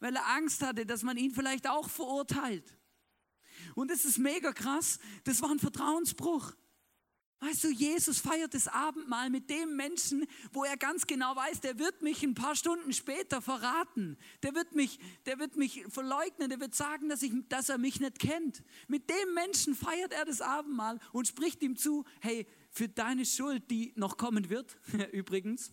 Weil 0.00 0.16
er 0.16 0.26
Angst 0.36 0.60
hatte, 0.60 0.84
dass 0.84 1.02
man 1.02 1.16
ihn 1.16 1.30
vielleicht 1.30 1.66
auch 1.66 1.88
verurteilt. 1.88 2.76
Und 3.74 3.90
das 3.90 4.04
ist 4.04 4.18
mega 4.18 4.52
krass. 4.52 4.98
Das 5.24 5.42
war 5.42 5.50
ein 5.50 5.58
Vertrauensbruch. 5.58 6.52
Weißt 7.42 7.64
du, 7.64 7.70
Jesus 7.72 8.20
feiert 8.20 8.54
das 8.54 8.68
Abendmahl 8.68 9.28
mit 9.28 9.50
dem 9.50 9.74
Menschen, 9.74 10.26
wo 10.52 10.62
er 10.62 10.76
ganz 10.76 11.08
genau 11.08 11.34
weiß, 11.34 11.60
der 11.60 11.76
wird 11.76 12.00
mich 12.00 12.22
ein 12.22 12.34
paar 12.34 12.54
Stunden 12.54 12.92
später 12.92 13.42
verraten. 13.42 14.16
Der 14.44 14.54
wird 14.54 14.76
mich, 14.76 15.00
der 15.26 15.40
wird 15.40 15.56
mich 15.56 15.84
verleugnen, 15.88 16.50
der 16.50 16.60
wird 16.60 16.76
sagen, 16.76 17.08
dass, 17.08 17.20
ich, 17.20 17.32
dass 17.48 17.68
er 17.68 17.78
mich 17.78 17.98
nicht 17.98 18.20
kennt. 18.20 18.62
Mit 18.86 19.10
dem 19.10 19.34
Menschen 19.34 19.74
feiert 19.74 20.12
er 20.12 20.24
das 20.24 20.40
Abendmahl 20.40 21.00
und 21.10 21.26
spricht 21.26 21.64
ihm 21.64 21.74
zu, 21.74 22.04
hey, 22.20 22.46
für 22.70 22.88
deine 22.88 23.26
Schuld, 23.26 23.68
die 23.72 23.92
noch 23.96 24.18
kommen 24.18 24.48
wird, 24.48 24.78
übrigens, 25.12 25.72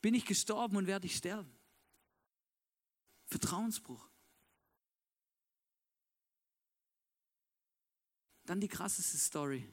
bin 0.00 0.14
ich 0.14 0.24
gestorben 0.24 0.78
und 0.78 0.86
werde 0.86 1.04
ich 1.04 1.16
sterben. 1.16 1.52
Vertrauensbruch. 3.26 4.11
Dann 8.46 8.60
die 8.60 8.68
krasseste 8.68 9.18
Story. 9.18 9.68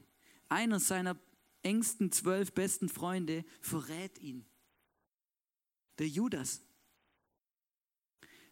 Einer 0.48 0.80
seiner 0.80 1.18
engsten 1.62 2.12
zwölf 2.12 2.52
besten 2.52 2.88
Freunde 2.88 3.44
verrät 3.60 4.18
ihn. 4.18 4.46
Der 5.98 6.08
Judas. 6.08 6.62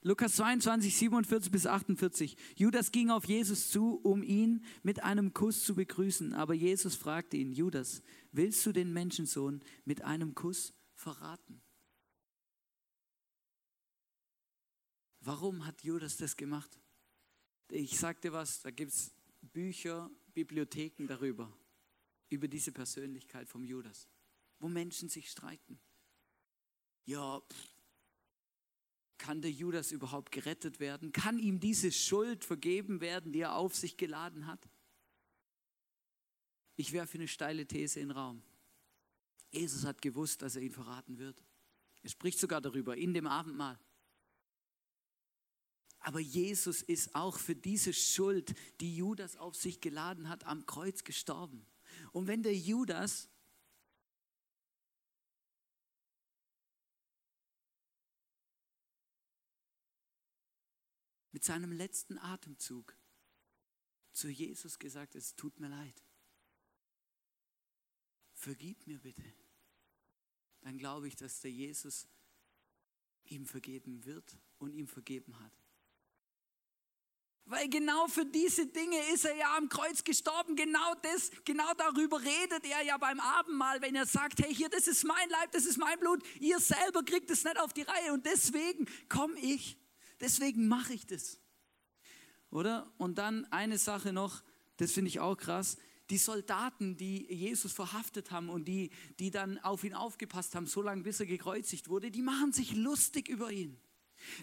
Lukas 0.03 0.37
22, 0.37 0.97
47 0.97 1.51
bis 1.51 1.67
48. 1.67 2.37
Judas 2.55 2.93
ging 2.93 3.11
auf 3.11 3.25
Jesus 3.25 3.71
zu, 3.71 3.97
um 4.03 4.23
ihn 4.23 4.65
mit 4.83 5.03
einem 5.03 5.35
Kuss 5.35 5.65
zu 5.65 5.75
begrüßen. 5.75 6.35
Aber 6.35 6.55
Jesus 6.55 6.95
fragte 6.95 7.37
ihn, 7.37 7.53
Judas, 7.53 8.03
willst 8.31 8.65
du 8.65 8.73
den 8.73 8.93
Menschensohn 8.93 9.61
mit 9.85 10.03
einem 10.03 10.35
Kuss 10.35 10.73
verraten? 10.95 11.61
Warum 15.21 15.67
hat 15.67 15.83
Judas 15.83 16.17
das 16.17 16.37
gemacht? 16.37 16.79
Ich 17.71 17.99
sagte 17.99 18.33
was, 18.33 18.63
da 18.63 18.71
gibt 18.71 18.93
es 18.93 19.13
Bücher, 19.59 20.09
Bibliotheken 20.35 21.09
darüber, 21.09 21.53
über 22.29 22.47
diese 22.47 22.71
Persönlichkeit 22.71 23.49
vom 23.49 23.65
Judas, 23.65 24.09
wo 24.61 24.69
Menschen 24.69 25.09
sich 25.09 25.29
streiten. 25.29 25.81
Ja, 27.07 27.41
pff, 27.41 27.77
kann 29.19 29.43
der 29.43 29.51
Judas 29.51 29.91
überhaupt 29.91 30.31
gerettet 30.31 30.79
werden? 30.79 31.11
Kann 31.11 31.41
ihm 31.41 31.59
diese 31.59 31.91
Schuld 31.91 32.45
vergeben 32.45 33.01
werden, 33.01 33.33
die 33.33 33.41
er 33.41 33.57
auf 33.57 33.75
sich 33.75 33.97
geladen 33.97 34.47
hat? 34.47 34.71
Ich 36.77 36.93
werfe 36.93 37.19
eine 37.19 37.27
steile 37.27 37.67
These 37.67 37.99
in 37.99 38.11
den 38.11 38.17
Raum. 38.17 38.45
Jesus 39.51 39.85
hat 39.85 40.01
gewusst, 40.01 40.41
dass 40.43 40.55
er 40.55 40.63
ihn 40.63 40.71
verraten 40.71 41.19
wird. 41.19 41.43
Er 42.05 42.11
spricht 42.11 42.39
sogar 42.39 42.61
darüber 42.61 42.97
in 42.97 43.13
dem 43.13 43.27
Abendmahl. 43.27 43.77
Aber 46.09 46.21
Jesus 46.21 46.81
ist 46.81 47.15
auch 47.15 47.37
für 47.37 47.55
diese 47.55 47.93
Schuld, 47.93 48.55
die 48.81 48.97
Judas 48.97 49.37
auf 49.37 49.55
sich 49.55 49.83
geladen 49.83 50.31
hat, 50.31 50.43
am 50.45 50.65
Kreuz 50.65 51.05
gestorben. 51.05 51.67
Und 52.13 52.27
wenn 52.27 52.43
der 52.43 52.57
Judas 52.57 53.29
mit 61.31 61.45
seinem 61.45 61.73
letzten 61.73 62.17
Atemzug 62.17 62.97
zu 64.15 64.31
Jesus 64.31 64.79
gesagt, 64.79 65.15
es 65.15 65.37
tut 65.37 65.61
mir 65.61 65.69
leid, 65.69 66.03
vergib 68.33 68.87
mir 68.87 68.99
bitte, 68.99 69.31
dann 70.63 70.79
glaube 70.79 71.07
ich, 71.07 71.17
dass 71.17 71.43
der 71.43 71.53
Jesus 71.53 72.09
ihm 73.27 73.45
vergeben 73.45 74.07
wird 74.07 74.39
und 74.57 74.73
ihm 74.73 74.89
vergeben 74.89 75.39
hat. 75.39 75.68
Weil 77.49 77.67
genau 77.71 78.07
für 78.09 78.27
diese 78.27 78.67
Dinge 78.67 78.99
ist 79.15 79.25
er 79.25 79.35
ja 79.35 79.57
am 79.57 79.71
Kreuz 79.71 80.05
gestorben. 80.05 80.55
Genau 80.55 80.95
das, 81.01 81.31
genau 81.47 81.73
darüber 81.79 82.21
redet 82.21 82.65
er 82.65 82.83
ja 82.83 82.99
beim 82.99 83.19
Abendmahl, 83.21 83.81
wenn 83.81 83.95
er 83.95 84.05
sagt, 84.05 84.41
hey, 84.41 84.55
hier, 84.55 84.69
das 84.69 84.87
ist 84.87 85.05
mein 85.05 85.31
Leib, 85.31 85.51
das 85.53 85.65
ist 85.65 85.79
mein 85.79 85.99
Blut. 85.99 86.23
Ihr 86.41 86.61
selber 86.61 87.03
kriegt 87.03 87.31
es 87.31 87.45
nicht 87.45 87.59
auf 87.59 87.73
die 87.73 87.83
Reihe 87.83 88.13
und 88.13 88.27
deswegen 88.27 88.87
komme 89.09 89.39
ich. 89.41 89.79
Deswegen 90.21 90.69
mache 90.69 90.93
ich 90.93 91.07
das. 91.07 91.41
Oder? 92.51 92.93
Und 92.99 93.17
dann 93.17 93.47
eine 93.47 93.79
Sache 93.79 94.13
noch, 94.13 94.43
das 94.77 94.93
finde 94.93 95.09
ich 95.09 95.21
auch 95.21 95.37
krass. 95.37 95.79
Die 96.11 96.19
Soldaten, 96.19 96.99
die 96.99 97.33
Jesus 97.33 97.73
verhaftet 97.73 98.31
haben 98.31 98.51
und 98.51 98.69
die, 98.69 98.91
die 99.19 99.31
dann 99.31 99.59
auf 99.61 99.85
ihn 99.85 99.95
aufgepasst 99.95 100.55
haben, 100.55 100.67
so 100.67 100.83
lange 100.83 101.03
bis 101.03 101.21
er 101.21 101.27
gekreuzigt 101.27 101.89
wurde, 101.89 102.11
die 102.11 102.23
machen 102.23 102.53
sich 102.53 102.75
lustig 102.75 103.29
über 103.29 103.51
ihn. 103.51 103.81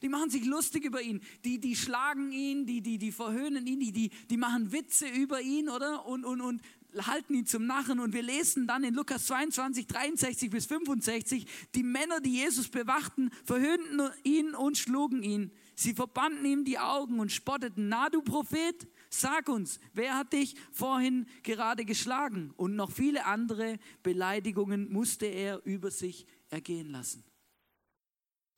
Die 0.02 0.10
machen 0.10 0.30
sich 0.30 0.46
lustig 0.46 0.86
über 0.86 1.02
ihn. 1.02 1.22
Die, 1.44 1.60
die 1.60 1.76
schlagen 1.76 2.32
ihn, 2.32 2.66
die, 2.66 2.82
die, 2.82 2.98
die 2.98 3.12
verhöhnen 3.12 3.66
ihn, 3.68 3.80
die, 3.80 3.92
die, 3.92 4.10
die 4.30 4.38
machen 4.38 4.72
Witze 4.72 5.08
über 5.08 5.42
ihn, 5.42 5.70
oder? 5.70 6.06
Und, 6.06 6.26
und, 6.26 6.42
und 6.42 6.62
halten 7.04 7.34
ihn 7.34 7.46
zum 7.46 7.66
Narren. 7.66 8.00
Und 8.00 8.14
wir 8.14 8.24
lesen 8.24 8.68
dann 8.68 8.84
in 8.84 8.94
Lukas 8.94 9.26
22, 9.28 9.88
63 9.88 10.50
bis 10.50 10.66
65, 10.66 11.46
die 11.74 11.84
Männer, 11.84 12.22
die 12.22 12.34
Jesus 12.34 12.70
bewachten, 12.70 13.32
verhöhnten 13.44 14.02
ihn 14.24 14.56
und 14.56 14.78
schlugen 14.78 15.24
ihn. 15.24 15.52
Sie 15.76 15.94
verbanden 15.94 16.46
ihm 16.46 16.64
die 16.64 16.80
Augen 16.80 17.20
und 17.20 17.32
spotteten, 17.32 17.90
na 17.90 18.10
du 18.10 18.22
Prophet, 18.22 18.88
sag 19.10 19.50
uns, 19.50 19.80
wer 19.94 20.16
hat 20.16 20.32
dich 20.32 20.56
vorhin 20.72 21.28
gerade 21.44 21.84
geschlagen? 21.84 22.54
Und 22.56 22.76
noch 22.76 22.92
viele 22.92 23.26
andere 23.26 23.78
Beleidigungen 24.02 24.92
musste 24.92 25.26
er 25.26 25.66
über 25.66 25.92
sich 25.92 26.26
ergehen 26.50 26.92
lassen. 26.92 27.24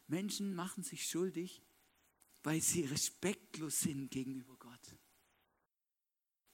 Menschen 0.07 0.55
machen 0.55 0.83
sich 0.83 1.07
schuldig, 1.07 1.61
weil 2.43 2.61
sie 2.61 2.85
respektlos 2.85 3.79
sind 3.79 4.09
gegenüber 4.09 4.55
Gott. 4.57 4.95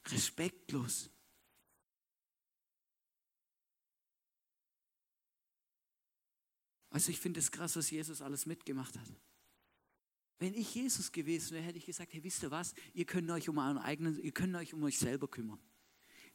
Respektlos. 0.08 1.10
Also 6.90 7.10
ich 7.10 7.20
finde 7.20 7.40
es 7.40 7.52
krass, 7.52 7.76
was 7.76 7.90
Jesus 7.90 8.22
alles 8.22 8.46
mitgemacht 8.46 8.98
hat. 8.98 9.10
Wenn 10.40 10.54
ich 10.54 10.76
Jesus 10.76 11.12
gewesen 11.12 11.52
wäre, 11.52 11.64
hätte 11.64 11.78
ich 11.78 11.86
gesagt, 11.86 12.14
hey, 12.14 12.24
wisst 12.24 12.44
ihr 12.44 12.52
was? 12.52 12.74
Ihr 12.94 13.06
könnt 13.06 13.30
euch 13.32 13.50
um 13.50 13.58
euren 13.58 13.78
eigenen, 13.78 14.20
ihr 14.20 14.32
könnt 14.32 14.56
euch 14.56 14.74
um 14.74 14.84
euch 14.84 15.00
selber 15.00 15.28
kümmern. 15.28 15.60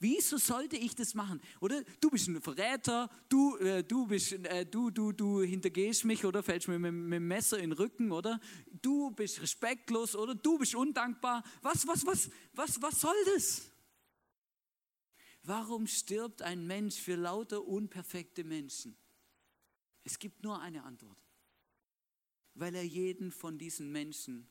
Wieso 0.01 0.39
sollte 0.39 0.77
ich 0.77 0.95
das 0.95 1.15
machen? 1.15 1.41
Oder 1.61 1.83
du 2.01 2.11
bist 2.11 2.29
ein 2.29 2.41
Verräter, 2.41 3.11
du, 3.29 3.57
äh, 3.57 3.83
du, 3.83 4.07
bist, 4.07 4.33
äh, 4.33 4.65
du, 4.65 4.91
du, 4.91 5.11
du 5.11 5.43
hintergehst 5.43 6.05
mich 6.05 6.25
oder 6.25 6.43
fällst 6.43 6.69
mir 6.69 6.79
mit, 6.79 6.93
mit 6.93 7.17
dem 7.17 7.27
Messer 7.27 7.59
in 7.59 7.71
den 7.71 7.79
Rücken, 7.79 8.13
oder? 8.13 8.41
Du 8.81 9.11
bist 9.11 9.43
respektlos, 9.43 10.15
oder? 10.15 10.37
Du 10.37 10.57
bist 10.57 10.77
undankbar. 10.77 11.43
Was, 11.63 11.85
was, 11.87 12.07
was, 12.07 12.31
was, 12.53 12.81
was 12.81 13.01
soll 13.01 13.17
das? 13.35 13.73
Warum 15.43 15.89
stirbt 15.89 16.43
ein 16.43 16.67
Mensch 16.67 16.97
für 16.97 17.17
lauter 17.17 17.67
unperfekte 17.67 18.45
Menschen? 18.45 18.97
Es 20.05 20.19
gibt 20.19 20.45
nur 20.45 20.61
eine 20.61 20.85
Antwort. 20.85 21.19
Weil 22.55 22.77
er 22.77 22.85
jeden 22.85 23.33
von 23.33 23.59
diesen 23.59 23.91
Menschen 23.91 24.49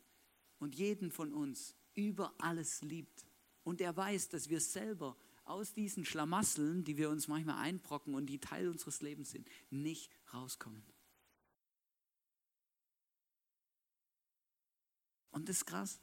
und 0.60 0.76
jeden 0.76 1.12
von 1.12 1.32
uns 1.32 1.76
über 1.94 2.34
alles 2.38 2.82
liebt. 2.82 3.26
Und 3.64 3.80
er 3.80 3.96
weiß, 3.96 4.30
dass 4.30 4.50
wir 4.50 4.60
selber 4.60 5.16
aus 5.48 5.74
diesen 5.74 6.06
Schlamasseln, 6.06 6.84
die 6.84 6.98
wir 6.98 7.10
uns 7.10 7.28
manchmal 7.28 7.58
einbrocken 7.58 8.16
und 8.16 8.28
die 8.28 8.40
Teil 8.40 8.68
unseres 8.68 9.02
Lebens 9.02 9.32
sind, 9.32 9.48
nicht 9.70 10.12
rauskommen. 10.34 10.84
Und 15.32 15.50
das 15.50 15.58
ist 15.58 15.66
krass. 15.66 16.02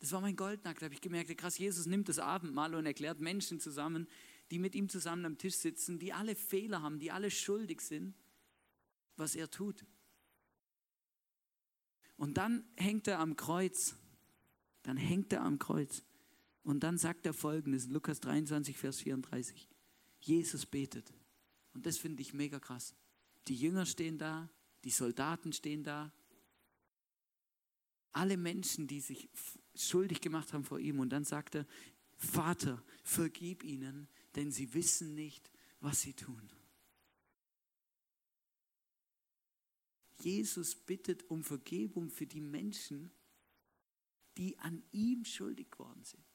Das 0.00 0.12
war 0.12 0.20
mein 0.20 0.36
Goldnackt. 0.36 0.82
Da 0.82 0.86
habe 0.86 0.94
ich 0.94 1.00
gemerkt, 1.00 1.36
krass, 1.38 1.58
Jesus 1.58 1.86
nimmt 1.86 2.08
das 2.08 2.18
Abendmahl 2.18 2.74
und 2.74 2.86
erklärt 2.86 3.20
Menschen 3.20 3.60
zusammen, 3.60 4.08
die 4.50 4.58
mit 4.58 4.74
ihm 4.74 4.88
zusammen 4.88 5.24
am 5.24 5.38
Tisch 5.38 5.54
sitzen, 5.54 5.98
die 5.98 6.12
alle 6.12 6.34
Fehler 6.34 6.82
haben, 6.82 6.98
die 6.98 7.10
alle 7.10 7.30
schuldig 7.30 7.80
sind, 7.80 8.14
was 9.16 9.34
er 9.34 9.50
tut. 9.50 9.86
Und 12.16 12.36
dann 12.36 12.64
hängt 12.76 13.08
er 13.08 13.20
am 13.20 13.36
Kreuz. 13.36 13.96
Dann 14.82 14.96
hängt 14.96 15.32
er 15.32 15.42
am 15.42 15.58
Kreuz. 15.58 16.02
Und 16.64 16.80
dann 16.80 16.96
sagt 16.98 17.26
er 17.26 17.34
folgendes, 17.34 17.86
Lukas 17.86 18.20
23, 18.20 18.76
Vers 18.76 19.00
34. 19.00 19.68
Jesus 20.20 20.64
betet. 20.64 21.12
Und 21.74 21.84
das 21.84 21.98
finde 21.98 22.22
ich 22.22 22.32
mega 22.32 22.58
krass. 22.58 22.94
Die 23.46 23.54
Jünger 23.54 23.84
stehen 23.84 24.18
da, 24.18 24.50
die 24.82 24.90
Soldaten 24.90 25.52
stehen 25.52 25.84
da. 25.84 26.12
Alle 28.12 28.38
Menschen, 28.38 28.86
die 28.86 29.00
sich 29.00 29.28
schuldig 29.74 30.22
gemacht 30.22 30.52
haben 30.54 30.64
vor 30.64 30.78
ihm. 30.78 31.00
Und 31.00 31.10
dann 31.10 31.24
sagt 31.24 31.54
er, 31.54 31.66
Vater, 32.16 32.82
vergib 33.02 33.62
ihnen, 33.62 34.08
denn 34.34 34.50
sie 34.50 34.72
wissen 34.72 35.14
nicht, 35.14 35.50
was 35.80 36.00
sie 36.00 36.14
tun. 36.14 36.50
Jesus 40.20 40.74
bittet 40.74 41.28
um 41.28 41.44
Vergebung 41.44 42.08
für 42.08 42.26
die 42.26 42.40
Menschen, 42.40 43.10
die 44.38 44.58
an 44.60 44.82
ihm 44.92 45.26
schuldig 45.26 45.70
geworden 45.70 46.02
sind. 46.04 46.33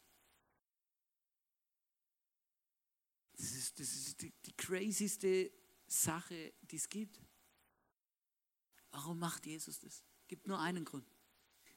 Das 3.39 3.51
ist, 3.51 3.79
das 3.79 3.95
ist 3.95 4.21
die, 4.21 4.33
die 4.45 4.51
crazyste 4.51 5.49
Sache, 5.87 6.53
die 6.69 6.75
es 6.75 6.89
gibt. 6.89 7.21
Warum 8.91 9.17
macht 9.17 9.45
Jesus 9.45 9.79
das? 9.79 10.03
Gibt 10.27 10.45
nur 10.45 10.59
einen 10.59 10.83
Grund. 10.83 11.09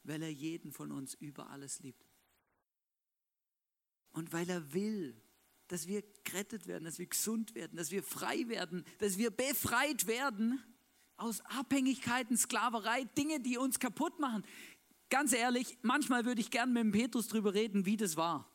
Weil 0.03 0.23
er 0.23 0.33
jeden 0.33 0.73
von 0.73 0.91
uns 0.91 1.15
über 1.15 1.51
alles 1.51 1.79
liebt. 1.79 2.05
Und 4.11 4.33
weil 4.33 4.51
er 4.51 4.73
will, 4.73 5.17
dass 5.69 5.87
wir 5.87 6.03
gerettet 6.25 6.67
werden, 6.67 6.85
dass 6.85 6.99
wir 6.99 7.07
gesund 7.07 7.55
werden, 7.55 7.77
dass 7.77 7.93
wir 7.93 8.03
frei 8.03 8.49
werden, 8.49 8.85
dass 8.99 9.17
wir 9.17 9.31
befreit 9.31 10.09
werden 10.09 10.61
aus 11.17 11.41
Abhängigkeiten, 11.43 12.37
Sklaverei, 12.37 13.05
Dinge, 13.17 13.39
die 13.39 13.57
uns 13.57 13.79
kaputt 13.79 14.19
machen. 14.19 14.45
Ganz 15.11 15.33
ehrlich, 15.33 15.79
manchmal 15.83 16.25
würde 16.25 16.41
ich 16.41 16.51
gern 16.51 16.73
mit 16.73 16.83
dem 16.83 16.91
Petrus 16.91 17.29
drüber 17.29 17.55
reden, 17.55 17.87
wie 17.87 17.97
das 17.97 18.17
war. 18.17 18.52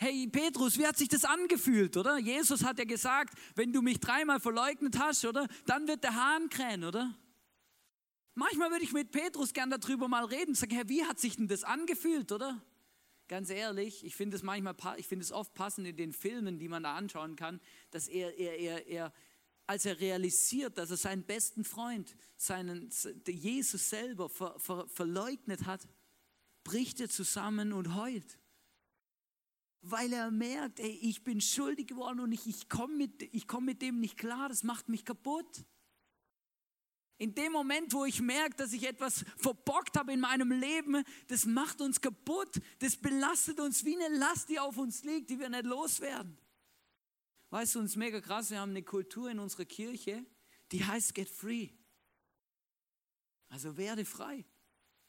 Hey 0.00 0.28
Petrus, 0.28 0.78
wie 0.78 0.86
hat 0.86 0.96
sich 0.96 1.08
das 1.08 1.24
angefühlt, 1.24 1.96
oder? 1.96 2.18
Jesus 2.18 2.62
hat 2.62 2.78
ja 2.78 2.84
gesagt, 2.84 3.36
wenn 3.56 3.72
du 3.72 3.82
mich 3.82 3.98
dreimal 3.98 4.38
verleugnet 4.38 4.96
hast, 4.96 5.24
oder? 5.24 5.48
Dann 5.66 5.88
wird 5.88 6.04
der 6.04 6.14
Hahn 6.14 6.48
krähen, 6.50 6.84
oder? 6.84 7.18
Manchmal 8.34 8.70
würde 8.70 8.84
ich 8.84 8.92
mit 8.92 9.10
Petrus 9.10 9.52
gern 9.52 9.70
darüber 9.70 10.06
mal 10.06 10.24
reden, 10.24 10.54
sagen, 10.54 10.76
Herr, 10.76 10.88
wie 10.88 11.04
hat 11.04 11.18
sich 11.18 11.34
denn 11.34 11.48
das 11.48 11.64
angefühlt, 11.64 12.30
oder? 12.30 12.62
Ganz 13.26 13.50
ehrlich, 13.50 14.04
ich 14.04 14.14
finde 14.14 14.36
es 14.36 14.44
manchmal, 14.44 14.76
ich 14.98 15.08
finde 15.08 15.24
es 15.24 15.32
oft 15.32 15.52
passend 15.54 15.88
in 15.88 15.96
den 15.96 16.12
Filmen, 16.12 16.60
die 16.60 16.68
man 16.68 16.84
da 16.84 16.94
anschauen 16.94 17.34
kann, 17.34 17.60
dass 17.90 18.06
er, 18.06 18.38
er, 18.38 18.56
er, 18.56 18.86
er, 18.86 19.12
als 19.66 19.84
er 19.84 19.98
realisiert, 19.98 20.78
dass 20.78 20.92
er 20.92 20.96
seinen 20.96 21.24
besten 21.24 21.64
Freund, 21.64 22.14
seinen, 22.36 22.90
Jesus 23.26 23.90
selber 23.90 24.28
ver, 24.28 24.60
ver, 24.60 24.86
verleugnet 24.86 25.66
hat, 25.66 25.88
bricht 26.62 27.00
er 27.00 27.08
zusammen 27.08 27.72
und 27.72 27.96
heult 27.96 28.38
weil 29.80 30.12
er 30.12 30.30
merkt, 30.30 30.80
ey, 30.80 30.98
ich 31.02 31.22
bin 31.22 31.40
schuldig 31.40 31.86
geworden 31.86 32.20
und 32.20 32.32
ich, 32.32 32.46
ich 32.46 32.68
komme 32.68 32.94
mit, 32.94 33.46
komm 33.46 33.64
mit 33.64 33.82
dem 33.82 34.00
nicht 34.00 34.16
klar, 34.16 34.48
das 34.48 34.62
macht 34.62 34.88
mich 34.88 35.04
kaputt. 35.04 35.64
In 37.20 37.34
dem 37.34 37.52
Moment, 37.52 37.92
wo 37.92 38.04
ich 38.04 38.20
merke, 38.20 38.56
dass 38.56 38.72
ich 38.72 38.84
etwas 38.84 39.24
verbockt 39.36 39.96
habe 39.96 40.12
in 40.12 40.20
meinem 40.20 40.52
Leben, 40.52 41.04
das 41.26 41.46
macht 41.46 41.80
uns 41.80 42.00
kaputt, 42.00 42.60
das 42.78 42.96
belastet 42.96 43.58
uns 43.58 43.84
wie 43.84 43.96
eine 43.96 44.16
Last, 44.16 44.48
die 44.48 44.60
auf 44.60 44.78
uns 44.78 45.02
liegt, 45.02 45.30
die 45.30 45.38
wir 45.38 45.48
nicht 45.48 45.64
loswerden. 45.64 46.38
Weißt 47.50 47.74
du, 47.74 47.80
uns 47.80 47.96
mega 47.96 48.20
krass, 48.20 48.50
wir 48.50 48.60
haben 48.60 48.70
eine 48.70 48.82
Kultur 48.82 49.30
in 49.30 49.38
unserer 49.40 49.64
Kirche, 49.64 50.24
die 50.70 50.84
heißt 50.84 51.14
Get 51.14 51.28
Free. 51.28 51.70
Also 53.48 53.76
werde 53.76 54.04
frei. 54.04 54.44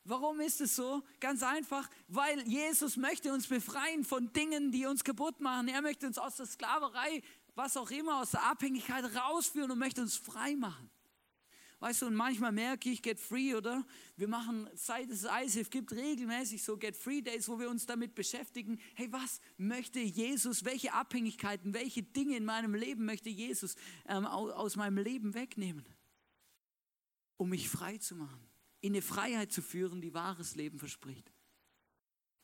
Warum 0.10 0.40
ist 0.40 0.60
es 0.60 0.76
so? 0.76 1.04
Ganz 1.20 1.44
einfach, 1.44 1.88
weil 2.08 2.42
Jesus 2.48 2.98
möchte 2.98 3.32
uns 3.32 3.46
befreien 3.46 4.04
von 4.04 4.34
Dingen, 4.34 4.72
die 4.72 4.88
uns 4.88 5.04
kaputt 5.04 5.40
machen. 5.40 5.68
Er 5.68 5.84
möchte 5.84 6.08
uns 6.08 6.18
aus 6.18 6.38
der 6.38 6.48
Sklaverei, 6.48 7.22
was 7.54 7.78
auch 7.78 7.92
immer, 7.92 8.20
aus 8.20 8.32
der 8.32 8.44
Abhängigkeit 8.44 9.06
rausführen 9.16 9.70
und 9.70 9.78
möchte 9.78 10.02
uns 10.02 10.18
frei 10.18 10.56
machen. 10.56 10.90
Weißt 11.80 12.02
du, 12.02 12.08
und 12.08 12.16
manchmal 12.16 12.52
merke 12.52 12.90
ich, 12.90 13.04
Get 13.04 13.20
Free, 13.20 13.54
oder? 13.54 13.86
Wir 14.18 14.28
machen, 14.28 14.68
seit 14.74 15.12
es 15.12 15.28
ISIF 15.46 15.70
gibt, 15.70 15.92
regelmäßig 15.92 16.64
so 16.64 16.76
Get 16.76 16.98
Free 16.98 17.22
Days, 17.22 17.48
wo 17.48 17.60
wir 17.60 17.70
uns 17.70 17.86
damit 17.86 18.16
beschäftigen, 18.16 18.80
hey, 18.96 19.12
was 19.12 19.40
möchte 19.58 20.00
Jesus, 20.00 20.66
welche 20.66 20.92
Abhängigkeiten, 20.92 21.76
welche 21.76 22.02
Dinge 22.02 22.36
in 22.36 22.46
meinem 22.46 22.74
Leben 22.74 23.06
möchte 23.06 23.30
Jesus 23.30 23.76
ähm, 24.08 24.26
aus 24.26 24.76
meinem 24.76 24.98
Leben 24.98 25.36
wegnehmen, 25.36 25.86
um 27.38 27.50
mich 27.50 27.70
frei 27.70 28.00
zu 28.00 28.16
machen 28.16 28.49
in 28.82 28.94
eine 28.94 29.02
Freiheit 29.02 29.52
zu 29.52 29.62
führen, 29.62 30.02
die 30.02 30.14
wahres 30.14 30.56
Leben 30.56 30.80
verspricht. 30.80 31.32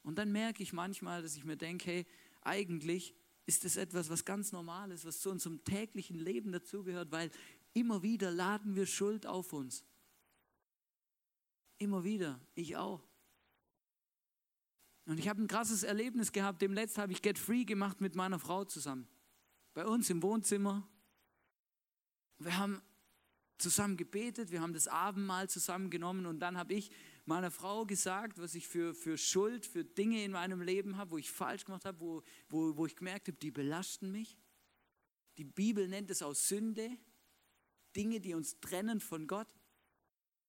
Und 0.04 0.18
dann 0.18 0.32
merke 0.32 0.62
ich 0.62 0.74
manchmal, 0.74 1.22
dass 1.22 1.36
ich 1.36 1.46
mir 1.46 1.58
denke, 1.58 1.86
hey, 1.86 2.06
eigentlich 2.42 3.16
ist 3.46 3.64
das 3.64 3.78
etwas, 3.78 4.10
was 4.10 4.26
ganz 4.26 4.52
normal 4.52 4.92
ist, 4.92 5.06
was 5.06 5.20
zu 5.20 5.30
unserem 5.30 5.64
täglichen 5.64 6.18
Leben 6.18 6.52
dazugehört, 6.52 7.12
weil 7.12 7.32
immer 7.74 8.04
wieder 8.04 8.32
laden 8.32 8.76
wir 8.76 8.86
Schuld 8.86 9.26
auf 9.26 9.54
uns. 9.54 9.84
Immer 11.78 12.04
wieder, 12.04 12.40
ich 12.54 12.76
auch. 12.78 13.08
Und 15.06 15.20
ich 15.20 15.28
habe 15.28 15.42
ein 15.42 15.48
krasses 15.48 15.84
Erlebnis 15.84 16.32
gehabt. 16.32 16.62
Demnächst 16.62 16.98
habe 16.98 17.12
ich 17.12 17.22
Get 17.22 17.38
Free 17.38 17.64
gemacht 17.64 18.02
mit 18.02 18.16
meiner 18.16 18.40
Frau 18.40 18.66
zusammen. 18.66 19.08
Bei 19.74 19.86
uns 19.86 20.10
im 20.10 20.24
Wohnzimmer. 20.24 20.88
Wir 22.40 22.58
haben 22.58 22.82
zusammen 23.58 23.98
gebetet, 23.98 24.52
wir 24.52 24.62
haben 24.62 24.74
das 24.74 24.88
Abendmahl 24.88 25.50
zusammen 25.50 25.90
genommen 25.90 26.26
und 26.26 26.40
dann 26.40 26.58
habe 26.58 26.74
ich 26.74 26.92
meiner 27.26 27.52
Frau 27.52 27.86
gesagt, 27.86 28.38
was 28.38 28.56
ich 28.56 28.68
für, 28.68 28.94
für 28.94 29.18
Schuld, 29.18 29.66
für 29.66 29.84
Dinge 29.84 30.24
in 30.24 30.32
meinem 30.32 30.62
Leben 30.62 30.98
habe, 30.98 31.12
wo 31.12 31.18
ich 31.18 31.32
falsch 31.32 31.66
gemacht 31.66 31.86
habe, 31.86 32.00
wo, 32.00 32.24
wo, 32.50 32.78
wo 32.78 32.86
ich 32.86 32.96
gemerkt 32.96 33.28
habe, 33.28 33.38
die 33.38 33.52
belasten 33.52 34.12
mich. 34.12 34.38
Die 35.38 35.44
Bibel 35.44 35.88
nennt 35.88 36.12
es 36.12 36.22
aus 36.22 36.48
Sünde, 36.48 36.90
Dinge, 37.96 38.20
die 38.20 38.34
uns 38.34 38.60
trennen 38.60 39.00
von 39.00 39.28
Gott. 39.28 39.48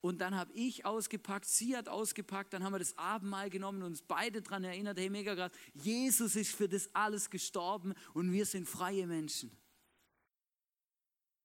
Und 0.01 0.21
dann 0.21 0.37
habe 0.37 0.53
ich 0.53 0.85
ausgepackt, 0.85 1.47
sie 1.47 1.77
hat 1.77 1.89
ausgepackt, 1.89 2.53
dann 2.53 2.63
haben 2.63 2.73
wir 2.73 2.79
das 2.79 2.97
Abendmahl 2.97 3.51
genommen 3.51 3.83
und 3.83 3.89
uns 3.89 4.03
beide 4.03 4.43
daran 4.43 4.63
erinnert, 4.63 4.99
hey, 4.99 5.11
mega 5.11 5.35
krass, 5.35 5.51
Jesus 5.75 6.37
ist 6.37 6.55
für 6.55 6.69
das 6.69 6.95
alles 6.95 7.31
gestorben 7.31 7.95
und 8.15 8.31
wir 8.31 8.47
sind 8.47 8.69
freie 8.69 9.07
Menschen. 9.07 9.51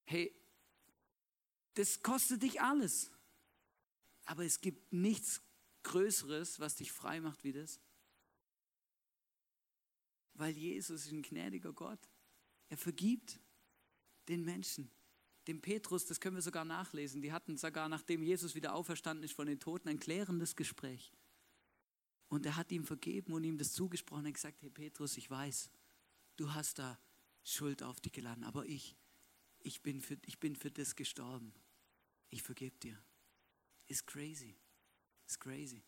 Hey, 0.04 0.32
das 1.74 2.02
kostet 2.02 2.42
dich 2.42 2.60
alles. 2.60 3.10
Aber 4.24 4.44
es 4.44 4.60
gibt 4.60 4.92
nichts 4.92 5.42
Größeres, 5.82 6.60
was 6.60 6.76
dich 6.76 6.92
frei 6.92 7.20
macht 7.20 7.42
wie 7.44 7.52
das. 7.52 7.80
Weil 10.34 10.56
Jesus 10.56 11.06
ist 11.06 11.12
ein 11.12 11.22
gnädiger 11.22 11.72
Gott. 11.72 12.08
Er 12.68 12.78
vergibt 12.78 13.40
den 14.28 14.44
Menschen. 14.44 14.90
Dem 15.48 15.60
Petrus, 15.60 16.06
das 16.06 16.20
können 16.20 16.36
wir 16.36 16.42
sogar 16.42 16.64
nachlesen, 16.64 17.20
die 17.20 17.32
hatten 17.32 17.56
sogar, 17.56 17.88
nachdem 17.88 18.22
Jesus 18.22 18.54
wieder 18.54 18.74
auferstanden 18.74 19.24
ist 19.24 19.34
von 19.34 19.46
den 19.46 19.58
Toten, 19.58 19.88
ein 19.88 19.98
klärendes 19.98 20.54
Gespräch. 20.54 21.12
Und 22.28 22.46
er 22.46 22.56
hat 22.56 22.70
ihm 22.70 22.84
vergeben 22.84 23.32
und 23.32 23.42
ihm 23.44 23.58
das 23.58 23.72
zugesprochen 23.72 24.26
und 24.26 24.32
gesagt, 24.32 24.62
hey 24.62 24.70
Petrus, 24.70 25.16
ich 25.16 25.28
weiß, 25.28 25.68
du 26.36 26.54
hast 26.54 26.78
da 26.78 26.98
Schuld 27.44 27.82
auf 27.82 28.00
dich 28.00 28.12
geladen, 28.12 28.44
aber 28.44 28.64
ich, 28.66 28.96
ich 29.64 29.82
bin 29.82 30.00
für, 30.00 30.16
ich 30.26 30.38
bin 30.38 30.56
für 30.56 30.70
das 30.70 30.96
gestorben 30.96 31.52
ich 32.32 32.42
vergebe 32.42 32.76
dir. 32.78 32.98
Ist 33.86 34.06
crazy. 34.06 34.56
Ist 35.26 35.38
crazy. 35.38 35.84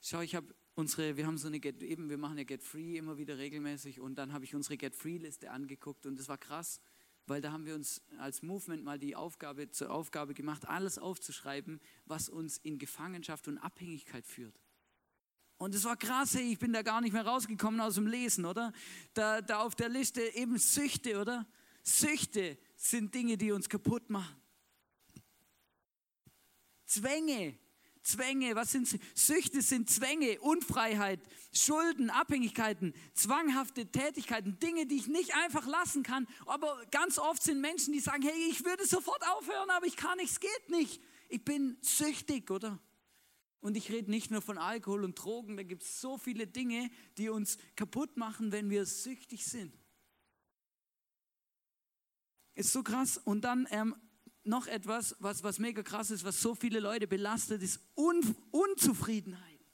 Schau, 0.00 0.20
ich 0.20 0.34
habe 0.34 0.54
unsere, 0.74 1.16
wir 1.16 1.26
haben 1.26 1.38
so 1.38 1.46
eine 1.46 1.60
Get, 1.60 1.82
eben, 1.82 2.10
wir 2.10 2.18
machen 2.18 2.36
ja 2.36 2.44
Get 2.44 2.62
Free 2.62 2.98
immer 2.98 3.16
wieder 3.16 3.38
regelmäßig 3.38 4.00
und 4.00 4.16
dann 4.16 4.32
habe 4.32 4.44
ich 4.44 4.54
unsere 4.54 4.76
Get 4.76 4.94
Free 4.96 5.16
Liste 5.16 5.50
angeguckt 5.50 6.04
und 6.06 6.18
das 6.18 6.28
war 6.28 6.36
krass, 6.36 6.80
weil 7.26 7.40
da 7.40 7.52
haben 7.52 7.64
wir 7.64 7.74
uns 7.74 8.02
als 8.18 8.42
Movement 8.42 8.84
mal 8.84 8.98
die 8.98 9.16
Aufgabe 9.16 9.70
zur 9.70 9.90
Aufgabe 9.90 10.34
gemacht, 10.34 10.66
alles 10.66 10.98
aufzuschreiben, 10.98 11.80
was 12.04 12.28
uns 12.28 12.58
in 12.58 12.78
Gefangenschaft 12.78 13.48
und 13.48 13.58
Abhängigkeit 13.58 14.26
führt. 14.26 14.60
Und 15.56 15.74
es 15.74 15.84
war 15.84 15.96
krass, 15.96 16.34
hey, 16.34 16.52
ich 16.52 16.58
bin 16.58 16.72
da 16.72 16.82
gar 16.82 17.00
nicht 17.00 17.12
mehr 17.12 17.26
rausgekommen 17.26 17.80
aus 17.80 17.94
dem 17.94 18.06
Lesen, 18.06 18.44
oder? 18.44 18.72
Da, 19.14 19.40
da 19.40 19.60
auf 19.60 19.74
der 19.74 19.88
Liste 19.88 20.22
eben 20.34 20.58
Süchte, 20.58 21.20
oder? 21.20 21.46
Süchte 21.82 22.58
sind 22.76 23.14
Dinge, 23.14 23.36
die 23.36 23.52
uns 23.52 23.68
kaputt 23.68 24.10
machen. 24.10 24.36
Zwänge, 26.86 27.58
Zwänge, 28.02 28.54
was 28.54 28.72
sind 28.72 28.86
sie? 28.86 29.00
Süchte 29.14 29.62
sind 29.62 29.88
Zwänge, 29.88 30.38
Unfreiheit, 30.40 31.20
Schulden, 31.52 32.10
Abhängigkeiten, 32.10 32.92
zwanghafte 33.14 33.86
Tätigkeiten, 33.86 34.58
Dinge, 34.58 34.86
die 34.86 34.96
ich 34.96 35.06
nicht 35.06 35.34
einfach 35.34 35.66
lassen 35.66 36.02
kann. 36.02 36.26
Aber 36.46 36.84
ganz 36.90 37.18
oft 37.18 37.42
sind 37.42 37.60
Menschen, 37.60 37.92
die 37.92 38.00
sagen, 38.00 38.22
hey, 38.22 38.50
ich 38.50 38.64
würde 38.64 38.86
sofort 38.86 39.22
aufhören, 39.28 39.70
aber 39.70 39.86
ich 39.86 39.96
kann 39.96 40.18
nicht, 40.18 40.32
es 40.32 40.40
geht 40.40 40.68
nicht. 40.68 41.00
Ich 41.28 41.44
bin 41.44 41.78
süchtig, 41.80 42.50
oder? 42.50 42.78
Und 43.64 43.78
ich 43.78 43.90
rede 43.90 44.10
nicht 44.10 44.30
nur 44.30 44.42
von 44.42 44.58
Alkohol 44.58 45.04
und 45.04 45.14
Drogen, 45.14 45.56
da 45.56 45.62
gibt 45.62 45.84
es 45.84 45.98
so 45.98 46.18
viele 46.18 46.46
Dinge, 46.46 46.90
die 47.16 47.30
uns 47.30 47.56
kaputt 47.76 48.18
machen, 48.18 48.52
wenn 48.52 48.68
wir 48.68 48.84
süchtig 48.84 49.46
sind. 49.46 49.74
Ist 52.54 52.74
so 52.74 52.82
krass. 52.82 53.16
Und 53.16 53.40
dann 53.40 53.66
ähm, 53.70 53.96
noch 54.42 54.66
etwas, 54.66 55.16
was, 55.18 55.42
was 55.44 55.58
mega 55.58 55.82
krass 55.82 56.10
ist, 56.10 56.24
was 56.24 56.42
so 56.42 56.54
viele 56.54 56.78
Leute 56.78 57.06
belastet, 57.06 57.62
ist 57.62 57.80
Un 57.96 58.36
Unzufriedenheit. 58.50 59.64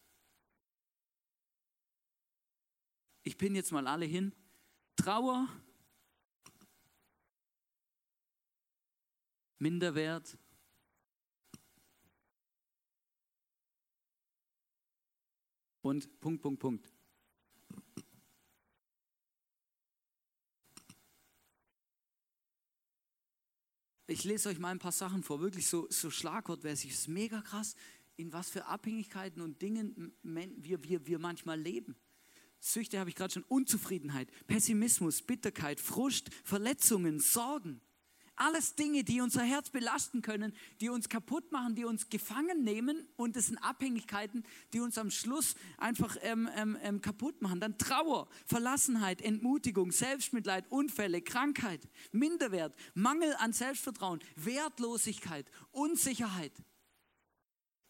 Ich 3.25 3.37
bin 3.37 3.57
jetzt 3.57 3.73
mal 3.73 3.89
alle 3.89 4.07
hin. 4.07 4.33
Trauer, 4.95 5.49
Minderwert, 9.59 10.39
und 15.83 16.21
Punkt, 16.21 16.43
Punkt, 16.43 16.61
Punkt. 16.61 16.93
Ich 24.07 24.25
lese 24.25 24.49
euch 24.49 24.59
mal 24.59 24.71
ein 24.71 24.81
paar 24.81 24.91
Sachen 24.91 25.23
vor, 25.23 25.41
wirklich 25.41 25.69
so, 25.69 25.87
so 25.89 26.11
schlagwortmäßig. 26.11 26.91
Es 26.91 26.99
ist 27.01 27.09
mega 27.09 27.43
krass, 27.43 27.77
in 28.17 28.33
was 28.33 28.51
für 28.51 28.67
Abhängigkeiten 28.67 29.41
und 29.41 29.63
Dingen 29.63 30.13
wir, 30.23 30.83
wir, 30.83 31.07
wir 31.07 31.19
manchmal 31.21 31.61
leben. 31.61 31.95
Süchte 32.59 32.99
habe 32.99 33.09
ich 33.09 33.17
gerade 33.17 33.33
schon, 33.33 33.45
Unzufriedenheit, 33.45 34.29
Pessimismus, 34.47 35.23
Bitterkeit, 35.23 35.81
Frust, 35.81 36.35
Verletzungen, 36.45 37.21
Sorgen. 37.21 37.81
Alles 38.41 38.75
Dinge, 38.75 39.05
die 39.05 39.21
unser 39.21 39.43
Herz 39.43 39.69
belasten 39.69 40.23
können, 40.23 40.55
die 40.81 40.89
uns 40.89 41.11
kaputt 41.11 41.53
machen, 41.53 41.75
die 41.75 41.85
uns 41.85 42.09
gefangen 42.09 42.65
nehmen 42.65 43.07
und 43.17 43.37
das 43.37 43.49
sind 43.49 43.59
Abhängigkeiten, 43.59 44.47
die 44.73 44.81
uns 44.81 44.97
am 44.97 45.11
Schluss 45.11 45.57
einfach 45.77 46.17
ähm, 46.23 46.49
ähm, 46.57 46.79
ähm, 46.81 47.03
kaputt 47.03 47.43
machen. 47.43 47.61
Dann 47.61 47.77
Trauer, 47.77 48.31
Verlassenheit, 48.47 49.21
Entmutigung, 49.21 49.93
Selbstmitleid, 49.93 50.65
Unfälle, 50.71 51.21
Krankheit, 51.21 51.87
Minderwert, 52.13 52.75
Mangel 52.95 53.35
an 53.41 53.53
Selbstvertrauen, 53.53 54.21
Wertlosigkeit, 54.37 55.51
Unsicherheit. 55.71 56.53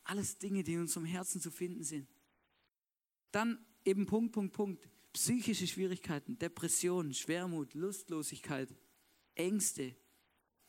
Alles 0.02 0.36
Dinge, 0.38 0.64
die 0.64 0.72
in 0.72 0.80
unserem 0.80 1.06
Herzen 1.06 1.40
zu 1.40 1.52
finden 1.52 1.84
sind. 1.84 2.08
Dann 3.30 3.64
eben 3.84 4.06
Punkt, 4.06 4.32
Punkt, 4.32 4.52
Punkt. 4.52 4.88
Psychische 5.12 5.68
Schwierigkeiten, 5.68 6.40
Depressionen, 6.40 7.14
Schwermut, 7.14 7.74
Lustlosigkeit, 7.74 8.74
Ängste, 9.36 9.94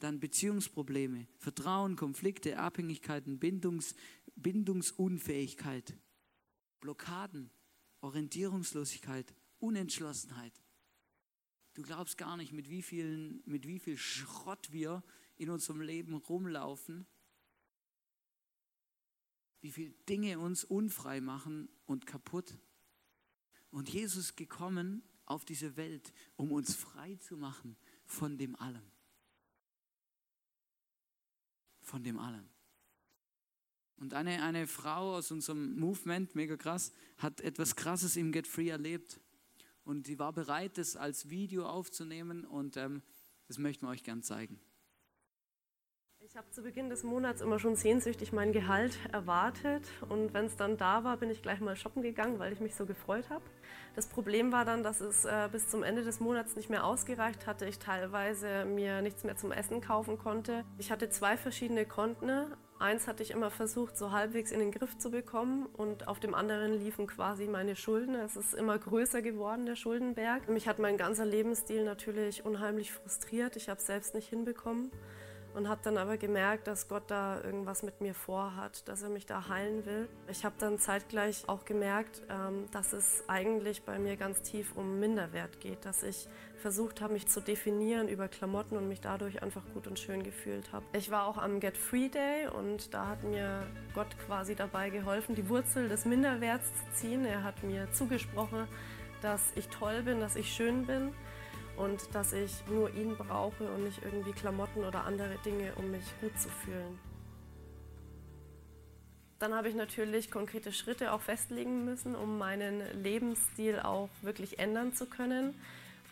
dann 0.03 0.19
Beziehungsprobleme, 0.19 1.27
Vertrauen, 1.37 1.95
Konflikte, 1.95 2.57
Abhängigkeiten, 2.57 3.39
Bindungs, 3.39 3.95
Bindungsunfähigkeit, 4.35 5.95
Blockaden, 6.79 7.51
Orientierungslosigkeit, 8.01 9.33
Unentschlossenheit. 9.59 10.53
Du 11.73 11.83
glaubst 11.83 12.17
gar 12.17 12.35
nicht, 12.35 12.51
mit 12.51 12.69
wie, 12.69 12.81
vielen, 12.81 13.41
mit 13.45 13.67
wie 13.67 13.79
viel 13.79 13.97
Schrott 13.97 14.71
wir 14.71 15.03
in 15.37 15.49
unserem 15.49 15.81
Leben 15.81 16.15
rumlaufen, 16.15 17.05
wie 19.61 19.71
viele 19.71 19.91
Dinge 20.09 20.39
uns 20.39 20.63
unfrei 20.63 21.21
machen 21.21 21.69
und 21.85 22.07
kaputt. 22.07 22.57
Und 23.69 23.89
Jesus 23.89 24.25
ist 24.25 24.35
gekommen 24.35 25.03
auf 25.25 25.45
diese 25.45 25.77
Welt, 25.77 26.11
um 26.35 26.51
uns 26.51 26.75
frei 26.75 27.15
zu 27.17 27.37
machen 27.37 27.77
von 28.05 28.37
dem 28.37 28.55
allem 28.55 28.91
von 31.91 32.03
dem 32.03 32.17
allem. 32.17 32.47
Und 33.97 34.13
eine, 34.13 34.41
eine 34.41 34.65
Frau 34.65 35.15
aus 35.17 35.29
unserem 35.29 35.77
Movement, 35.77 36.33
mega 36.33 36.55
krass, 36.55 36.93
hat 37.17 37.41
etwas 37.41 37.75
Krasses 37.75 38.15
im 38.15 38.31
Get 38.31 38.47
Free 38.47 38.69
erlebt. 38.69 39.19
Und 39.83 40.07
sie 40.07 40.17
war 40.17 40.31
bereit, 40.31 40.77
das 40.77 40.95
als 40.95 41.29
Video 41.29 41.65
aufzunehmen 41.67 42.45
und 42.45 42.77
ähm, 42.77 43.03
das 43.47 43.57
möchten 43.57 43.85
wir 43.85 43.89
euch 43.89 44.03
gern 44.03 44.23
zeigen. 44.23 44.59
Ich 46.31 46.37
habe 46.37 46.49
zu 46.49 46.61
Beginn 46.61 46.89
des 46.89 47.03
Monats 47.03 47.41
immer 47.41 47.59
schon 47.59 47.75
sehnsüchtig 47.75 48.31
mein 48.31 48.53
Gehalt 48.53 48.97
erwartet 49.11 49.83
und 50.07 50.33
wenn 50.33 50.45
es 50.45 50.55
dann 50.55 50.77
da 50.77 51.03
war, 51.03 51.17
bin 51.17 51.29
ich 51.29 51.41
gleich 51.41 51.59
mal 51.59 51.75
shoppen 51.75 52.01
gegangen, 52.01 52.39
weil 52.39 52.53
ich 52.53 52.61
mich 52.61 52.73
so 52.73 52.85
gefreut 52.85 53.29
habe. 53.29 53.43
Das 53.97 54.07
Problem 54.07 54.53
war 54.53 54.63
dann, 54.63 54.81
dass 54.81 55.01
es 55.01 55.25
äh, 55.25 55.49
bis 55.51 55.67
zum 55.67 55.83
Ende 55.83 56.05
des 56.05 56.21
Monats 56.21 56.55
nicht 56.55 56.69
mehr 56.69 56.85
ausgereicht 56.85 57.47
hatte. 57.47 57.65
Ich 57.65 57.79
teilweise 57.79 58.63
mir 58.63 59.01
nichts 59.01 59.25
mehr 59.25 59.35
zum 59.35 59.51
Essen 59.51 59.81
kaufen 59.81 60.17
konnte. 60.17 60.63
Ich 60.77 60.89
hatte 60.89 61.09
zwei 61.09 61.35
verschiedene 61.35 61.85
Konten. 61.85 62.45
Eins 62.79 63.09
hatte 63.09 63.23
ich 63.23 63.31
immer 63.31 63.51
versucht, 63.51 63.97
so 63.97 64.13
halbwegs 64.13 64.53
in 64.53 64.61
den 64.61 64.71
Griff 64.71 64.97
zu 64.97 65.11
bekommen 65.11 65.65
und 65.65 66.07
auf 66.07 66.21
dem 66.21 66.33
anderen 66.33 66.79
liefen 66.79 67.07
quasi 67.07 67.45
meine 67.47 67.75
Schulden. 67.75 68.15
Es 68.15 68.37
ist 68.37 68.53
immer 68.53 68.79
größer 68.79 69.21
geworden, 69.21 69.65
der 69.65 69.75
Schuldenberg. 69.75 70.47
Mich 70.47 70.69
hat 70.69 70.79
mein 70.79 70.95
ganzer 70.95 71.25
Lebensstil 71.25 71.83
natürlich 71.83 72.45
unheimlich 72.45 72.93
frustriert. 72.93 73.57
Ich 73.57 73.67
habe 73.67 73.81
es 73.81 73.85
selbst 73.85 74.15
nicht 74.15 74.29
hinbekommen 74.29 74.91
und 75.53 75.67
habe 75.67 75.81
dann 75.83 75.97
aber 75.97 76.17
gemerkt, 76.17 76.67
dass 76.67 76.87
Gott 76.87 77.03
da 77.07 77.41
irgendwas 77.43 77.83
mit 77.83 78.01
mir 78.01 78.13
vorhat, 78.13 78.87
dass 78.87 79.01
er 79.01 79.09
mich 79.09 79.25
da 79.25 79.49
heilen 79.49 79.85
will. 79.85 80.07
Ich 80.29 80.45
habe 80.45 80.55
dann 80.57 80.79
zeitgleich 80.79 81.43
auch 81.47 81.65
gemerkt, 81.65 82.21
ähm, 82.29 82.65
dass 82.71 82.93
es 82.93 83.23
eigentlich 83.27 83.83
bei 83.83 83.99
mir 83.99 84.15
ganz 84.15 84.41
tief 84.41 84.75
um 84.75 84.99
Minderwert 84.99 85.59
geht, 85.59 85.85
dass 85.85 86.03
ich 86.03 86.27
versucht 86.57 87.01
habe, 87.01 87.13
mich 87.13 87.27
zu 87.27 87.41
definieren 87.41 88.07
über 88.07 88.27
Klamotten 88.27 88.77
und 88.77 88.87
mich 88.87 89.01
dadurch 89.01 89.41
einfach 89.41 89.63
gut 89.73 89.87
und 89.87 89.99
schön 89.99 90.23
gefühlt 90.23 90.71
habe. 90.71 90.85
Ich 90.93 91.11
war 91.11 91.25
auch 91.25 91.37
am 91.37 91.59
Get 91.59 91.77
Free 91.77 92.09
Day 92.09 92.47
und 92.47 92.93
da 92.93 93.07
hat 93.07 93.23
mir 93.23 93.67
Gott 93.93 94.15
quasi 94.25 94.55
dabei 94.55 94.89
geholfen, 94.89 95.35
die 95.35 95.49
Wurzel 95.49 95.89
des 95.89 96.05
Minderwerts 96.05 96.67
zu 96.67 97.01
ziehen. 97.01 97.25
Er 97.25 97.43
hat 97.43 97.63
mir 97.63 97.91
zugesprochen, 97.91 98.67
dass 99.21 99.51
ich 99.55 99.67
toll 99.67 100.03
bin, 100.03 100.19
dass 100.19 100.35
ich 100.35 100.53
schön 100.53 100.85
bin 100.85 101.13
und 101.81 102.13
dass 102.13 102.31
ich 102.31 102.51
nur 102.67 102.93
ihn 102.93 103.17
brauche 103.17 103.63
und 103.71 103.83
nicht 103.83 104.03
irgendwie 104.03 104.33
Klamotten 104.33 104.83
oder 104.83 105.03
andere 105.05 105.35
Dinge, 105.43 105.73
um 105.75 105.89
mich 105.89 106.03
gut 106.21 106.37
zu 106.39 106.49
fühlen. 106.49 106.99
Dann 109.39 109.55
habe 109.55 109.69
ich 109.69 109.75
natürlich 109.75 110.29
konkrete 110.29 110.71
Schritte 110.71 111.11
auch 111.11 111.21
festlegen 111.21 111.83
müssen, 111.83 112.15
um 112.15 112.37
meinen 112.37 112.83
Lebensstil 113.01 113.79
auch 113.79 114.09
wirklich 114.21 114.59
ändern 114.59 114.93
zu 114.93 115.07
können 115.07 115.55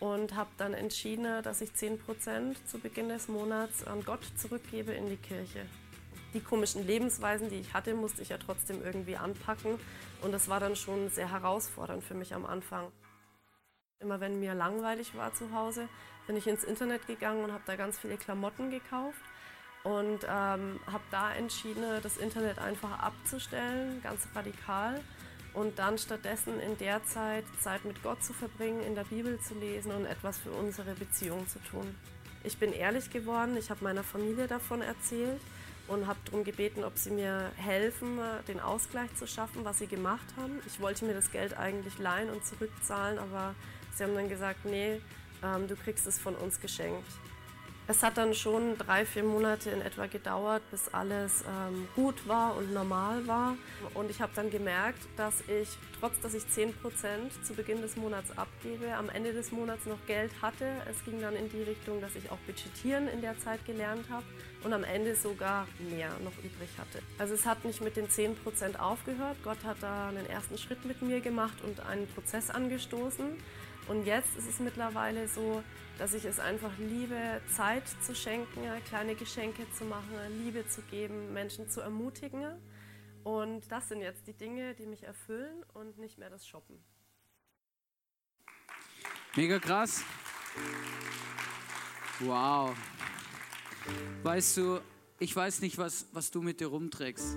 und 0.00 0.34
habe 0.34 0.50
dann 0.56 0.74
entschieden, 0.74 1.40
dass 1.44 1.60
ich 1.60 1.70
10% 1.70 2.56
zu 2.66 2.80
Beginn 2.80 3.08
des 3.08 3.28
Monats 3.28 3.86
an 3.86 4.04
Gott 4.04 4.24
zurückgebe 4.36 4.92
in 4.92 5.08
die 5.08 5.16
Kirche. 5.16 5.66
Die 6.34 6.40
komischen 6.40 6.84
Lebensweisen, 6.84 7.48
die 7.48 7.56
ich 7.56 7.72
hatte, 7.74 7.94
musste 7.94 8.22
ich 8.22 8.30
ja 8.30 8.38
trotzdem 8.38 8.82
irgendwie 8.82 9.16
anpacken 9.16 9.78
und 10.22 10.32
das 10.32 10.48
war 10.48 10.58
dann 10.58 10.74
schon 10.74 11.10
sehr 11.10 11.30
herausfordernd 11.30 12.02
für 12.02 12.14
mich 12.14 12.34
am 12.34 12.46
Anfang. 12.46 12.90
Immer 14.02 14.18
wenn 14.18 14.40
mir 14.40 14.54
langweilig 14.54 15.14
war 15.14 15.34
zu 15.34 15.52
Hause, 15.52 15.86
bin 16.26 16.34
ich 16.34 16.46
ins 16.46 16.64
Internet 16.64 17.06
gegangen 17.06 17.44
und 17.44 17.52
habe 17.52 17.62
da 17.66 17.76
ganz 17.76 17.98
viele 17.98 18.16
Klamotten 18.16 18.70
gekauft 18.70 19.20
und 19.84 20.24
ähm, 20.24 20.80
habe 20.86 21.04
da 21.10 21.34
entschieden, 21.34 21.82
das 22.02 22.16
Internet 22.16 22.58
einfach 22.60 22.98
abzustellen, 22.98 24.00
ganz 24.02 24.26
radikal 24.34 24.98
und 25.52 25.78
dann 25.78 25.98
stattdessen 25.98 26.58
in 26.60 26.78
der 26.78 27.04
Zeit 27.04 27.44
Zeit 27.60 27.84
mit 27.84 28.02
Gott 28.02 28.24
zu 28.24 28.32
verbringen, 28.32 28.82
in 28.84 28.94
der 28.94 29.04
Bibel 29.04 29.38
zu 29.38 29.52
lesen 29.52 29.92
und 29.92 30.06
etwas 30.06 30.38
für 30.38 30.50
unsere 30.50 30.94
Beziehung 30.94 31.46
zu 31.46 31.58
tun. 31.58 31.94
Ich 32.42 32.56
bin 32.56 32.72
ehrlich 32.72 33.10
geworden, 33.10 33.54
ich 33.58 33.68
habe 33.68 33.84
meiner 33.84 34.02
Familie 34.02 34.46
davon 34.46 34.80
erzählt 34.80 35.42
und 35.88 36.06
habe 36.06 36.18
darum 36.24 36.42
gebeten, 36.44 36.84
ob 36.84 36.96
sie 36.96 37.10
mir 37.10 37.52
helfen, 37.56 38.18
den 38.48 38.60
Ausgleich 38.60 39.14
zu 39.16 39.26
schaffen, 39.26 39.62
was 39.66 39.78
sie 39.78 39.88
gemacht 39.88 40.26
haben. 40.38 40.62
Ich 40.66 40.80
wollte 40.80 41.04
mir 41.04 41.12
das 41.12 41.30
Geld 41.32 41.58
eigentlich 41.58 41.98
leihen 41.98 42.30
und 42.30 42.46
zurückzahlen, 42.46 43.18
aber 43.18 43.54
Sie 43.94 44.04
haben 44.04 44.14
dann 44.14 44.28
gesagt, 44.28 44.64
nee, 44.64 45.00
ähm, 45.42 45.68
du 45.68 45.76
kriegst 45.76 46.06
es 46.06 46.18
von 46.18 46.34
uns 46.34 46.60
geschenkt. 46.60 47.06
Es 47.90 48.04
hat 48.04 48.18
dann 48.18 48.34
schon 48.34 48.78
drei, 48.78 49.04
vier 49.04 49.24
Monate 49.24 49.70
in 49.70 49.80
etwa 49.80 50.06
gedauert, 50.06 50.62
bis 50.70 50.86
alles 50.94 51.42
ähm, 51.42 51.88
gut 51.96 52.28
war 52.28 52.56
und 52.56 52.72
normal 52.72 53.26
war. 53.26 53.56
Und 53.94 54.12
ich 54.12 54.20
habe 54.20 54.30
dann 54.36 54.48
gemerkt, 54.48 55.00
dass 55.16 55.40
ich, 55.48 55.76
trotz 55.98 56.12
dass 56.20 56.34
ich 56.34 56.44
10% 56.44 56.72
zu 57.42 57.52
Beginn 57.54 57.82
des 57.82 57.96
Monats 57.96 58.30
abgebe, 58.38 58.94
am 58.94 59.08
Ende 59.08 59.32
des 59.32 59.50
Monats 59.50 59.86
noch 59.86 59.98
Geld 60.06 60.30
hatte. 60.40 60.66
Es 60.88 61.04
ging 61.04 61.20
dann 61.20 61.34
in 61.34 61.50
die 61.50 61.64
Richtung, 61.64 62.00
dass 62.00 62.14
ich 62.14 62.30
auch 62.30 62.38
budgetieren 62.46 63.08
in 63.08 63.22
der 63.22 63.36
Zeit 63.40 63.64
gelernt 63.66 64.08
habe 64.08 64.24
und 64.62 64.72
am 64.72 64.84
Ende 64.84 65.16
sogar 65.16 65.66
mehr 65.80 66.10
noch 66.22 66.38
übrig 66.44 66.70
hatte. 66.78 67.00
Also 67.18 67.34
es 67.34 67.44
hat 67.44 67.64
nicht 67.64 67.80
mit 67.80 67.96
den 67.96 68.06
10% 68.06 68.78
aufgehört. 68.78 69.36
Gott 69.42 69.64
hat 69.64 69.78
da 69.80 70.10
einen 70.10 70.26
ersten 70.26 70.58
Schritt 70.58 70.84
mit 70.84 71.02
mir 71.02 71.20
gemacht 71.20 71.56
und 71.64 71.80
einen 71.80 72.06
Prozess 72.06 72.50
angestoßen. 72.50 73.36
Und 73.88 74.04
jetzt 74.04 74.36
ist 74.36 74.48
es 74.48 74.60
mittlerweile 74.60 75.26
so, 75.28 75.62
dass 75.98 76.14
ich 76.14 76.24
es 76.24 76.38
einfach 76.38 76.76
liebe, 76.78 77.40
Zeit 77.54 77.82
zu 78.02 78.14
schenken, 78.14 78.62
kleine 78.88 79.14
Geschenke 79.14 79.66
zu 79.76 79.84
machen, 79.84 80.14
Liebe 80.42 80.66
zu 80.66 80.80
geben, 80.82 81.32
Menschen 81.32 81.68
zu 81.68 81.80
ermutigen. 81.80 82.56
Und 83.22 83.70
das 83.70 83.88
sind 83.88 84.00
jetzt 84.00 84.26
die 84.26 84.32
Dinge, 84.32 84.74
die 84.74 84.86
mich 84.86 85.02
erfüllen 85.02 85.62
und 85.74 85.98
nicht 85.98 86.18
mehr 86.18 86.30
das 86.30 86.46
Shoppen. 86.46 86.82
Mega 89.36 89.58
krass. 89.58 90.02
Wow. 92.20 92.74
Weißt 94.22 94.56
du, 94.56 94.80
ich 95.18 95.36
weiß 95.36 95.60
nicht, 95.60 95.76
was, 95.78 96.06
was 96.12 96.30
du 96.30 96.40
mit 96.40 96.60
dir 96.60 96.68
rumträgst. 96.68 97.36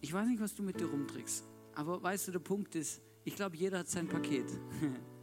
Ich 0.00 0.12
weiß 0.12 0.26
nicht, 0.26 0.40
was 0.40 0.54
du 0.54 0.62
mit 0.62 0.80
dir 0.80 0.86
rumträgst. 0.86 1.44
Aber 1.74 2.02
weißt 2.02 2.28
du, 2.28 2.32
der 2.32 2.38
Punkt 2.38 2.74
ist, 2.74 3.02
ich 3.24 3.34
glaube, 3.36 3.56
jeder 3.56 3.78
hat 3.78 3.88
sein 3.88 4.06
Paket. 4.06 4.46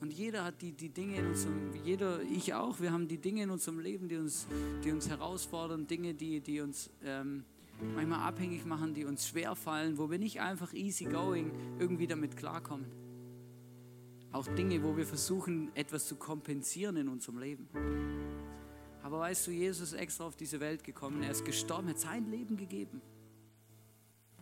Und 0.00 0.12
jeder 0.12 0.44
hat 0.44 0.60
die, 0.60 0.72
die 0.72 0.88
Dinge 0.88 1.18
in 1.18 1.28
unserem, 1.28 1.74
jeder, 1.84 2.20
ich 2.22 2.52
auch, 2.54 2.80
wir 2.80 2.90
haben 2.90 3.06
die 3.06 3.18
Dinge 3.18 3.44
in 3.44 3.50
unserem 3.50 3.78
Leben, 3.78 4.08
die 4.08 4.16
uns, 4.16 4.48
die 4.82 4.90
uns 4.90 5.08
herausfordern, 5.08 5.86
Dinge, 5.86 6.12
die, 6.12 6.40
die 6.40 6.60
uns 6.60 6.90
ähm, 7.04 7.44
manchmal 7.94 8.18
abhängig 8.26 8.66
machen, 8.66 8.94
die 8.94 9.04
uns 9.04 9.28
schwerfallen, 9.28 9.98
wo 9.98 10.10
wir 10.10 10.18
nicht 10.18 10.40
einfach 10.40 10.74
easy 10.74 11.04
going 11.04 11.52
irgendwie 11.78 12.08
damit 12.08 12.36
klarkommen. 12.36 12.86
Auch 14.32 14.48
Dinge, 14.48 14.82
wo 14.82 14.96
wir 14.96 15.06
versuchen, 15.06 15.70
etwas 15.76 16.08
zu 16.08 16.16
kompensieren 16.16 16.96
in 16.96 17.08
unserem 17.08 17.38
Leben. 17.38 17.68
Aber 19.04 19.20
weißt 19.20 19.46
du, 19.46 19.50
Jesus 19.52 19.92
ist 19.92 19.98
extra 19.98 20.24
auf 20.24 20.34
diese 20.34 20.58
Welt 20.58 20.82
gekommen, 20.82 21.22
er 21.22 21.30
ist 21.30 21.44
gestorben, 21.44 21.86
er 21.86 21.94
hat 21.94 22.00
sein 22.00 22.28
Leben 22.28 22.56
gegeben, 22.56 23.00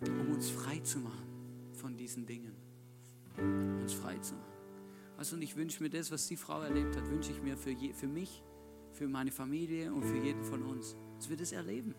um 0.01 0.33
uns 0.33 0.49
frei 0.49 0.79
zu 0.79 1.01
machen 1.01 1.30
von 1.81 1.97
diesen 1.97 2.27
Dingen. 2.27 2.55
Uns 3.81 3.95
frei 3.95 4.19
zu 4.19 4.35
machen. 4.35 4.51
Also, 5.17 5.37
und 5.37 5.43
ich 5.43 5.57
wünsche 5.57 5.83
mir 5.83 5.91
das, 5.91 6.11
was 6.11 6.27
die 6.29 6.37
Frau 6.37 6.61
erlebt 6.61 6.97
hat, 6.97 7.09
wünsche 7.11 7.33
ich 7.33 7.43
mir 7.43 7.57
für, 7.57 7.71
je, 7.71 7.93
für 7.93 8.07
mich, 8.07 8.43
für 8.93 9.09
meine 9.09 9.31
Familie 9.31 9.93
und 9.93 10.05
für 10.05 10.17
jeden 10.17 10.45
von 10.45 10.63
uns, 10.63 10.97
dass 11.17 11.29
wir 11.29 11.37
das 11.37 11.53
erleben. 11.53 11.95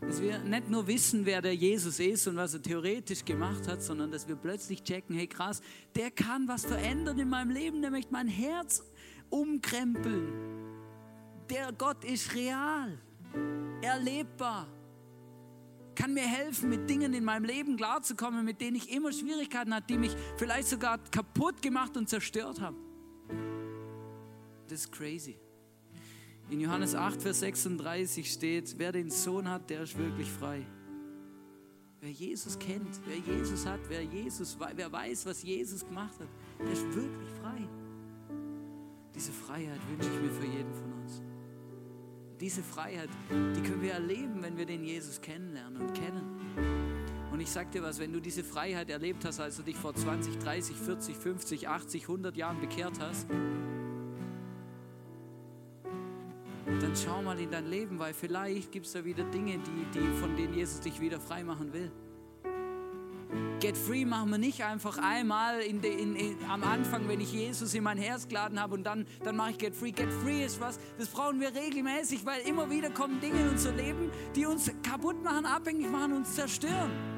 Dass 0.00 0.20
wir 0.20 0.38
nicht 0.38 0.70
nur 0.70 0.86
wissen, 0.86 1.26
wer 1.26 1.42
der 1.42 1.54
Jesus 1.54 2.00
ist 2.00 2.26
und 2.26 2.36
was 2.36 2.54
er 2.54 2.62
theoretisch 2.62 3.24
gemacht 3.24 3.68
hat, 3.68 3.82
sondern 3.82 4.10
dass 4.10 4.26
wir 4.26 4.36
plötzlich 4.36 4.82
checken, 4.82 5.14
hey 5.14 5.26
krass, 5.26 5.60
der 5.94 6.10
kann 6.10 6.48
was 6.48 6.64
verändern 6.64 7.18
in 7.18 7.28
meinem 7.28 7.50
Leben, 7.50 7.82
der 7.82 7.90
möchte 7.90 8.12
mein 8.12 8.28
Herz 8.28 8.82
umkrempeln. 9.28 10.32
Der 11.50 11.72
Gott 11.72 12.04
ist 12.04 12.34
real, 12.34 12.98
erlebbar 13.82 14.66
kann 16.00 16.14
mir 16.14 16.26
helfen, 16.26 16.70
mit 16.70 16.88
Dingen 16.88 17.12
in 17.12 17.24
meinem 17.24 17.44
Leben 17.44 17.76
klarzukommen, 17.76 18.42
mit 18.42 18.60
denen 18.62 18.76
ich 18.76 18.90
immer 18.90 19.12
Schwierigkeiten 19.12 19.74
hatte, 19.74 19.88
die 19.88 19.98
mich 19.98 20.16
vielleicht 20.38 20.68
sogar 20.68 20.98
kaputt 21.10 21.60
gemacht 21.60 21.94
und 21.96 22.08
zerstört 22.08 22.58
haben. 22.60 22.76
Das 24.66 24.80
ist 24.80 24.92
crazy. 24.92 25.38
In 26.48 26.60
Johannes 26.60 26.94
8, 26.94 27.20
Vers 27.20 27.40
36 27.40 28.32
steht, 28.32 28.74
wer 28.78 28.92
den 28.92 29.10
Sohn 29.10 29.46
hat, 29.48 29.68
der 29.68 29.82
ist 29.82 29.96
wirklich 29.98 30.30
frei. 30.30 30.66
Wer 32.00 32.10
Jesus 32.10 32.58
kennt, 32.58 32.98
wer 33.06 33.18
Jesus 33.18 33.66
hat, 33.66 33.80
wer 33.88 34.02
Jesus, 34.02 34.56
wer 34.74 34.90
weiß, 34.90 35.26
was 35.26 35.42
Jesus 35.42 35.84
gemacht 35.84 36.18
hat, 36.18 36.28
der 36.58 36.72
ist 36.72 36.86
wirklich 36.94 37.28
frei. 37.42 37.68
Diese 39.14 39.32
Freiheit 39.32 39.80
wünsche 39.90 40.08
ich 40.08 40.22
mir 40.22 40.30
für 40.30 40.46
jeden 40.46 40.72
von 40.72 40.92
uns. 40.94 41.29
Diese 42.40 42.62
Freiheit, 42.62 43.10
die 43.28 43.60
können 43.60 43.82
wir 43.82 43.92
erleben, 43.92 44.42
wenn 44.42 44.56
wir 44.56 44.64
den 44.64 44.82
Jesus 44.82 45.20
kennenlernen 45.20 45.82
und 45.82 45.92
kennen. 45.92 46.40
Und 47.30 47.40
ich 47.40 47.50
sag 47.50 47.70
dir 47.70 47.82
was, 47.82 47.98
wenn 47.98 48.12
du 48.12 48.20
diese 48.20 48.42
Freiheit 48.42 48.88
erlebt 48.88 49.26
hast, 49.26 49.40
als 49.40 49.56
du 49.56 49.62
dich 49.62 49.76
vor 49.76 49.94
20, 49.94 50.38
30, 50.38 50.76
40, 50.76 51.16
50, 51.16 51.68
80, 51.68 52.02
100 52.02 52.36
Jahren 52.36 52.58
bekehrt 52.60 52.98
hast, 52.98 53.28
dann 56.66 56.96
schau 56.96 57.20
mal 57.20 57.38
in 57.38 57.50
dein 57.50 57.66
Leben, 57.66 57.98
weil 57.98 58.14
vielleicht 58.14 58.72
gibt 58.72 58.86
es 58.86 58.92
da 58.92 59.04
wieder 59.04 59.24
Dinge, 59.24 59.58
die, 59.58 59.98
die, 59.98 60.12
von 60.18 60.34
denen 60.34 60.54
Jesus 60.54 60.80
dich 60.80 60.98
wieder 61.00 61.20
frei 61.20 61.44
machen 61.44 61.72
will. 61.74 61.92
Get 63.60 63.76
Free 63.76 64.04
machen 64.04 64.30
wir 64.30 64.38
nicht 64.38 64.64
einfach 64.64 64.98
einmal 64.98 65.60
in 65.60 65.80
de, 65.80 65.92
in, 65.92 66.16
in, 66.16 66.36
am 66.48 66.62
Anfang, 66.62 67.08
wenn 67.08 67.20
ich 67.20 67.32
Jesus 67.32 67.74
in 67.74 67.84
mein 67.84 67.98
Herz 67.98 68.26
geladen 68.26 68.60
habe 68.60 68.74
und 68.74 68.84
dann, 68.84 69.06
dann 69.22 69.36
mache 69.36 69.50
ich 69.50 69.58
Get 69.58 69.74
Free. 69.74 69.92
Get 69.92 70.12
Free 70.22 70.44
ist 70.44 70.60
was, 70.60 70.78
das 70.98 71.08
brauchen 71.08 71.40
wir 71.40 71.54
regelmäßig, 71.54 72.24
weil 72.24 72.40
immer 72.42 72.70
wieder 72.70 72.90
kommen 72.90 73.20
Dinge 73.20 73.40
in 73.40 73.48
unser 73.50 73.72
Leben, 73.72 74.10
die 74.34 74.46
uns 74.46 74.70
kaputt 74.82 75.22
machen, 75.22 75.44
abhängig 75.44 75.90
machen, 75.90 76.14
uns 76.14 76.34
zerstören. 76.34 77.09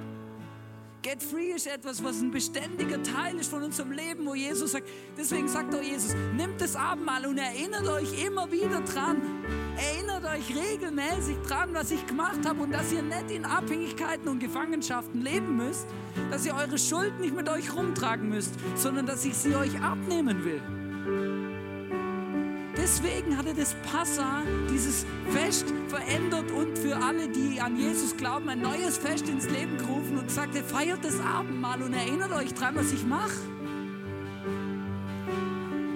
Get 1.03 1.21
Free 1.21 1.51
ist 1.51 1.67
etwas, 1.67 2.03
was 2.05 2.21
ein 2.21 2.31
beständiger 2.31 3.03
Teil 3.03 3.37
ist 3.37 3.51
von 3.51 3.65
unserem 3.65 3.91
Leben, 3.91 4.25
wo 4.25 4.37
Jesus 4.37 4.71
sagt, 4.71 4.87
deswegen 5.19 5.49
sagt 5.49 5.75
auch 5.75 5.83
Jesus, 5.83 6.15
nimmt 6.37 6.61
das 6.61 6.77
Abendmahl 6.77 7.27
und 7.27 7.39
erinnert 7.39 7.89
euch 7.89 8.25
immer 8.25 8.53
wieder 8.53 8.81
dran. 8.83 9.21
Erinnert 9.77 10.25
euch 10.25 10.55
regelmäßig 10.55 11.39
dran, 11.49 11.71
was 11.75 11.91
ich 11.91 12.07
gemacht 12.07 12.47
habe 12.47 12.63
und 12.63 12.71
dass 12.71 12.93
ihr 12.93 13.03
nicht 13.03 13.33
in 13.33 13.45
Abhängigkeiten 13.45 14.29
und 14.29 14.39
Gefangenschaften 14.39 15.23
leben 15.23 15.57
müsst, 15.57 15.89
dass 16.31 16.47
ihr 16.47 16.55
eure 16.55 16.79
Schuld 16.79 17.19
nicht 17.19 17.35
mit 17.35 17.49
euch 17.49 17.75
rumtragen 17.75 18.29
müsst, 18.29 18.55
sondern 18.77 19.05
dass 19.05 19.25
ich 19.25 19.35
sie 19.35 19.57
euch 19.57 19.81
abnehmen 19.81 20.45
will. 20.45 20.63
Deswegen 22.83 23.39
hatte 23.39 23.55
das 23.55 23.77
Passa, 23.89 24.43
dieses 24.69 25.07
Fest, 25.31 25.73
verändert 25.87 26.51
und 26.51 26.77
für 26.77 26.97
alle, 26.97 27.29
die 27.29 27.61
an 27.61 27.77
Jesus 27.77 28.17
glauben, 28.17 28.49
ein 28.49 28.61
neues 28.61 28.99
Fest 28.99 29.29
ins 29.29 29.49
Leben 29.49 29.79
gerufen 29.79 30.19
und 30.19 30.27
gesagt, 30.27 30.57
feiert 30.59 31.05
das 31.05 31.21
Abendmahl 31.21 31.81
und 31.81 31.95
erinnert 31.95 32.33
euch 32.33 32.53
dran, 32.53 32.75
was 32.75 32.93
ich 32.93 33.07
mache. 33.07 33.39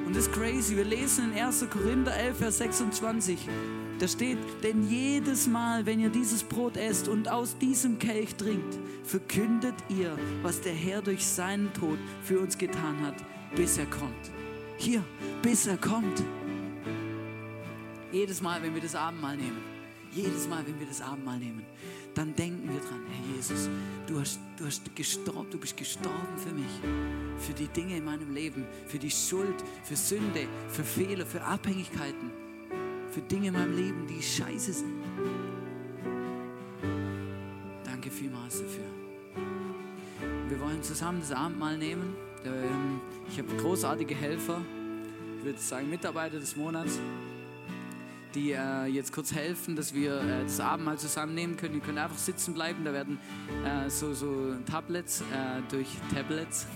Und 0.07 0.15
das 0.15 0.29
ist 0.29 0.33
crazy. 0.33 0.77
Wir 0.77 0.85
lesen 0.85 1.33
in 1.33 1.43
1. 1.43 1.67
Korinther 1.71 2.15
11, 2.15 2.39
Vers 2.39 2.59
26. 2.59 3.49
Da 3.99 4.07
steht, 4.07 4.39
denn 4.63 4.89
jedes 4.89 5.49
Mal, 5.49 5.87
wenn 5.87 5.99
ihr 5.99 6.11
dieses 6.11 6.45
Brot 6.45 6.77
esst 6.77 7.09
und 7.09 7.29
aus 7.29 7.59
diesem 7.59 7.99
Kelch 7.99 8.37
trinkt, 8.37 8.79
verkündet 9.03 9.75
ihr, 9.89 10.17
was 10.43 10.61
der 10.61 10.75
Herr 10.75 11.03
durch 11.03 11.27
seinen 11.27 11.73
Tod 11.73 11.99
für 12.23 12.39
uns 12.39 12.57
getan 12.57 13.03
hat, 13.03 13.17
bis 13.57 13.77
er 13.77 13.87
kommt. 13.87 14.31
Hier, 14.77 15.03
bis 15.43 15.67
er 15.67 15.79
kommt. 15.79 16.23
Jedes 18.17 18.41
Mal, 18.41 18.63
wenn 18.63 18.75
wir 18.75 18.81
das 18.81 18.95
Abendmahl 18.95 19.37
nehmen, 19.37 19.63
jedes 20.11 20.49
Mal, 20.49 20.67
wenn 20.67 20.81
wir 20.81 20.87
das 20.87 21.03
Abendmahl 21.03 21.39
nehmen, 21.39 21.67
dann 22.15 22.35
denken 22.35 22.67
wir 22.67 22.81
dran, 22.81 23.03
Herr 23.11 23.37
Jesus, 23.37 23.69
du 24.07 24.19
hast, 24.19 24.41
du 24.57 24.65
hast 24.65 24.97
gestorben, 24.97 25.51
du 25.51 25.59
bist 25.59 25.77
gestorben 25.77 26.39
für 26.39 26.55
mich, 26.55 26.81
für 27.37 27.53
die 27.53 27.69
Dinge 27.69 27.99
in 27.99 28.07
meinem 28.07 28.33
Leben, 28.33 28.65
für 28.87 28.99
die 28.99 29.11
Schuld, 29.11 29.63
für 29.85 29.97
Sünde, 29.97 30.49
für 30.69 30.83
Fehler, 30.83 31.27
für 31.27 31.43
Abhängigkeiten, 31.43 32.31
für 33.11 33.21
Dinge 33.21 33.49
in 33.49 33.53
meinem 33.53 33.77
Leben, 33.77 34.07
die 34.07 34.23
scheiße 34.23 34.73
sind. 34.73 34.95
Danke 37.85 38.11
vielmals 38.11 38.63
dafür. 38.63 38.87
Wir 40.49 40.59
wollen 40.59 40.83
zusammen 40.83 41.21
das 41.21 41.33
Abendmahl 41.33 41.77
nehmen. 41.77 42.17
Ähm, 42.47 42.99
ich 43.31 43.39
habe 43.39 43.55
großartige 43.57 44.15
Helfer, 44.15 44.63
ich 45.39 45.45
würde 45.45 45.59
sagen 45.59 45.91
Mitarbeiter 45.91 46.39
des 46.39 46.57
Monats 46.57 46.99
die 48.37 48.53
äh, 48.53 48.87
jetzt 48.87 49.13
kurz 49.13 49.35
helfen, 49.35 49.75
dass 49.75 49.95
wir 49.95 50.21
äh, 50.21 50.43
das 50.45 50.61
Abendmahl 50.61 50.99
zusammennehmen 50.99 51.57
können. 51.57 51.75
Ihr 51.75 51.81
könnt 51.81 51.99
einfach 51.99 52.19
sitzen 52.19 52.55
bleiben. 52.55 52.85
Da 52.85 52.93
werden 52.93 53.19
äh, 53.65 53.89
so, 53.89 54.15
so 54.15 54.55
Tablets 54.71 55.23
äh, 55.23 55.63
durch 55.71 55.89
Tablets, 56.15 56.67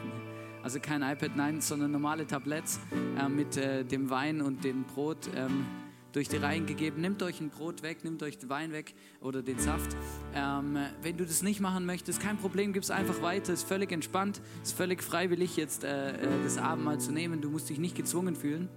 also 0.62 0.78
kein 0.80 1.02
iPad, 1.02 1.36
nein, 1.36 1.60
sondern 1.60 1.90
normale 1.90 2.26
Tablets 2.26 2.80
äh, 3.18 3.28
mit 3.28 3.56
äh, 3.56 3.84
dem 3.84 4.08
Wein 4.08 4.40
und 4.40 4.64
dem 4.64 4.84
Brot. 4.84 5.28
Ähm, 5.34 5.66
durch 6.12 6.28
die 6.28 6.38
Reihen 6.38 6.66
gegeben. 6.66 7.02
Nehmt 7.02 7.22
euch 7.22 7.40
ein 7.40 7.50
Brot 7.50 7.84
weg, 7.84 8.02
nehmt 8.02 8.20
euch 8.24 8.36
den 8.36 8.48
Wein 8.48 8.72
weg 8.72 8.94
oder 9.20 9.42
den 9.42 9.60
Saft. 9.60 9.96
Ähm, 10.34 10.76
wenn 11.02 11.16
du 11.16 11.24
das 11.24 11.42
nicht 11.42 11.60
machen 11.60 11.86
möchtest, 11.86 12.20
kein 12.20 12.36
Problem, 12.36 12.72
gib 12.72 12.82
es 12.82 12.90
einfach 12.90 13.22
weiter. 13.22 13.52
Ist 13.52 13.68
völlig 13.68 13.92
entspannt, 13.92 14.42
ist 14.60 14.76
völlig 14.76 15.04
freiwillig, 15.04 15.56
jetzt 15.56 15.84
äh, 15.84 16.14
das 16.42 16.58
Abendmahl 16.58 16.98
zu 16.98 17.12
nehmen. 17.12 17.40
Du 17.40 17.48
musst 17.48 17.70
dich 17.70 17.78
nicht 17.78 17.94
gezwungen 17.94 18.34
fühlen. 18.34 18.68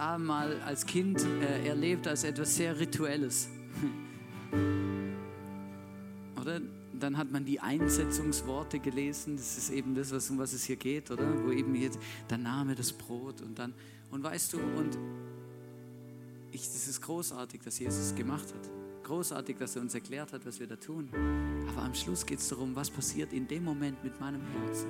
Abendmahl 0.00 0.60
als 0.62 0.86
Kind 0.86 1.24
äh, 1.42 1.68
erlebt 1.68 2.08
als 2.08 2.24
etwas 2.24 2.56
sehr 2.56 2.78
Rituelles. 2.78 3.48
Oder? 6.40 6.60
Dann 6.98 7.16
hat 7.16 7.30
man 7.30 7.44
die 7.44 7.60
Einsetzungsworte 7.60 8.78
gelesen. 8.78 9.36
Das 9.36 9.56
ist 9.56 9.70
eben 9.70 9.94
das, 9.94 10.10
was, 10.12 10.28
um 10.30 10.38
was 10.38 10.52
es 10.52 10.64
hier 10.64 10.76
geht, 10.76 11.10
oder? 11.10 11.24
Wo 11.44 11.50
eben 11.50 11.74
jetzt 11.74 11.98
der 12.28 12.36
Name, 12.36 12.74
das 12.74 12.92
Brot 12.92 13.40
und 13.40 13.58
dann, 13.58 13.72
und 14.10 14.22
weißt 14.22 14.52
du, 14.52 14.58
und 14.58 14.98
ich, 16.52 16.60
das 16.60 16.88
ist 16.88 17.00
großartig, 17.00 17.62
dass 17.62 17.78
Jesus 17.78 17.98
es 17.98 18.14
gemacht 18.14 18.52
hat. 18.52 18.70
Großartig, 19.04 19.56
dass 19.56 19.76
er 19.76 19.82
uns 19.82 19.94
erklärt 19.94 20.32
hat, 20.34 20.44
was 20.44 20.60
wir 20.60 20.66
da 20.66 20.76
tun. 20.76 21.08
Aber 21.68 21.82
am 21.82 21.94
Schluss 21.94 22.26
geht 22.26 22.40
es 22.40 22.48
darum, 22.48 22.76
was 22.76 22.90
passiert 22.90 23.32
in 23.32 23.48
dem 23.48 23.64
Moment 23.64 24.04
mit 24.04 24.20
meinem 24.20 24.42
Herzen. 24.42 24.88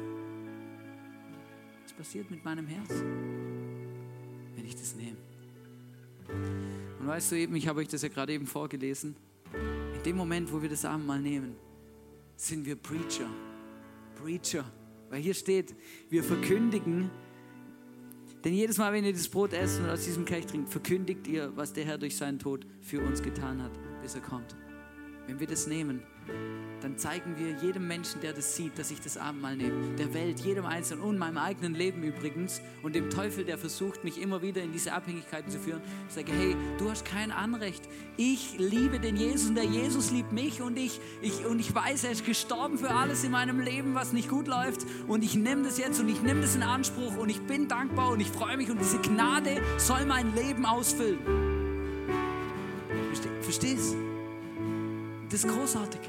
Was 1.85 1.93
passiert 1.93 2.29
mit 2.31 2.45
meinem 2.45 2.67
Herzen, 2.67 3.05
wenn 4.61 4.69
ich 4.69 4.77
das 4.77 4.95
nehme? 4.95 5.17
Und 7.01 7.07
weißt 7.07 7.33
du 7.33 7.37
eben, 7.37 7.57
ich 7.57 7.67
habe 7.67 7.81
euch 7.81 7.89
das 7.89 8.03
ja 8.03 8.09
gerade 8.09 8.33
eben 8.33 8.47
vorgelesen, 8.47 9.17
in 9.97 10.03
dem 10.05 10.17
Moment, 10.17 10.53
wo 10.53 10.61
wir 10.61 10.69
das 10.69 10.85
Abendmahl 10.85 11.21
nehmen, 11.21 11.57
sind 12.37 12.67
wir 12.67 12.77
Preacher. 12.77 13.29
Preacher. 14.17 14.71
Weil 15.09 15.23
hier 15.23 15.35
steht, 15.35 15.75
wir 16.11 16.23
verkündigen, 16.23 17.11
denn 18.45 18.55
jedes 18.55 18.79
Mal, 18.79 18.93
wenn 18.93 19.05
ihr 19.05 19.13
das 19.13 19.29
Brot 19.29 19.53
esst 19.53 19.81
und 19.81 19.89
aus 19.89 20.05
diesem 20.05 20.25
Kelch 20.25 20.47
trinkt, 20.47 20.69
verkündigt 20.71 21.27
ihr, 21.27 21.53
was 21.57 21.73
der 21.73 21.85
Herr 21.85 21.99
durch 21.99 22.17
seinen 22.17 22.39
Tod 22.39 22.67
für 22.81 23.01
uns 23.01 23.23
getan 23.23 23.63
hat, 23.63 23.73
bis 24.03 24.15
er 24.15 24.21
kommt. 24.21 24.55
Wenn 25.27 25.41
wir 25.41 25.47
das 25.47 25.67
nehmen, 25.67 26.03
dann 26.81 26.97
zeigen 26.97 27.37
wir 27.37 27.51
jedem 27.63 27.87
Menschen, 27.87 28.21
der 28.21 28.33
das 28.33 28.57
sieht, 28.57 28.79
dass 28.79 28.91
ich 28.91 29.01
das 29.01 29.17
Abendmahl 29.17 29.57
nehme, 29.57 29.95
der 29.97 30.13
Welt, 30.15 30.41
jedem 30.41 30.65
Einzelnen 30.65 31.03
und 31.03 31.19
meinem 31.19 31.39
eigenen 31.39 31.75
Leben 31.75 32.03
übrigens 32.03 32.61
und 32.83 32.95
dem 32.95 33.11
Teufel, 33.11 33.45
der 33.45 33.59
versucht, 33.59 34.05
mich 34.05 34.21
immer 34.21 34.43
wieder 34.43 34.63
in 34.63 34.73
diese 34.73 34.93
Abhängigkeiten 34.93 35.51
zu 35.51 35.59
führen, 35.59 35.81
ich 36.09 36.15
sage, 36.15 36.33
hey, 36.33 36.57
du 36.79 36.91
hast 36.91 37.05
kein 37.05 37.31
Anrecht. 37.31 37.89
Ich 38.17 38.59
liebe 38.59 38.99
den 38.99 39.17
Jesus 39.17 39.51
und 39.51 39.55
der 39.57 39.65
Jesus 39.65 40.11
liebt 40.11 40.33
mich 40.33 40.63
und 40.63 40.79
ich, 40.79 41.01
ich, 41.23 41.45
und 41.47 41.59
ich 41.59 41.75
weiß, 41.75 42.05
er 42.05 42.13
ist 42.13 42.25
gestorben 42.25 42.79
für 42.79 42.91
alles 42.91 43.25
in 43.25 43.33
meinem 43.33 43.61
Leben, 43.61 43.95
was 43.95 44.13
nicht 44.13 44.29
gut 44.29 44.49
läuft 44.49 44.87
und 45.07 45.23
ich 45.23 45.35
nehme 45.35 45.65
das 45.65 45.79
jetzt 45.79 46.01
und 46.01 46.09
ich 46.09 46.23
nehme 46.23 46.41
das 46.41 46.55
in 46.55 46.63
Anspruch 46.63 47.17
und 47.17 47.29
ich 47.29 47.41
bin 47.43 47.69
dankbar 47.69 48.11
und 48.11 48.21
ich 48.21 48.29
freue 48.29 48.57
mich 48.57 48.71
und 48.71 48.81
diese 48.81 48.99
Gnade 48.99 49.61
soll 49.79 50.07
mein 50.07 50.35
Leben 50.35 50.65
ausfüllen. 50.65 51.19
Verstehst? 53.43 53.97
Das 55.31 55.45
ist 55.45 55.49
großartig. 55.49 56.01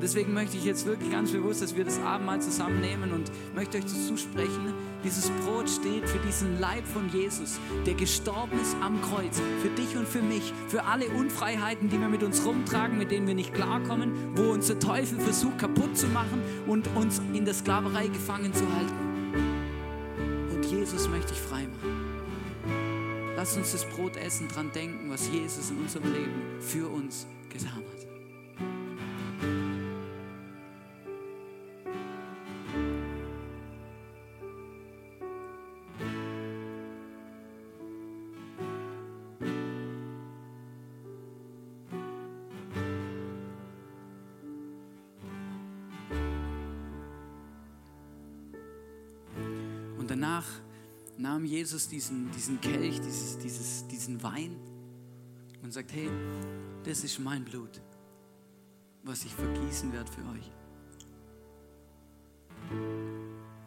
Deswegen 0.00 0.32
möchte 0.32 0.56
ich 0.56 0.64
jetzt 0.64 0.86
wirklich 0.86 1.10
ganz 1.10 1.30
bewusst, 1.30 1.60
dass 1.60 1.76
wir 1.76 1.84
das 1.84 1.98
Abendmahl 1.98 2.40
zusammennehmen 2.40 3.12
und 3.12 3.30
möchte 3.54 3.76
euch 3.76 3.84
dazu 3.84 4.16
sprechen. 4.16 4.72
Dieses 5.04 5.28
Brot 5.30 5.68
steht 5.68 6.08
für 6.08 6.18
diesen 6.26 6.58
Leib 6.58 6.86
von 6.86 7.10
Jesus, 7.10 7.60
der 7.84 7.92
gestorben 7.94 8.58
ist 8.60 8.74
am 8.80 9.00
Kreuz. 9.02 9.42
Für 9.60 9.68
dich 9.68 9.94
und 9.98 10.08
für 10.08 10.22
mich, 10.22 10.54
für 10.68 10.84
alle 10.84 11.06
Unfreiheiten, 11.10 11.90
die 11.90 12.00
wir 12.00 12.08
mit 12.08 12.22
uns 12.22 12.44
rumtragen, 12.46 12.96
mit 12.96 13.10
denen 13.10 13.26
wir 13.26 13.34
nicht 13.34 13.52
klarkommen, 13.52 14.12
wo 14.34 14.52
uns 14.52 14.68
der 14.68 14.78
Teufel 14.78 15.20
versucht 15.20 15.58
kaputt 15.58 15.96
zu 15.96 16.06
machen 16.06 16.40
und 16.66 16.88
uns 16.96 17.20
in 17.34 17.44
der 17.44 17.52
Sklaverei 17.52 18.08
gefangen 18.08 18.54
zu 18.54 18.64
halten. 18.74 20.54
Und 20.54 20.64
Jesus 20.64 21.10
möchte 21.10 21.34
ich 21.34 21.40
frei 21.40 21.66
machen. 21.66 22.10
Lass 23.36 23.54
uns 23.56 23.72
das 23.72 23.84
Brot 23.84 24.16
essen, 24.16 24.48
dran 24.48 24.70
denken, 24.72 25.10
was 25.10 25.28
Jesus 25.28 25.70
in 25.70 25.78
unserem 25.78 26.10
Leben 26.10 26.60
für 26.60 26.88
uns 26.88 27.26
getan 27.50 27.76
hat. 27.76 27.99
Jesus 51.50 51.88
diesen, 51.88 52.30
diesen 52.30 52.60
Kelch, 52.60 53.00
dieses, 53.00 53.36
dieses, 53.36 53.84
diesen 53.88 54.22
Wein 54.22 54.54
und 55.64 55.72
sagt, 55.72 55.92
hey, 55.92 56.08
das 56.84 57.02
ist 57.02 57.18
mein 57.18 57.44
Blut, 57.44 57.82
was 59.02 59.24
ich 59.24 59.34
vergießen 59.34 59.92
werde 59.92 60.12
für 60.12 60.20
euch. 60.30 60.52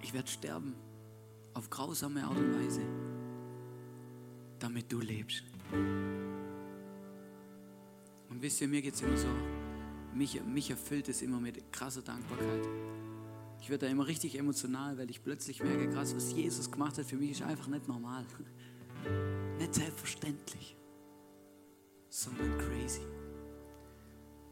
Ich 0.02 0.14
werde 0.14 0.30
sterben 0.30 0.76
auf 1.56 1.70
grausame 1.70 2.24
Art 2.24 2.38
und 2.38 2.56
Weise, 2.56 2.84
damit 4.60 4.90
du 4.90 5.02
lebst. 5.02 5.44
Und 8.30 8.42
wisst 8.42 8.62
ihr, 8.62 8.70
mir 8.70 8.82
geht 8.82 8.94
es 8.94 9.02
immer 9.02 9.18
so, 9.18 9.28
mich, 10.14 10.42
mich 10.46 10.70
erfüllt 10.70 11.10
es 11.10 11.22
immer 11.22 11.42
mit 11.42 11.74
krasser 11.74 12.02
Dankbarkeit. 12.02 12.66
Ich 13.64 13.70
werde 13.70 13.86
da 13.86 13.92
immer 13.94 14.06
richtig 14.06 14.38
emotional, 14.38 14.98
weil 14.98 15.10
ich 15.10 15.24
plötzlich 15.24 15.64
merke, 15.64 15.90
krass, 15.90 16.14
was 16.14 16.34
Jesus 16.34 16.70
gemacht 16.70 16.98
hat 16.98 17.06
für 17.06 17.16
mich 17.16 17.32
ist 17.32 17.44
einfach 17.44 17.68
nicht 17.68 17.88
normal. 17.88 18.26
Nicht 19.58 19.76
selbstverständlich, 19.76 20.76
sondern 22.10 22.58
crazy. 22.58 23.02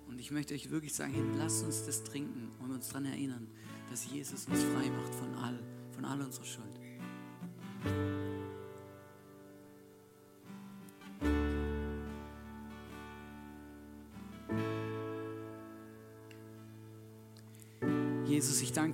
Und 0.07 0.19
ich 0.19 0.31
möchte 0.31 0.53
euch 0.53 0.69
wirklich 0.71 0.93
sagen, 0.93 1.11
hey, 1.13 1.23
lasst 1.37 1.65
uns 1.65 1.85
das 1.85 2.05
trinken 2.05 2.51
und 2.59 2.71
uns 2.71 2.87
daran 2.87 3.03
erinnern, 3.03 3.49
dass 3.89 4.09
Jesus 4.09 4.45
uns 4.45 4.63
frei 4.63 4.89
macht 4.89 5.13
von 5.13 5.33
all, 5.35 5.59
von 5.91 6.05
all 6.05 6.21
unserer 6.21 6.45
Schuld. 6.45 6.79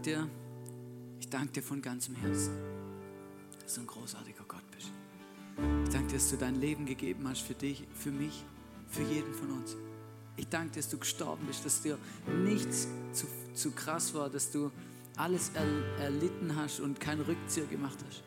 Dir, 0.08 0.30
ich 1.20 1.30
danke 1.30 1.54
dir 1.54 1.62
von 1.62 1.82
ganzem 1.82 2.16
Herzen, 2.16 2.56
dass 3.62 3.76
du 3.76 3.82
ein 3.82 3.88
großartiger 3.88 4.46
Gott 4.48 4.64
bist. 4.72 4.92
Ich 5.84 5.90
danke 5.90 6.08
dir, 6.08 6.14
dass 6.14 6.30
du 6.30 6.38
dein 6.38 6.56
Leben 6.56 6.86
gegeben 6.86 7.28
hast 7.28 7.42
für 7.42 7.54
dich, 7.54 7.84
für 7.94 8.12
mich, 8.12 8.46
für 8.88 9.04
jeden 9.04 9.34
von 9.34 9.52
uns. 9.52 9.76
Ich 10.38 10.48
danke 10.48 10.74
dir, 10.74 10.80
dass 10.80 10.90
du 10.90 10.98
gestorben 10.98 11.46
bist, 11.48 11.66
dass 11.66 11.82
dir 11.82 11.98
nichts 12.46 12.88
zu, 13.12 13.28
zu 13.54 13.72
krass 13.72 14.14
war, 14.14 14.30
dass 14.30 14.50
du 14.50 14.72
alles 15.18 15.52
er, 15.56 15.66
erlitten 16.00 16.56
hast 16.56 16.80
und 16.80 17.02
keinen 17.02 17.22
Rückzieher 17.22 17.66
gemacht 17.66 17.98
hast. 18.08 18.24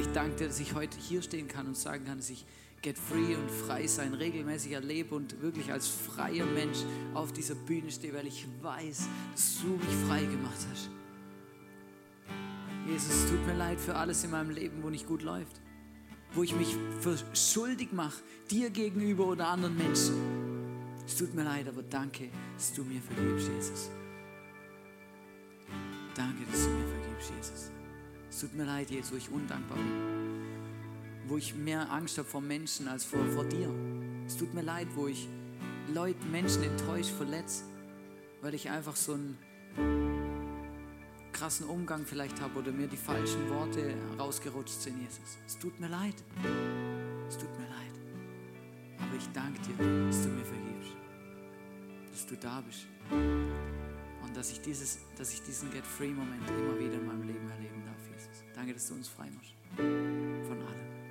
Ich 0.00 0.06
danke 0.12 0.36
dir, 0.36 0.46
dass 0.46 0.60
ich 0.60 0.74
heute 0.74 0.96
hier 0.98 1.22
stehen 1.22 1.48
kann 1.48 1.66
und 1.66 1.76
sagen 1.76 2.04
kann, 2.04 2.18
dass 2.18 2.30
ich 2.30 2.46
Get 2.84 2.98
Free 2.98 3.34
und 3.34 3.50
frei 3.50 3.86
sein 3.86 4.12
regelmäßig 4.12 4.72
erlebe 4.72 5.14
und 5.14 5.40
wirklich 5.40 5.72
als 5.72 5.88
freier 5.88 6.44
Mensch 6.44 6.80
auf 7.14 7.32
dieser 7.32 7.54
Bühne 7.54 7.90
stehe, 7.90 8.12
weil 8.12 8.26
ich 8.26 8.46
weiß, 8.60 9.08
dass 9.32 9.62
du 9.62 9.68
mich 9.68 10.06
frei 10.06 10.20
gemacht 10.20 10.58
hast. 10.70 10.90
Jesus, 12.86 13.08
es 13.08 13.30
tut 13.30 13.46
mir 13.46 13.54
leid 13.54 13.80
für 13.80 13.96
alles 13.96 14.22
in 14.22 14.32
meinem 14.32 14.50
Leben, 14.50 14.82
wo 14.82 14.90
nicht 14.90 15.06
gut 15.06 15.22
läuft, 15.22 15.62
wo 16.34 16.42
ich 16.42 16.54
mich 16.54 16.76
für 17.00 17.16
schuldig 17.34 17.92
mache, 17.92 18.20
dir 18.50 18.68
gegenüber 18.68 19.28
oder 19.28 19.48
anderen 19.48 19.78
Menschen. 19.78 20.16
Es 21.06 21.16
tut 21.16 21.34
mir 21.34 21.44
leid, 21.44 21.66
aber 21.66 21.82
danke, 21.84 22.28
dass 22.54 22.74
du 22.74 22.84
mir 22.84 23.00
vergibst, 23.00 23.48
Jesus. 23.48 23.88
Danke, 26.14 26.44
dass 26.52 26.64
du 26.64 26.68
mir 26.68 26.86
vergibst, 26.86 27.32
Jesus. 27.34 27.70
Es 28.28 28.40
tut 28.40 28.54
mir 28.54 28.64
leid, 28.64 28.90
Jesus, 28.90 29.10
wo 29.10 29.16
ich 29.16 29.30
undankbar 29.30 29.78
bin. 29.78 30.43
Wo 31.26 31.36
ich 31.36 31.54
mehr 31.54 31.90
Angst 31.90 32.18
habe 32.18 32.28
vor 32.28 32.40
Menschen 32.40 32.88
als 32.88 33.04
vor, 33.04 33.24
vor 33.26 33.44
dir. 33.44 33.72
Es 34.26 34.36
tut 34.36 34.52
mir 34.54 34.62
leid, 34.62 34.88
wo 34.94 35.06
ich 35.06 35.28
Leute, 35.92 36.24
Menschen 36.26 36.62
enttäuscht, 36.62 37.10
verletzt, 37.10 37.64
weil 38.40 38.54
ich 38.54 38.70
einfach 38.70 38.96
so 38.96 39.14
einen 39.14 39.38
krassen 41.32 41.66
Umgang 41.66 42.06
vielleicht 42.06 42.40
habe 42.40 42.58
oder 42.58 42.72
mir 42.72 42.86
die 42.86 42.96
falschen 42.96 43.50
Worte 43.50 43.94
rausgerutscht 44.18 44.80
sind, 44.80 45.00
Jesus. 45.00 45.38
Es 45.46 45.58
tut 45.58 45.78
mir 45.78 45.88
leid. 45.88 46.14
Es 47.28 47.36
tut 47.36 47.50
mir 47.58 47.66
leid. 47.66 47.94
Aber 48.98 49.16
ich 49.16 49.28
danke 49.32 49.60
dir, 49.60 50.06
dass 50.06 50.22
du 50.22 50.28
mir 50.28 50.44
vergibst. 50.44 50.92
Dass 52.12 52.26
du 52.26 52.36
da 52.36 52.60
bist. 52.60 52.86
Und 53.10 54.36
dass 54.36 54.52
ich, 54.52 54.60
dieses, 54.62 55.00
dass 55.18 55.32
ich 55.32 55.42
diesen 55.42 55.70
Get-Free-Moment 55.70 56.48
immer 56.48 56.78
wieder 56.78 56.94
in 56.94 57.06
meinem 57.06 57.26
Leben 57.26 57.50
erleben 57.50 57.82
darf, 57.84 58.00
Jesus. 58.08 58.44
Danke, 58.54 58.72
dass 58.72 58.88
du 58.88 58.94
uns 58.94 59.08
frei 59.08 59.28
machst. 59.30 59.54
Von 59.76 60.62
allem. 60.62 61.03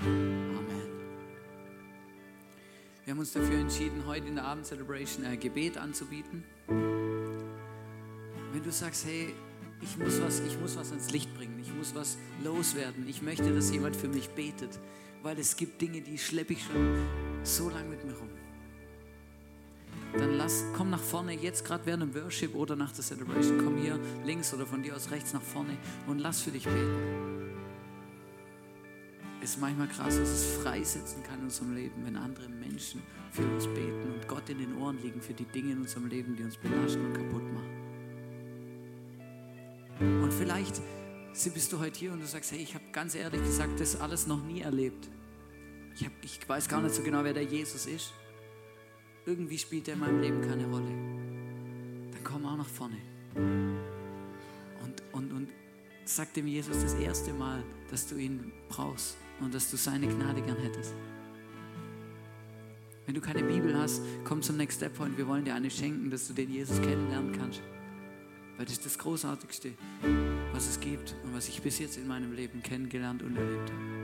Amen. 0.00 0.88
Wir 3.04 3.12
haben 3.12 3.18
uns 3.18 3.32
dafür 3.32 3.58
entschieden, 3.58 4.04
heute 4.06 4.26
in 4.28 4.36
der 4.36 4.44
Abend-Celebration 4.44 5.24
ein 5.24 5.38
Gebet 5.38 5.76
anzubieten. 5.78 6.44
Wenn 6.66 8.62
du 8.62 8.70
sagst, 8.72 9.04
hey, 9.06 9.34
ich 9.80 9.98
muss, 9.98 10.20
was, 10.20 10.40
ich 10.40 10.58
muss 10.60 10.76
was 10.76 10.90
ans 10.90 11.10
Licht 11.10 11.34
bringen, 11.36 11.58
ich 11.60 11.72
muss 11.74 11.94
was 11.94 12.16
loswerden, 12.42 13.06
ich 13.08 13.20
möchte, 13.22 13.54
dass 13.54 13.70
jemand 13.70 13.96
für 13.96 14.08
mich 14.08 14.30
betet, 14.30 14.78
weil 15.22 15.38
es 15.38 15.56
gibt 15.56 15.80
Dinge, 15.82 16.00
die 16.00 16.18
schleppe 16.18 16.54
ich 16.54 16.64
schon 16.64 16.98
so 17.42 17.68
lange 17.68 17.90
mit 17.90 18.04
mir 18.04 18.14
rum. 18.14 18.30
Dann 20.16 20.36
lass, 20.36 20.64
komm 20.76 20.90
nach 20.90 21.00
vorne, 21.00 21.34
jetzt 21.34 21.64
gerade 21.64 21.84
während 21.86 22.04
dem 22.04 22.14
Worship 22.14 22.54
oder 22.54 22.76
nach 22.76 22.92
der 22.92 23.04
Celebration, 23.04 23.58
komm 23.58 23.76
hier 23.76 23.98
links 24.24 24.54
oder 24.54 24.64
von 24.64 24.82
dir 24.82 24.94
aus 24.94 25.10
rechts 25.10 25.32
nach 25.32 25.42
vorne 25.42 25.76
und 26.06 26.20
lass 26.20 26.40
für 26.40 26.52
dich 26.52 26.64
beten. 26.64 27.53
Ist 29.44 29.60
manchmal 29.60 29.88
krass, 29.88 30.18
was 30.18 30.28
es 30.28 30.56
freisetzen 30.62 31.22
kann 31.22 31.40
in 31.40 31.44
unserem 31.44 31.74
Leben, 31.74 32.04
wenn 32.04 32.16
andere 32.16 32.48
Menschen 32.48 33.02
für 33.30 33.42
uns 33.42 33.66
beten 33.66 34.14
und 34.14 34.26
Gott 34.26 34.48
in 34.48 34.58
den 34.58 34.78
Ohren 34.78 35.00
liegen 35.02 35.20
für 35.20 35.34
die 35.34 35.44
Dinge 35.44 35.72
in 35.72 35.82
unserem 35.82 36.06
Leben, 36.06 36.34
die 36.34 36.42
uns 36.42 36.56
belasten 36.56 37.04
und 37.04 37.12
kaputt 37.12 37.42
machen. 37.52 37.68
Und 40.22 40.32
vielleicht 40.32 40.80
bist 41.52 41.72
du 41.72 41.78
heute 41.78 41.98
hier 41.98 42.12
und 42.12 42.20
du 42.20 42.26
sagst, 42.26 42.52
hey, 42.52 42.60
ich 42.60 42.74
habe 42.74 42.84
ganz 42.90 43.14
ehrlich 43.14 43.42
gesagt 43.42 43.78
das 43.80 44.00
alles 44.00 44.26
noch 44.26 44.42
nie 44.42 44.62
erlebt. 44.62 45.10
Ich, 45.94 46.06
hab, 46.06 46.12
ich 46.22 46.48
weiß 46.48 46.66
gar 46.68 46.80
nicht 46.80 46.94
so 46.94 47.02
genau, 47.02 47.22
wer 47.22 47.34
der 47.34 47.44
Jesus 47.44 47.84
ist. 47.86 48.14
Irgendwie 49.26 49.58
spielt 49.58 49.88
er 49.88 49.94
in 49.94 50.00
meinem 50.00 50.20
Leben 50.22 50.40
keine 50.40 50.66
Rolle. 50.66 50.90
Dann 52.12 52.24
komm 52.24 52.46
auch 52.46 52.56
nach 52.56 52.68
vorne. 52.68 52.96
Und, 53.34 55.02
und, 55.12 55.32
und 55.32 55.48
sag 56.06 56.32
dem 56.32 56.46
Jesus 56.46 56.82
das 56.82 56.94
erste 56.94 57.34
Mal, 57.34 57.62
dass 57.90 58.06
du 58.06 58.16
ihn 58.16 58.50
brauchst 58.68 59.18
und 59.40 59.54
dass 59.54 59.70
du 59.70 59.76
seine 59.76 60.06
Gnade 60.06 60.42
gern 60.42 60.56
hättest. 60.56 60.94
Wenn 63.06 63.14
du 63.14 63.20
keine 63.20 63.42
Bibel 63.42 63.76
hast, 63.76 64.00
komm 64.24 64.40
zum 64.40 64.56
Next 64.56 64.78
Step 64.78 64.94
Point. 64.94 65.18
Wir 65.18 65.28
wollen 65.28 65.44
dir 65.44 65.54
eine 65.54 65.70
schenken, 65.70 66.10
dass 66.10 66.26
du 66.26 66.32
den 66.32 66.50
Jesus 66.50 66.80
kennenlernen 66.80 67.32
kannst. 67.32 67.60
Weil 68.56 68.64
das 68.64 68.74
ist 68.74 68.86
das 68.86 68.98
Großartigste, 68.98 69.72
was 70.52 70.68
es 70.68 70.80
gibt 70.80 71.14
und 71.24 71.34
was 71.34 71.48
ich 71.48 71.60
bis 71.60 71.78
jetzt 71.80 71.98
in 71.98 72.06
meinem 72.06 72.32
Leben 72.32 72.62
kennengelernt 72.62 73.22
und 73.22 73.36
erlebt 73.36 73.70
habe. 73.70 74.03